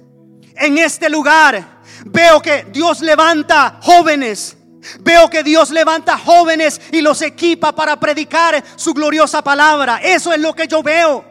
en 0.56 0.78
este 0.78 1.08
lugar. 1.08 1.82
Veo 2.06 2.40
que 2.40 2.66
Dios 2.70 3.00
levanta 3.00 3.78
jóvenes 3.82 4.53
Veo 5.00 5.30
que 5.30 5.42
Dios 5.42 5.70
levanta 5.70 6.18
jóvenes 6.18 6.80
y 6.92 7.00
los 7.00 7.22
equipa 7.22 7.74
para 7.74 7.98
predicar 7.98 8.62
su 8.76 8.92
gloriosa 8.92 9.42
palabra. 9.42 10.00
Eso 10.02 10.32
es 10.32 10.40
lo 10.40 10.54
que 10.54 10.66
yo 10.66 10.82
veo. 10.82 11.24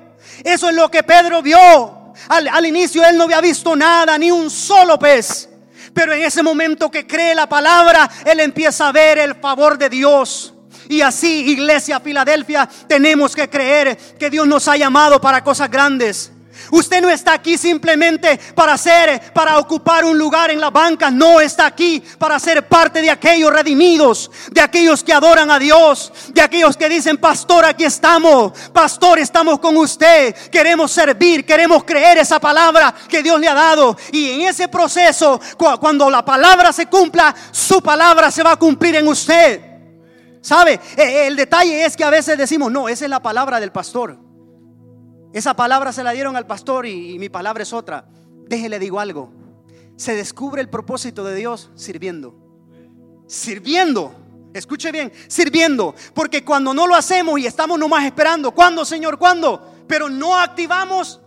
Eso 0.43 0.70
es 0.70 0.76
lo 0.76 0.89
que 0.89 1.04
Pedro 1.04 1.41
vio. 1.41 2.14
Al, 2.30 2.66
inicio 2.66 3.04
él 3.06 3.18
no 3.18 3.24
había 3.26 3.41
visto 3.41 3.76
nada, 3.76 4.18
ni 4.18 4.32
un 4.32 4.49
solo 4.49 4.97
pez. 4.97 5.49
Pero 5.93 6.14
en 6.14 6.24
ese 6.24 6.41
momento 6.41 6.89
que 6.89 7.06
cree 7.06 7.36
la 7.36 7.47
palabra, 7.47 8.10
él 8.26 8.39
empieza 8.39 8.88
a 8.88 8.91
ver 8.91 9.20
el 9.20 9.36
favor 9.36 9.78
de 9.78 9.89
Dios. 9.89 10.54
Y 10.89 11.01
así, 11.01 11.51
iglesia 11.51 11.99
Filadelfia, 11.99 12.68
tenemos 12.88 13.36
que 13.36 13.49
creer 13.49 13.97
que 14.20 14.30
Dios 14.30 14.47
nos 14.47 14.68
ha 14.68 14.76
llamado 14.76 15.22
para 15.22 15.43
cosas 15.43 15.70
grandes. 15.70 16.32
Usted 16.72 17.01
no 17.01 17.10
está 17.10 17.34
aquí 17.34 17.58
simplemente 17.58 18.39
para 18.56 18.78
ser, 18.78 19.34
para 19.34 19.58
ocupar 19.58 20.06
un 20.06 20.18
lugar 20.18 20.51
en 20.51 20.60
la 20.60 20.70
banca. 20.70 21.12
No 21.12 21.39
está 21.39 21.66
aquí 21.66 22.04
para 22.18 22.39
ser 22.39 22.68
parte 22.68 23.01
de 23.01 23.10
aquellos 23.10 23.51
redimidos, 23.51 24.32
de 24.51 24.62
aquellos 24.62 25.04
que 25.04 25.14
adoran 25.14 25.51
a 25.51 25.60
Dios, 25.60 26.12
de 26.30 26.41
aquellos 26.41 26.78
que 26.78 26.89
dicen, 26.89 27.18
pastor, 27.18 27.66
aquí 27.66 27.84
estamos. 27.84 28.54
Pastor, 28.72 29.20
estamos 29.20 29.60
con 29.60 29.76
usted. 29.78 30.36
Queremos 30.49 30.91
servir, 30.91 31.45
queremos 31.45 31.84
creer 31.84 32.18
esa 32.20 32.39
palabra 32.39 32.93
que 33.08 33.24
Dios 33.24 33.39
le 33.39 33.47
ha 33.47 33.54
dado. 33.54 33.97
Y 34.12 34.32
en 34.32 34.41
ese 34.41 34.68
proceso, 34.68 35.39
cuando 35.80 36.10
la 36.10 36.24
palabra 36.24 36.72
se 36.72 36.86
cumpla, 36.88 37.36
su 37.51 37.82
palabra 37.82 38.32
se 38.32 38.43
va 38.43 38.54
a 38.54 38.58
cumplir 38.58 38.95
en 38.95 39.08
usted. 39.08 39.62
¿Sabe? 40.41 40.80
E, 40.97 41.28
el 41.28 41.36
detalle 41.38 41.86
es 41.86 41.95
que 41.95 42.04
a 42.04 42.10
veces 42.10 42.38
decimos, 42.38 42.72
no, 42.72 42.89
esa 42.89 43.06
es 43.06 43.10
la 43.10 43.22
palabra 43.22 43.60
del 43.60 43.72
pastor. 43.72 44.33
Esa 45.34 45.56
palabra 45.56 45.92
se 45.92 46.04
la 46.04 46.12
dieron 46.12 46.36
al 46.36 46.46
pastor 46.46 46.86
y, 46.86 47.18
mi 47.18 47.28
palabra 47.28 47.64
es 47.64 47.74
otra. 47.74 48.06
Déjele 48.48 48.78
digo 48.78 49.00
algo. 49.00 49.32
Se 49.96 50.16
descubre 50.16 50.62
el 50.62 50.70
propósito 50.70 51.24
de 51.24 51.36
Dios 51.36 51.72
sirviendo. 51.76 52.36
Sirviendo. 53.28 54.14
Escuche 54.54 54.92
bien, 54.92 55.12
sirviendo. 55.28 55.96
Porque 56.14 56.46
cuando 56.46 56.74
no 56.74 56.86
lo 56.86 56.96
hacemos 56.96 57.40
y 57.40 57.48
estamos 57.48 57.80
nomás 57.80 58.06
esperando, 58.06 58.52
¿cuándo, 58.52 58.86
Señor? 58.86 59.18
¿Cuándo? 59.18 59.74
Pero 59.88 60.08
no 60.08 60.38
activamos 60.38 61.20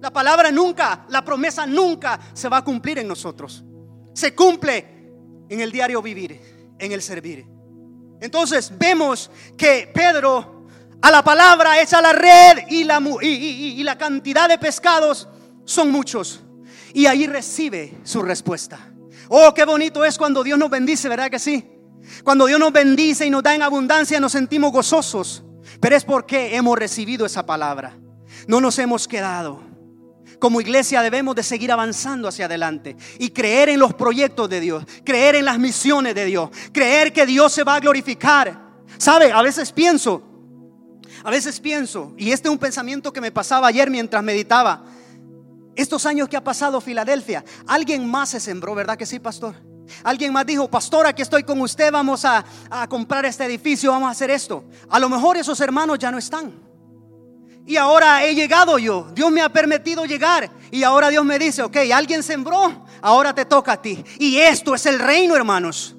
la 0.00 0.10
palabra 0.10 0.50
nunca, 0.50 1.04
la 1.10 1.22
promesa 1.22 1.66
nunca 1.66 2.18
se 2.32 2.48
va 2.48 2.58
a 2.58 2.64
cumplir 2.64 2.98
en 2.98 3.08
nosotros. 3.08 3.62
Se 4.14 4.34
cumple 4.34 4.86
en 5.50 5.60
el 5.60 5.70
diario 5.70 6.00
vivir, 6.00 6.40
en 6.78 6.92
el 6.92 7.02
servir. 7.02 7.46
Entonces 8.20 8.72
vemos 8.78 9.30
que 9.58 9.90
Pedro 9.92 10.59
a 11.02 11.10
la 11.10 11.22
palabra 11.24 11.80
echa 11.80 12.00
la 12.00 12.12
red 12.12 12.68
y 12.68 12.84
la, 12.84 13.02
y, 13.22 13.82
la 13.82 13.96
cantidad 13.96 14.48
de 14.48 14.58
pescados 14.58 15.28
son 15.64 15.90
muchos. 15.90 16.42
Y 16.92 17.06
ahí 17.06 17.26
recibe 17.26 17.98
su 18.02 18.22
respuesta. 18.22 18.92
Oh, 19.28 19.54
qué 19.54 19.64
bonito 19.64 20.04
es 20.04 20.18
cuando 20.18 20.42
Dios 20.42 20.58
nos 20.58 20.70
bendice, 20.70 21.08
¿verdad 21.08 21.30
que 21.30 21.38
sí? 21.38 21.70
Cuando 22.24 22.46
Dios 22.46 22.58
nos 22.58 22.72
bendice 22.72 23.26
y 23.26 23.30
nos 23.30 23.42
da 23.42 23.54
en 23.54 23.62
abundancia, 23.62 24.20
nos 24.20 24.32
sentimos 24.32 24.72
gozosos. 24.72 25.44
Pero 25.80 25.96
es 25.96 26.04
porque 26.04 26.56
hemos 26.56 26.78
recibido 26.78 27.24
esa 27.24 27.46
palabra. 27.46 27.96
No 28.46 28.60
nos 28.60 28.78
hemos 28.78 29.06
quedado. 29.06 29.62
Como 30.38 30.60
iglesia 30.60 31.02
debemos 31.02 31.34
de 31.34 31.42
seguir 31.42 31.70
avanzando 31.70 32.26
hacia 32.26 32.46
adelante 32.46 32.96
y 33.18 33.30
creer 33.30 33.68
en 33.68 33.78
los 33.78 33.94
proyectos 33.94 34.48
de 34.48 34.60
Dios, 34.60 34.84
creer 35.04 35.34
en 35.34 35.44
las 35.44 35.58
misiones 35.58 36.14
de 36.14 36.24
Dios, 36.24 36.50
creer 36.72 37.12
que 37.12 37.26
Dios 37.26 37.52
se 37.52 37.62
va 37.62 37.76
a 37.76 37.80
glorificar. 37.80 38.68
¿Sabe? 38.98 39.32
A 39.32 39.42
veces 39.42 39.70
pienso, 39.72 40.29
a 41.22 41.30
veces 41.30 41.60
pienso, 41.60 42.14
y 42.16 42.32
este 42.32 42.48
es 42.48 42.52
un 42.52 42.58
pensamiento 42.58 43.12
que 43.12 43.20
me 43.20 43.30
pasaba 43.30 43.68
ayer 43.68 43.90
mientras 43.90 44.22
meditaba, 44.22 44.84
estos 45.76 46.04
años 46.06 46.28
que 46.28 46.36
ha 46.36 46.44
pasado 46.44 46.80
Filadelfia, 46.80 47.44
alguien 47.66 48.06
más 48.08 48.30
se 48.30 48.40
sembró, 48.40 48.74
¿verdad 48.74 48.96
que 48.96 49.06
sí, 49.06 49.18
pastor? 49.18 49.54
Alguien 50.04 50.32
más 50.32 50.46
dijo, 50.46 50.68
pastor, 50.68 51.06
aquí 51.06 51.22
estoy 51.22 51.42
con 51.42 51.60
usted, 51.60 51.90
vamos 51.92 52.24
a, 52.24 52.44
a 52.70 52.88
comprar 52.88 53.24
este 53.24 53.44
edificio, 53.44 53.90
vamos 53.90 54.08
a 54.08 54.12
hacer 54.12 54.30
esto. 54.30 54.64
A 54.88 54.98
lo 54.98 55.08
mejor 55.08 55.36
esos 55.36 55.60
hermanos 55.60 55.98
ya 55.98 56.10
no 56.10 56.18
están. 56.18 56.52
Y 57.66 57.76
ahora 57.76 58.24
he 58.24 58.34
llegado 58.34 58.78
yo, 58.78 59.08
Dios 59.12 59.30
me 59.30 59.42
ha 59.42 59.48
permitido 59.48 60.04
llegar. 60.04 60.50
Y 60.70 60.82
ahora 60.82 61.08
Dios 61.08 61.24
me 61.24 61.38
dice, 61.38 61.62
ok, 61.62 61.76
alguien 61.94 62.22
sembró, 62.22 62.84
ahora 63.00 63.34
te 63.34 63.44
toca 63.44 63.72
a 63.72 63.82
ti. 63.82 64.04
Y 64.18 64.38
esto 64.38 64.74
es 64.74 64.86
el 64.86 64.98
reino, 64.98 65.36
hermanos. 65.36 65.96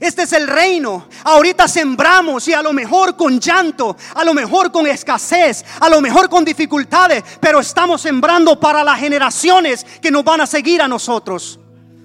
Este 0.00 0.22
es 0.22 0.32
el 0.32 0.46
reino. 0.46 1.06
Ahorita 1.24 1.66
sembramos 1.66 2.46
y 2.48 2.54
a 2.54 2.62
lo 2.62 2.72
mejor 2.72 3.16
con 3.16 3.40
llanto, 3.40 3.96
a 4.14 4.24
lo 4.24 4.34
mejor 4.34 4.70
con 4.70 4.86
escasez, 4.86 5.64
a 5.80 5.88
lo 5.88 6.00
mejor 6.00 6.28
con 6.28 6.44
dificultades, 6.44 7.22
pero 7.40 7.60
estamos 7.60 8.00
sembrando 8.00 8.58
para 8.58 8.84
las 8.84 8.98
generaciones 8.98 9.84
que 10.00 10.10
nos 10.10 10.24
van 10.24 10.40
a 10.40 10.46
seguir 10.46 10.82
a 10.82 10.88
nosotros. 10.88 11.58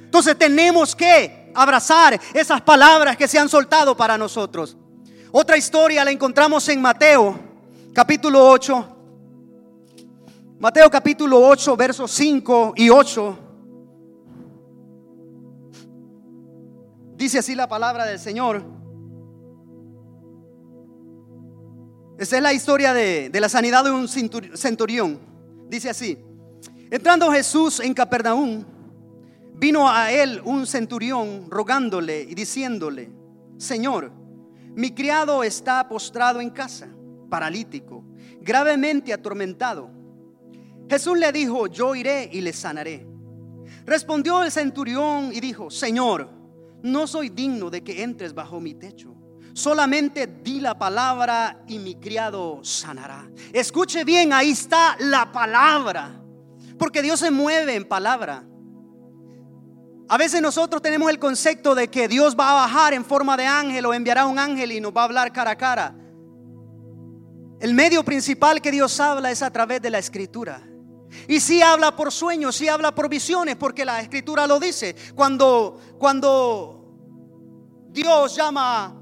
Entonces 0.03 0.37
tenemos 0.37 0.95
que 0.95 1.51
abrazar 1.53 2.19
esas 2.33 2.61
palabras 2.61 3.17
que 3.17 3.27
se 3.27 3.37
han 3.37 3.49
soltado 3.49 3.95
para 3.95 4.17
nosotros. 4.17 4.77
Otra 5.31 5.57
historia 5.57 6.03
la 6.05 6.11
encontramos 6.11 6.67
en 6.69 6.81
Mateo, 6.81 7.39
capítulo 7.93 8.49
8. 8.49 8.95
Mateo 10.59 10.89
capítulo 10.89 11.47
8, 11.47 11.75
versos 11.75 12.11
5 12.11 12.73
y 12.75 12.89
8. 12.89 13.46
Dice 17.17 17.39
así 17.39 17.55
la 17.55 17.67
palabra 17.67 18.05
del 18.05 18.19
Señor. 18.19 18.63
Esta 22.19 22.37
es 22.37 22.43
la 22.43 22.53
historia 22.53 22.93
de, 22.93 23.31
la 23.33 23.49
sanidad 23.49 23.83
de 23.83 23.89
un 23.89 24.07
centurión. 24.07 25.19
Dice 25.67 25.89
así. 25.89 26.15
Entrando 26.91 27.31
Jesús 27.31 27.79
en 27.79 27.95
Capernaum, 27.95 28.63
vino 29.55 29.89
a 29.89 30.11
él 30.11 30.41
un 30.45 30.67
centurión 30.67 31.49
rogándole 31.49 32.21
y 32.21 32.35
diciéndole, 32.35 33.11
Señor, 33.57 34.11
mi 34.75 34.91
criado 34.91 35.43
está 35.43 35.89
postrado 35.89 36.39
en 36.39 36.51
casa, 36.51 36.87
paralítico, 37.31 38.03
gravemente 38.41 39.11
atormentado. 39.11 39.89
Jesús 40.87 41.17
le 41.17 41.31
dijo, 41.31 41.65
yo 41.65 41.95
iré 41.95 42.29
y 42.31 42.41
le 42.41 42.53
sanaré. 42.53 43.07
Respondió 43.87 44.43
el 44.43 44.51
centurión 44.51 45.31
y 45.33 45.39
dijo, 45.39 45.71
Señor, 45.71 46.36
no 46.83 47.07
soy 47.07 47.29
digno 47.29 47.69
de 47.69 47.83
que 47.83 48.03
entres 48.03 48.33
bajo 48.33 48.59
mi 48.59 48.73
techo. 48.73 49.15
Solamente 49.53 50.27
di 50.27 50.59
la 50.59 50.77
palabra 50.77 51.63
y 51.67 51.79
mi 51.79 51.95
criado 51.95 52.59
sanará. 52.63 53.27
Escuche 53.51 54.03
bien, 54.03 54.31
ahí 54.31 54.51
está 54.51 54.95
la 54.99 55.31
palabra. 55.31 56.21
Porque 56.77 57.01
Dios 57.01 57.19
se 57.19 57.31
mueve 57.31 57.75
en 57.75 57.85
palabra. 57.85 58.45
A 60.09 60.17
veces 60.17 60.41
nosotros 60.41 60.81
tenemos 60.81 61.09
el 61.09 61.19
concepto 61.19 61.75
de 61.75 61.89
que 61.89 62.07
Dios 62.07 62.35
va 62.39 62.51
a 62.51 62.65
bajar 62.67 62.93
en 62.93 63.03
forma 63.03 63.35
de 63.35 63.45
ángel 63.45 63.85
o 63.85 63.93
enviará 63.93 64.25
un 64.25 64.39
ángel 64.39 64.71
y 64.71 64.79
nos 64.79 64.95
va 64.95 65.01
a 65.01 65.05
hablar 65.05 65.33
cara 65.33 65.51
a 65.51 65.57
cara. 65.57 65.95
El 67.59 67.73
medio 67.73 68.03
principal 68.03 68.61
que 68.61 68.71
Dios 68.71 68.99
habla 68.99 69.31
es 69.31 69.41
a 69.41 69.49
través 69.51 69.81
de 69.81 69.89
la 69.89 69.97
escritura. 69.97 70.61
Y 71.27 71.39
si 71.39 71.61
habla 71.61 71.95
por 71.95 72.11
sueños, 72.11 72.55
si 72.55 72.67
habla 72.67 72.93
por 72.93 73.09
visiones, 73.09 73.55
porque 73.57 73.83
la 73.83 74.01
escritura 74.01 74.47
lo 74.47 74.59
dice. 74.59 74.95
Cuando, 75.13 75.79
cuando 75.99 76.77
Dios 77.89 78.35
llama 78.35 78.95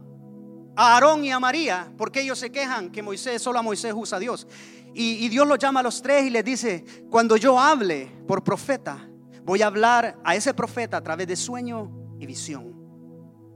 a 0.75 0.93
Aarón 0.93 1.23
y 1.23 1.31
a 1.31 1.39
María, 1.39 1.91
porque 1.97 2.21
ellos 2.21 2.39
se 2.39 2.51
quejan 2.51 2.91
que 2.91 3.03
Moisés, 3.03 3.41
solo 3.41 3.59
a 3.59 3.61
Moisés 3.61 3.93
usa 3.95 4.17
a 4.17 4.19
Dios. 4.19 4.47
Y, 4.93 5.25
y 5.25 5.29
Dios 5.29 5.47
los 5.47 5.59
llama 5.59 5.81
a 5.81 5.83
los 5.83 6.01
tres 6.01 6.25
y 6.25 6.29
les 6.29 6.43
dice, 6.43 6.83
cuando 7.11 7.37
yo 7.37 7.59
hable 7.59 8.11
por 8.27 8.43
profeta, 8.43 9.07
voy 9.43 9.61
a 9.61 9.67
hablar 9.67 10.17
a 10.23 10.35
ese 10.35 10.53
profeta 10.53 10.97
a 10.97 11.01
través 11.01 11.27
de 11.27 11.35
sueño 11.35 11.91
y 12.19 12.25
visión. 12.25 12.73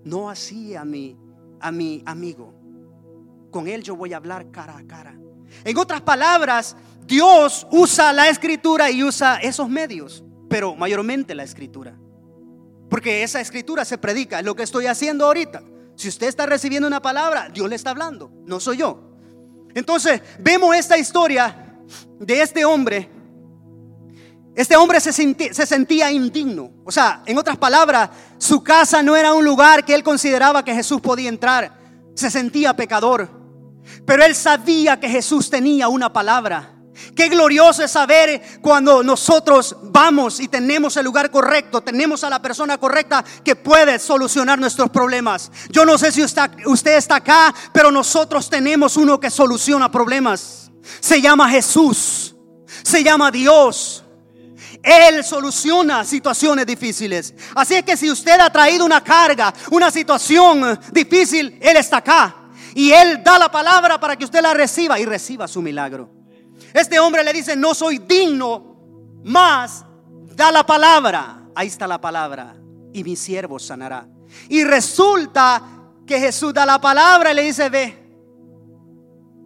No 0.03 0.29
así 0.29 0.75
a 0.75 0.85
mi, 0.85 1.17
a 1.59 1.71
mi 1.71 2.03
amigo. 2.05 2.53
Con 3.51 3.67
él 3.67 3.81
yo 3.81 3.95
voy 3.95 4.13
a 4.13 4.17
hablar 4.17 4.51
cara 4.51 4.77
a 4.77 4.85
cara. 4.85 5.19
En 5.63 5.77
otras 5.77 6.01
palabras, 6.01 6.75
Dios 7.09 7.65
usa 7.71 8.13
la 8.13 8.29
escritura 8.29 8.91
y 8.91 9.03
usa 9.03 9.37
esos 9.37 9.67
medios, 9.67 10.23
pero 10.47 10.75
mayormente 10.75 11.33
la 11.33 11.43
escritura. 11.43 11.97
Porque 12.87 13.23
esa 13.23 13.41
escritura 13.41 13.83
se 13.83 13.97
predica, 13.97 14.43
lo 14.43 14.55
que 14.55 14.61
estoy 14.61 14.85
haciendo 14.85 15.25
ahorita. 15.25 15.63
Si 15.95 16.07
usted 16.07 16.27
está 16.27 16.45
recibiendo 16.45 16.87
una 16.87 17.01
palabra, 17.01 17.49
Dios 17.51 17.67
le 17.67 17.75
está 17.75 17.89
hablando, 17.89 18.31
no 18.45 18.59
soy 18.59 18.77
yo. 18.77 19.17
Entonces, 19.73 20.21
vemos 20.37 20.75
esta 20.75 20.99
historia 20.99 21.79
de 22.19 22.41
este 22.43 22.63
hombre. 22.63 23.09
Este 24.55 24.75
hombre 24.75 24.99
se 24.99 25.11
sentía, 25.11 25.51
se 25.51 25.65
sentía 25.65 26.11
indigno. 26.11 26.71
O 26.85 26.91
sea, 26.91 27.23
en 27.25 27.39
otras 27.39 27.57
palabras, 27.57 28.11
su 28.37 28.61
casa 28.61 29.01
no 29.01 29.15
era 29.15 29.33
un 29.33 29.43
lugar 29.43 29.83
que 29.83 29.95
él 29.95 30.03
consideraba 30.03 30.63
que 30.63 30.75
Jesús 30.75 31.01
podía 31.01 31.29
entrar. 31.29 31.75
Se 32.13 32.29
sentía 32.29 32.75
pecador. 32.75 33.31
Pero 34.05 34.23
él 34.23 34.35
sabía 34.35 34.99
que 34.99 35.09
Jesús 35.09 35.49
tenía 35.49 35.87
una 35.87 36.13
palabra. 36.13 36.75
Qué 37.15 37.29
glorioso 37.29 37.83
es 37.83 37.91
saber 37.91 38.59
cuando 38.61 39.03
nosotros 39.03 39.75
vamos 39.83 40.39
y 40.39 40.47
tenemos 40.47 40.95
el 40.97 41.05
lugar 41.05 41.31
correcto, 41.31 41.81
tenemos 41.81 42.23
a 42.23 42.29
la 42.29 42.41
persona 42.41 42.77
correcta 42.77 43.23
que 43.43 43.55
puede 43.55 43.99
solucionar 43.99 44.59
nuestros 44.59 44.89
problemas. 44.89 45.51
Yo 45.69 45.85
no 45.85 45.97
sé 45.97 46.11
si 46.11 46.23
usted, 46.23 46.97
está 46.97 47.17
acá, 47.17 47.53
pero 47.73 47.91
nosotros 47.91 48.49
tenemos 48.49 48.97
uno 48.97 49.19
que 49.19 49.29
soluciona 49.29 49.91
problemas. 49.91 50.71
Se 50.99 51.21
llama 51.21 51.49
Jesús, 51.49 52.35
se 52.83 53.03
llama 53.03 53.31
Dios. 53.31 54.03
Él 54.81 55.23
soluciona 55.23 56.05
situaciones 56.05 56.65
difíciles. 56.65 57.33
Así 57.55 57.75
es 57.75 57.83
que 57.83 57.97
si 57.97 58.09
usted 58.09 58.39
ha 58.39 58.49
traído 58.49 58.85
una 58.85 59.03
carga, 59.03 59.53
una 59.71 59.91
situación 59.91 60.79
difícil, 60.91 61.57
Él 61.61 61.75
está 61.75 61.97
acá. 61.97 62.35
Y 62.75 62.91
Él 62.91 63.21
da 63.23 63.37
la 63.37 63.51
palabra 63.51 63.99
para 63.99 64.15
que 64.15 64.23
usted 64.23 64.41
la 64.41 64.53
reciba 64.53 64.97
y 64.99 65.05
reciba 65.05 65.47
su 65.47 65.61
milagro. 65.61 66.18
Este 66.73 66.99
hombre 66.99 67.23
le 67.23 67.33
dice, 67.33 67.55
no 67.55 67.73
soy 67.73 67.99
digno, 67.99 69.21
más 69.23 69.85
da 70.35 70.51
la 70.51 70.65
palabra. 70.65 71.49
Ahí 71.55 71.67
está 71.67 71.87
la 71.87 71.99
palabra. 71.99 72.55
Y 72.93 73.03
mi 73.03 73.15
siervo 73.15 73.59
sanará. 73.59 74.07
Y 74.47 74.63
resulta 74.63 75.61
que 76.05 76.19
Jesús 76.19 76.53
da 76.53 76.65
la 76.65 76.79
palabra 76.79 77.31
y 77.31 77.35
le 77.35 77.43
dice, 77.43 77.69
ve. 77.69 77.95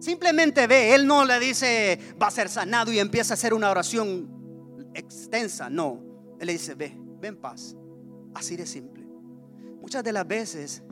Simplemente 0.00 0.66
ve. 0.66 0.94
Él 0.94 1.06
no 1.06 1.24
le 1.24 1.38
dice, 1.40 1.98
va 2.20 2.28
a 2.28 2.30
ser 2.30 2.48
sanado 2.48 2.92
y 2.92 2.98
empieza 2.98 3.34
a 3.34 3.36
hacer 3.36 3.54
una 3.54 3.70
oración 3.70 4.90
extensa. 4.94 5.68
No. 5.70 6.00
Él 6.38 6.46
le 6.46 6.52
dice, 6.52 6.74
ve, 6.74 6.96
ven 7.20 7.36
paz. 7.36 7.74
Así 8.34 8.56
de 8.56 8.66
simple. 8.66 9.04
Muchas 9.80 10.04
de 10.04 10.12
las 10.12 10.26
veces 10.26 10.82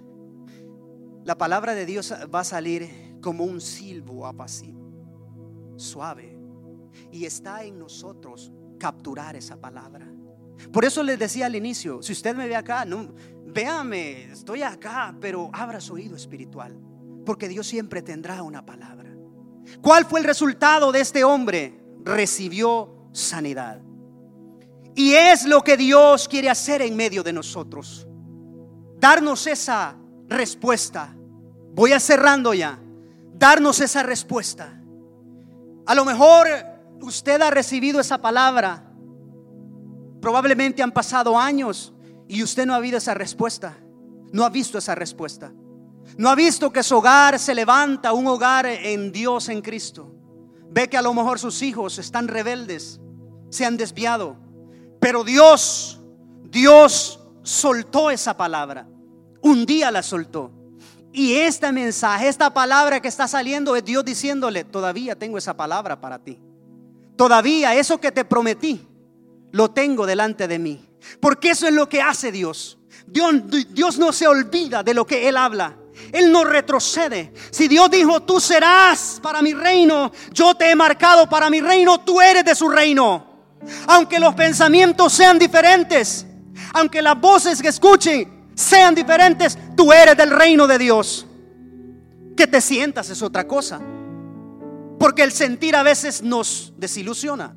la 1.25 1.39
palabra 1.39 1.75
de 1.75 1.87
Dios 1.87 2.13
va 2.35 2.41
a 2.41 2.45
salir 2.45 3.19
como 3.21 3.45
un 3.45 3.61
silbo 3.61 4.27
apacible 4.27 4.82
suave. 5.77 6.39
Y 7.11 7.25
está 7.25 7.65
en 7.65 7.79
nosotros 7.79 8.53
capturar 8.79 9.37
esa 9.37 9.57
palabra. 9.57 10.07
Por 10.73 10.85
eso 10.85 11.03
les 11.03 11.19
decía 11.19 11.47
al 11.47 11.57
inicio, 11.57 12.03
si 12.03 12.13
usted 12.13 12.35
me 12.35 12.47
ve 12.47 12.57
acá, 12.57 12.85
no, 12.85 13.15
véame, 13.47 14.25
estoy 14.33 14.63
acá, 14.63 15.15
pero 15.21 15.51
abra 15.53 15.81
su 15.81 15.95
oído 15.95 16.17
espiritual, 16.17 16.79
porque 17.25 17.49
Dios 17.49 17.67
siempre 17.67 18.03
tendrá 18.03 18.43
una 18.43 18.65
palabra. 18.65 19.11
¿Cuál 19.81 20.05
fue 20.05 20.21
el 20.21 20.27
resultado 20.27 20.93
de 20.93 21.01
este 21.01 21.25
hombre? 21.25 21.81
Recibió 22.05 23.09
sanidad. 23.13 23.81
Y 24.95 25.15
es 25.15 25.47
lo 25.47 25.63
que 25.63 25.77
Dios 25.77 26.29
quiere 26.29 26.51
hacer 26.51 26.83
en 26.83 26.97
medio 26.97 27.23
de 27.23 27.33
nosotros. 27.33 28.07
Darnos 28.99 29.47
esa 29.47 29.97
respuesta. 30.29 31.15
Voy 31.75 31.93
a 31.93 32.01
cerrando 32.01 32.53
ya. 32.53 32.79
Darnos 33.35 33.81
esa 33.81 34.03
respuesta. 34.03 34.82
A 35.87 35.95
lo 35.95 36.05
mejor 36.05 36.49
usted 37.01 37.41
ha 37.43 37.51
recibido 37.51 38.01
esa 38.01 38.19
palabra. 38.19 38.85
Probablemente 40.21 40.83
han 40.83 40.93
pasado 40.93 41.39
años 41.39 41.93
y 42.29 42.43
usted 42.43 42.67
no 42.67 42.75
ha 42.75 42.77
habido 42.77 42.99
esa 42.99 43.15
respuesta. 43.15 43.77
No 44.33 44.45
ha 44.45 44.51
visto 44.51 44.79
esa 44.79 44.95
respuesta. 44.95 45.53
No 46.17 46.29
ha 46.29 46.35
visto 46.35 46.73
que 46.73 46.83
su 46.83 46.97
hogar 46.97 47.39
se 47.39 47.55
levanta, 47.55 48.13
un 48.13 48.27
hogar 48.27 48.67
en 48.67 49.13
Dios, 49.13 49.49
en 49.49 49.63
Cristo. 49.63 50.15
Ve 50.71 50.89
que 50.89 50.97
a 50.97 51.03
lo 51.03 51.13
mejor 51.15 51.39
sus 51.39 51.63
hijos 51.63 51.99
están 51.99 52.29
rebeldes, 52.29 53.01
se 53.51 53.65
han 53.65 53.77
desviado. 53.77 54.37
Pero 55.01 55.25
Dios, 55.25 56.01
Dios 56.45 57.21
soltó 57.43 58.11
esa 58.11 58.37
palabra. 58.37 58.87
Un 59.43 59.67
día 59.67 59.91
la 59.91 60.03
soltó. 60.03 60.53
Y 61.13 61.35
este 61.35 61.71
mensaje, 61.73 62.29
esta 62.29 62.55
palabra 62.55 63.01
que 63.01 63.09
está 63.09 63.29
saliendo 63.29 63.77
es 63.77 63.85
Dios 63.85 64.05
diciéndole, 64.05 64.65
todavía 64.65 65.15
tengo 65.15 65.37
esa 65.37 65.55
palabra 65.55 66.01
para 66.01 66.19
ti. 66.19 66.39
Todavía 67.17 67.75
eso 67.75 67.99
que 67.99 68.11
te 68.11 68.25
prometí, 68.25 68.89
lo 69.51 69.71
tengo 69.71 70.07
delante 70.07 70.49
de 70.49 70.59
mí. 70.59 70.89
Porque 71.21 71.51
eso 71.51 71.67
es 71.67 71.75
lo 71.75 71.89
que 71.89 72.01
hace 72.01 72.33
Dios. 72.33 72.79
Dios, 73.07 73.35
Dios 73.71 73.99
no 73.99 74.13
se 74.13 74.27
olvida 74.27 74.83
de 74.83 74.95
lo 74.95 75.07
que 75.07 75.29
Él 75.29 75.37
habla. 75.37 75.77
Él 76.13 76.33
no 76.33 76.45
retrocede. 76.45 77.33
Si 77.51 77.69
Dios 77.69 77.91
dijo, 77.91 78.23
tú 78.23 78.41
serás 78.41 79.21
para 79.23 79.43
mi 79.43 79.53
reino, 79.53 80.11
yo 80.33 80.55
te 80.55 80.71
he 80.71 80.75
marcado 80.75 81.29
para 81.29 81.51
mi 81.51 81.61
reino, 81.61 82.01
tú 82.01 82.21
eres 82.21 82.45
de 82.45 82.55
su 82.55 82.71
reino. 82.71 83.27
Aunque 83.87 84.19
los 84.19 84.35
pensamientos 84.35 85.13
sean 85.13 85.39
diferentes, 85.39 86.27
aunque 86.73 87.03
las 87.03 87.21
voces 87.21 87.61
que 87.61 87.69
escuchen 87.69 88.42
sean 88.55 88.95
diferentes, 88.95 89.59
tú 89.77 89.93
eres 89.93 90.17
del 90.17 90.31
reino 90.31 90.67
de 90.67 90.79
Dios. 90.79 91.27
Que 92.37 92.47
te 92.47 92.61
sientas 92.61 93.11
es 93.11 93.23
otra 93.23 93.47
cosa. 93.47 93.81
Porque 94.99 95.23
el 95.23 95.33
sentir 95.33 95.77
a 95.77 95.83
veces 95.83 96.23
nos 96.23 96.73
desilusiona. 96.77 97.55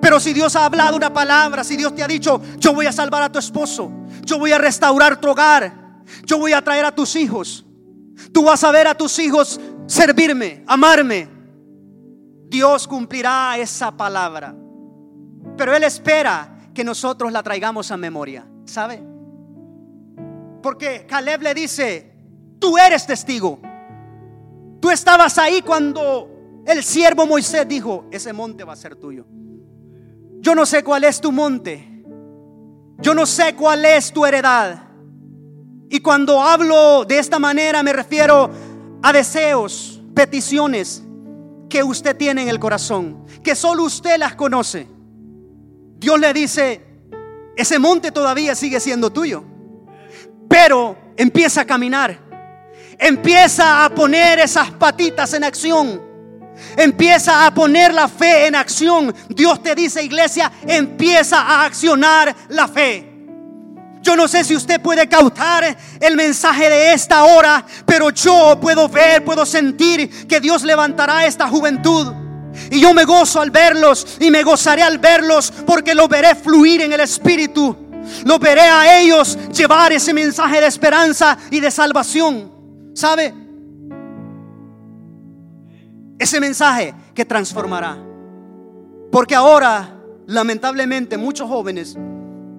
Pero 0.00 0.18
si 0.18 0.32
Dios 0.32 0.56
ha 0.56 0.64
hablado 0.64 0.96
una 0.96 1.12
palabra, 1.12 1.62
si 1.62 1.76
Dios 1.76 1.94
te 1.94 2.02
ha 2.02 2.08
dicho, 2.08 2.40
yo 2.58 2.72
voy 2.72 2.86
a 2.86 2.92
salvar 2.92 3.22
a 3.22 3.32
tu 3.32 3.38
esposo, 3.38 3.90
yo 4.24 4.38
voy 4.38 4.52
a 4.52 4.58
restaurar 4.58 5.20
tu 5.20 5.28
hogar, 5.28 6.02
yo 6.24 6.38
voy 6.38 6.52
a 6.52 6.62
traer 6.62 6.86
a 6.86 6.94
tus 6.94 7.16
hijos, 7.16 7.66
tú 8.32 8.44
vas 8.44 8.64
a 8.64 8.72
ver 8.72 8.86
a 8.86 8.94
tus 8.94 9.18
hijos 9.18 9.60
servirme, 9.86 10.64
amarme, 10.66 11.28
Dios 12.48 12.88
cumplirá 12.88 13.58
esa 13.58 13.92
palabra. 13.92 14.54
Pero 15.56 15.74
Él 15.74 15.84
espera 15.84 16.70
que 16.74 16.82
nosotros 16.82 17.30
la 17.30 17.42
traigamos 17.42 17.90
a 17.90 17.96
memoria, 17.96 18.46
¿sabe? 18.64 19.09
Porque 20.62 21.06
Caleb 21.06 21.42
le 21.42 21.54
dice, 21.54 22.12
tú 22.58 22.76
eres 22.78 23.06
testigo. 23.06 23.60
Tú 24.80 24.90
estabas 24.90 25.38
ahí 25.38 25.62
cuando 25.62 26.62
el 26.66 26.82
siervo 26.82 27.26
Moisés 27.26 27.66
dijo, 27.66 28.06
ese 28.10 28.32
monte 28.32 28.64
va 28.64 28.74
a 28.74 28.76
ser 28.76 28.96
tuyo. 28.96 29.26
Yo 30.40 30.54
no 30.54 30.64
sé 30.66 30.82
cuál 30.82 31.04
es 31.04 31.20
tu 31.20 31.32
monte. 31.32 31.86
Yo 32.98 33.14
no 33.14 33.26
sé 33.26 33.54
cuál 33.54 33.84
es 33.84 34.12
tu 34.12 34.24
heredad. 34.24 34.84
Y 35.88 36.00
cuando 36.00 36.40
hablo 36.40 37.04
de 37.04 37.18
esta 37.18 37.38
manera 37.38 37.82
me 37.82 37.92
refiero 37.92 38.50
a 39.02 39.12
deseos, 39.12 40.00
peticiones 40.14 41.02
que 41.68 41.82
usted 41.82 42.16
tiene 42.16 42.42
en 42.42 42.48
el 42.48 42.58
corazón, 42.58 43.24
que 43.42 43.54
solo 43.54 43.84
usted 43.84 44.18
las 44.18 44.34
conoce. 44.34 44.86
Dios 45.98 46.18
le 46.20 46.32
dice, 46.32 46.82
ese 47.56 47.78
monte 47.78 48.12
todavía 48.12 48.54
sigue 48.54 48.80
siendo 48.80 49.10
tuyo 49.10 49.44
pero 50.50 50.96
empieza 51.16 51.60
a 51.60 51.64
caminar. 51.64 52.18
Empieza 52.98 53.84
a 53.84 53.88
poner 53.88 54.40
esas 54.40 54.72
patitas 54.72 55.32
en 55.32 55.44
acción. 55.44 56.02
Empieza 56.76 57.46
a 57.46 57.54
poner 57.54 57.94
la 57.94 58.08
fe 58.08 58.48
en 58.48 58.56
acción. 58.56 59.14
Dios 59.28 59.62
te 59.62 59.76
dice, 59.76 60.02
iglesia, 60.02 60.50
empieza 60.66 61.40
a 61.40 61.64
accionar 61.64 62.34
la 62.48 62.66
fe. 62.66 63.06
Yo 64.02 64.16
no 64.16 64.26
sé 64.26 64.42
si 64.42 64.56
usted 64.56 64.80
puede 64.80 65.08
cautar 65.08 65.76
el 66.00 66.16
mensaje 66.16 66.68
de 66.68 66.94
esta 66.94 67.22
hora, 67.22 67.64
pero 67.86 68.10
yo 68.10 68.58
puedo 68.60 68.88
ver, 68.88 69.24
puedo 69.24 69.46
sentir 69.46 70.26
que 70.26 70.40
Dios 70.40 70.64
levantará 70.64 71.26
esta 71.26 71.46
juventud. 71.46 72.12
Y 72.72 72.80
yo 72.80 72.92
me 72.92 73.04
gozo 73.04 73.40
al 73.40 73.52
verlos 73.52 74.16
y 74.18 74.32
me 74.32 74.42
gozaré 74.42 74.82
al 74.82 74.98
verlos 74.98 75.52
porque 75.64 75.94
lo 75.94 76.08
veré 76.08 76.34
fluir 76.34 76.80
en 76.80 76.92
el 76.92 77.00
Espíritu. 77.00 77.89
Lo 78.24 78.38
veré 78.38 78.62
a 78.62 79.00
ellos 79.00 79.38
llevar 79.50 79.92
ese 79.92 80.12
mensaje 80.12 80.60
de 80.60 80.66
esperanza 80.66 81.38
y 81.50 81.60
de 81.60 81.70
salvación. 81.70 82.50
¿Sabe? 82.94 83.34
Ese 86.18 86.40
mensaje 86.40 86.94
que 87.14 87.24
transformará. 87.24 87.98
Porque 89.10 89.34
ahora, 89.34 89.98
lamentablemente, 90.26 91.16
muchos 91.16 91.48
jóvenes 91.48 91.96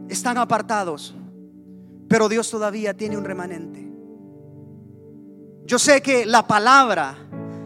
están 0.09 0.37
apartados. 0.37 1.15
Pero 2.07 2.27
Dios 2.27 2.49
todavía 2.49 2.93
tiene 2.93 3.17
un 3.17 3.23
remanente. 3.23 3.89
Yo 5.65 5.79
sé 5.79 6.01
que 6.01 6.25
la 6.25 6.45
palabra 6.45 7.15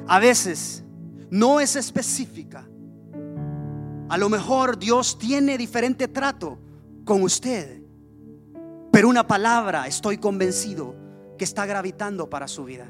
a 0.07 0.19
veces 0.19 0.83
no 1.31 1.59
es 1.59 1.75
específica. 1.75 2.67
A 4.09 4.17
lo 4.17 4.29
mejor 4.29 4.77
Dios 4.77 5.17
tiene 5.17 5.57
diferente 5.57 6.07
trato 6.07 6.59
con 7.05 7.21
usted. 7.21 7.81
Pero 8.91 9.07
una 9.07 9.25
palabra, 9.25 9.87
estoy 9.87 10.17
convencido, 10.17 10.95
que 11.37 11.45
está 11.45 11.65
gravitando 11.65 12.29
para 12.29 12.47
su 12.47 12.65
vida. 12.65 12.87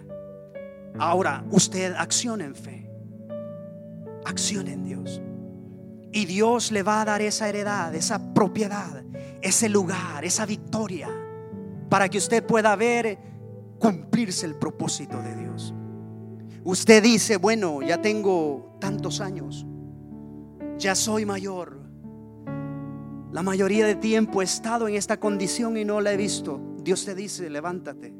Ahora, 0.97 1.45
usted 1.51 1.93
acciona 1.97 2.45
en 2.45 2.55
fe. 2.55 2.89
Acciona 4.25 4.71
en 4.71 4.83
Dios. 4.83 5.21
Y 6.11 6.25
Dios 6.25 6.71
le 6.71 6.81
va 6.83 7.01
a 7.01 7.05
dar 7.05 7.21
esa 7.21 7.49
heredad, 7.49 7.93
esa 7.93 8.33
propiedad, 8.33 9.03
ese 9.41 9.67
lugar, 9.67 10.23
esa 10.23 10.45
victoria, 10.45 11.09
para 11.89 12.07
que 12.07 12.17
usted 12.17 12.45
pueda 12.45 12.75
ver 12.75 13.19
cumplirse 13.79 14.45
el 14.45 14.55
propósito 14.55 15.21
de 15.21 15.35
Dios. 15.35 15.73
Usted 16.63 17.03
dice, 17.03 17.37
bueno, 17.37 17.81
ya 17.81 18.01
tengo 18.01 18.77
tantos 18.79 19.19
años, 19.19 19.65
ya 20.77 20.95
soy 20.95 21.25
mayor. 21.25 21.84
La 23.35 23.43
mayoría 23.43 23.85
de 23.85 23.95
tiempo 23.95 24.41
he 24.41 24.45
estado 24.45 24.87
en 24.87 24.95
esta 24.95 25.19
condición 25.19 25.75
y 25.75 25.83
no 25.83 25.99
la 25.99 26.13
he 26.13 26.15
visto. 26.15 26.57
Dios 26.81 27.03
te 27.03 27.13
dice, 27.13 27.49
levántate. 27.49 28.13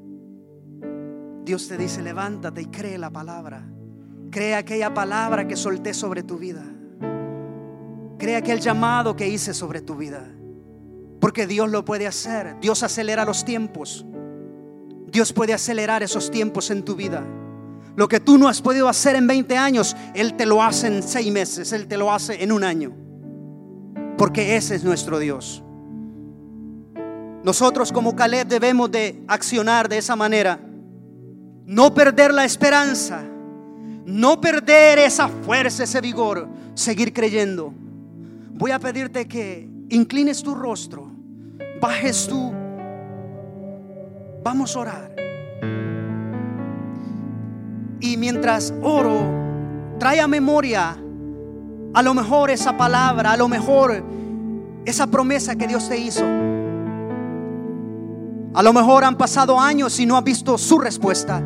Dios 1.45 1.70
te 1.70 1.78
dice, 1.78 2.01
levántate 2.01 2.63
y 2.63 2.66
cree 2.66 2.97
la 2.97 3.09
palabra. 3.09 3.66
Cree 4.30 4.55
aquella 4.55 4.93
palabra 4.93 5.47
que 5.47 5.55
solté 5.55 5.93
sobre 5.93 6.24
tu 6.24 6.38
vida. 6.38 6.66
Cree 8.18 8.36
aquel 8.36 8.59
llamado 8.59 9.16
que 9.16 9.26
hice 9.26 9.53
sobre 9.53 9.80
tu 9.80 9.95
vida. 9.95 10.22
Porque 11.22 11.47
Dios 11.47 11.72
lo 11.72 11.86
puede 11.86 12.07
hacer. 12.07 12.59
Dios 12.59 12.84
acelera 12.84 13.24
los 13.24 13.45
tiempos. 13.45 14.05
Dios 15.07 15.32
puede 15.32 15.53
acelerar 15.53 16.03
esos 16.03 16.30
tiempos 16.30 16.70
en 16.72 16.84
tu 16.84 16.93
vida. 16.97 17.24
Lo 17.95 18.09
que 18.09 18.20
tú 18.20 18.38
no 18.38 18.49
has 18.49 18.61
podido 18.61 18.89
hacer 18.89 19.16
en 19.16 19.28
20 19.28 19.55
años, 19.55 19.95
Él 20.13 20.36
te 20.36 20.45
lo 20.45 20.61
hace 20.61 20.88
en 20.88 21.01
6 21.01 21.32
meses, 21.32 21.72
Él 21.72 21.88
te 21.88 21.95
lo 21.95 22.11
hace 22.11 22.43
en 22.43 22.51
un 22.51 22.66
año. 22.66 23.05
Porque 24.18 24.55
ese 24.55 24.76
es 24.76 24.84
nuestro 24.84 25.20
Dios. 25.20 25.63
Nosotros 27.43 27.91
como 27.91 28.16
Caleb 28.16 28.47
debemos 28.47 28.89
de 28.91 29.22
accionar 29.28 29.88
de 29.88 29.97
esa 29.97 30.16
manera. 30.16 30.59
No 31.66 31.93
perder 31.93 32.34
la 32.34 32.45
esperanza. 32.45 33.24
No 34.05 34.39
perder 34.41 34.99
esa 34.99 35.28
fuerza, 35.28 35.84
ese 35.84 36.01
vigor. 36.01 36.47
Seguir 36.74 37.13
creyendo. 37.13 37.74
Voy 38.53 38.72
a 38.72 38.80
pedirte 38.80 39.28
que 39.28 39.70
inclines 39.89 40.41
tu 40.41 40.55
rostro. 40.55 41.11
Bajes 41.82 42.28
tu 42.28 42.53
Vamos 44.45 44.76
a 44.76 44.80
orar. 44.80 45.16
Y 47.99 48.16
mientras 48.16 48.72
oro, 48.84 49.18
trae 49.97 50.20
a 50.20 50.28
memoria 50.28 50.95
a 51.96 52.02
lo 52.02 52.14
mejor 52.14 52.52
esa 52.52 52.76
palabra, 52.76 53.32
a 53.32 53.38
lo 53.38 53.48
mejor 53.48 54.04
esa 54.84 55.08
promesa 55.08 55.56
que 55.56 55.66
Dios 55.66 55.88
te 55.88 55.98
hizo. 55.98 56.26
A 58.54 58.62
lo 58.62 58.74
mejor 58.74 59.06
han 59.06 59.18
pasado 59.18 59.58
años 59.58 59.98
y 60.02 60.06
no 60.06 60.18
has 60.18 60.24
visto 60.26 60.58
su 60.58 60.78
respuesta. 60.78 61.41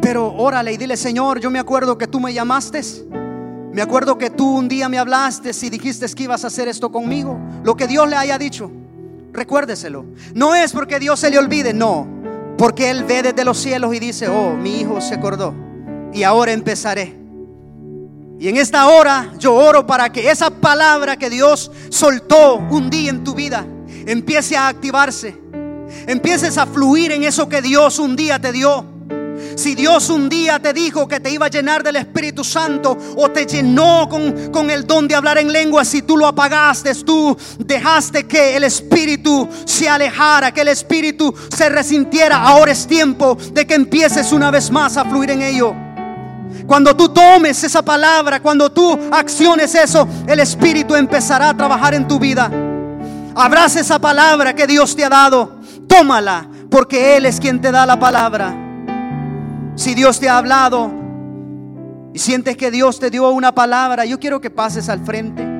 Pero 0.00 0.32
órale 0.34 0.72
y 0.72 0.78
dile, 0.78 0.96
Señor, 0.96 1.40
yo 1.40 1.50
me 1.50 1.58
acuerdo 1.58 1.98
que 1.98 2.06
tú 2.06 2.18
me 2.20 2.32
llamaste. 2.32 2.80
Me 3.70 3.82
acuerdo 3.82 4.16
que 4.16 4.30
tú 4.30 4.56
un 4.56 4.66
día 4.66 4.88
me 4.88 4.98
hablaste 4.98 5.50
y 5.60 5.68
dijiste 5.68 6.06
que 6.08 6.22
ibas 6.22 6.44
a 6.44 6.46
hacer 6.46 6.68
esto 6.68 6.90
conmigo. 6.90 7.38
Lo 7.62 7.76
que 7.76 7.86
Dios 7.86 8.08
le 8.08 8.16
haya 8.16 8.38
dicho, 8.38 8.70
recuérdeselo. 9.34 10.06
No 10.34 10.54
es 10.54 10.72
porque 10.72 10.98
Dios 10.98 11.20
se 11.20 11.30
le 11.30 11.38
olvide, 11.38 11.74
no. 11.74 12.06
Porque 12.56 12.88
Él 12.88 13.04
ve 13.04 13.22
desde 13.22 13.44
los 13.44 13.58
cielos 13.58 13.94
y 13.94 13.98
dice, 13.98 14.26
oh, 14.28 14.54
mi 14.54 14.80
hijo 14.80 15.02
se 15.02 15.16
acordó. 15.16 15.54
Y 16.14 16.22
ahora 16.22 16.52
empezaré. 16.52 17.25
Y 18.38 18.48
en 18.48 18.56
esta 18.56 18.86
hora 18.88 19.32
yo 19.38 19.54
oro 19.54 19.86
para 19.86 20.10
que 20.10 20.30
esa 20.30 20.50
palabra 20.50 21.16
que 21.16 21.30
Dios 21.30 21.70
soltó 21.88 22.56
un 22.56 22.90
día 22.90 23.10
en 23.10 23.24
tu 23.24 23.34
vida 23.34 23.66
empiece 24.06 24.56
a 24.56 24.68
activarse. 24.68 25.36
Empieces 26.06 26.58
a 26.58 26.66
fluir 26.66 27.12
en 27.12 27.22
eso 27.22 27.48
que 27.48 27.62
Dios 27.62 27.98
un 27.98 28.14
día 28.14 28.38
te 28.38 28.52
dio. 28.52 28.84
Si 29.54 29.74
Dios 29.74 30.10
un 30.10 30.28
día 30.28 30.58
te 30.58 30.74
dijo 30.74 31.08
que 31.08 31.18
te 31.18 31.30
iba 31.30 31.46
a 31.46 31.50
llenar 31.50 31.82
del 31.82 31.96
Espíritu 31.96 32.44
Santo 32.44 32.96
o 33.16 33.30
te 33.30 33.46
llenó 33.46 34.06
con, 34.08 34.50
con 34.50 34.70
el 34.70 34.86
don 34.86 35.08
de 35.08 35.14
hablar 35.14 35.38
en 35.38 35.50
lengua, 35.50 35.84
si 35.84 36.02
tú 36.02 36.16
lo 36.16 36.26
apagaste, 36.26 36.94
tú 36.96 37.36
dejaste 37.58 38.26
que 38.26 38.56
el 38.56 38.64
Espíritu 38.64 39.48
se 39.64 39.88
alejara, 39.88 40.52
que 40.52 40.60
el 40.60 40.68
Espíritu 40.68 41.34
se 41.54 41.70
resintiera, 41.70 42.36
ahora 42.36 42.72
es 42.72 42.86
tiempo 42.86 43.36
de 43.52 43.66
que 43.66 43.74
empieces 43.74 44.32
una 44.32 44.50
vez 44.50 44.70
más 44.70 44.96
a 44.98 45.04
fluir 45.04 45.30
en 45.30 45.42
ello. 45.42 45.85
Cuando 46.66 46.96
tú 46.96 47.08
tomes 47.08 47.62
esa 47.62 47.82
palabra, 47.82 48.40
cuando 48.40 48.70
tú 48.70 48.98
acciones 49.12 49.74
eso, 49.74 50.08
el 50.26 50.40
Espíritu 50.40 50.94
empezará 50.94 51.50
a 51.50 51.56
trabajar 51.56 51.94
en 51.94 52.08
tu 52.08 52.18
vida. 52.18 52.50
Abraza 53.34 53.80
esa 53.80 53.98
palabra 53.98 54.54
que 54.54 54.66
Dios 54.66 54.96
te 54.96 55.04
ha 55.04 55.08
dado. 55.08 55.60
Tómala, 55.86 56.48
porque 56.70 57.16
Él 57.16 57.26
es 57.26 57.38
quien 57.38 57.60
te 57.60 57.70
da 57.70 57.86
la 57.86 57.98
palabra. 57.98 58.54
Si 59.76 59.94
Dios 59.94 60.18
te 60.18 60.28
ha 60.28 60.38
hablado 60.38 60.90
y 62.12 62.18
sientes 62.18 62.56
que 62.56 62.70
Dios 62.70 62.98
te 62.98 63.10
dio 63.10 63.30
una 63.30 63.54
palabra, 63.54 64.04
yo 64.04 64.18
quiero 64.18 64.40
que 64.40 64.50
pases 64.50 64.88
al 64.88 65.04
frente. 65.04 65.55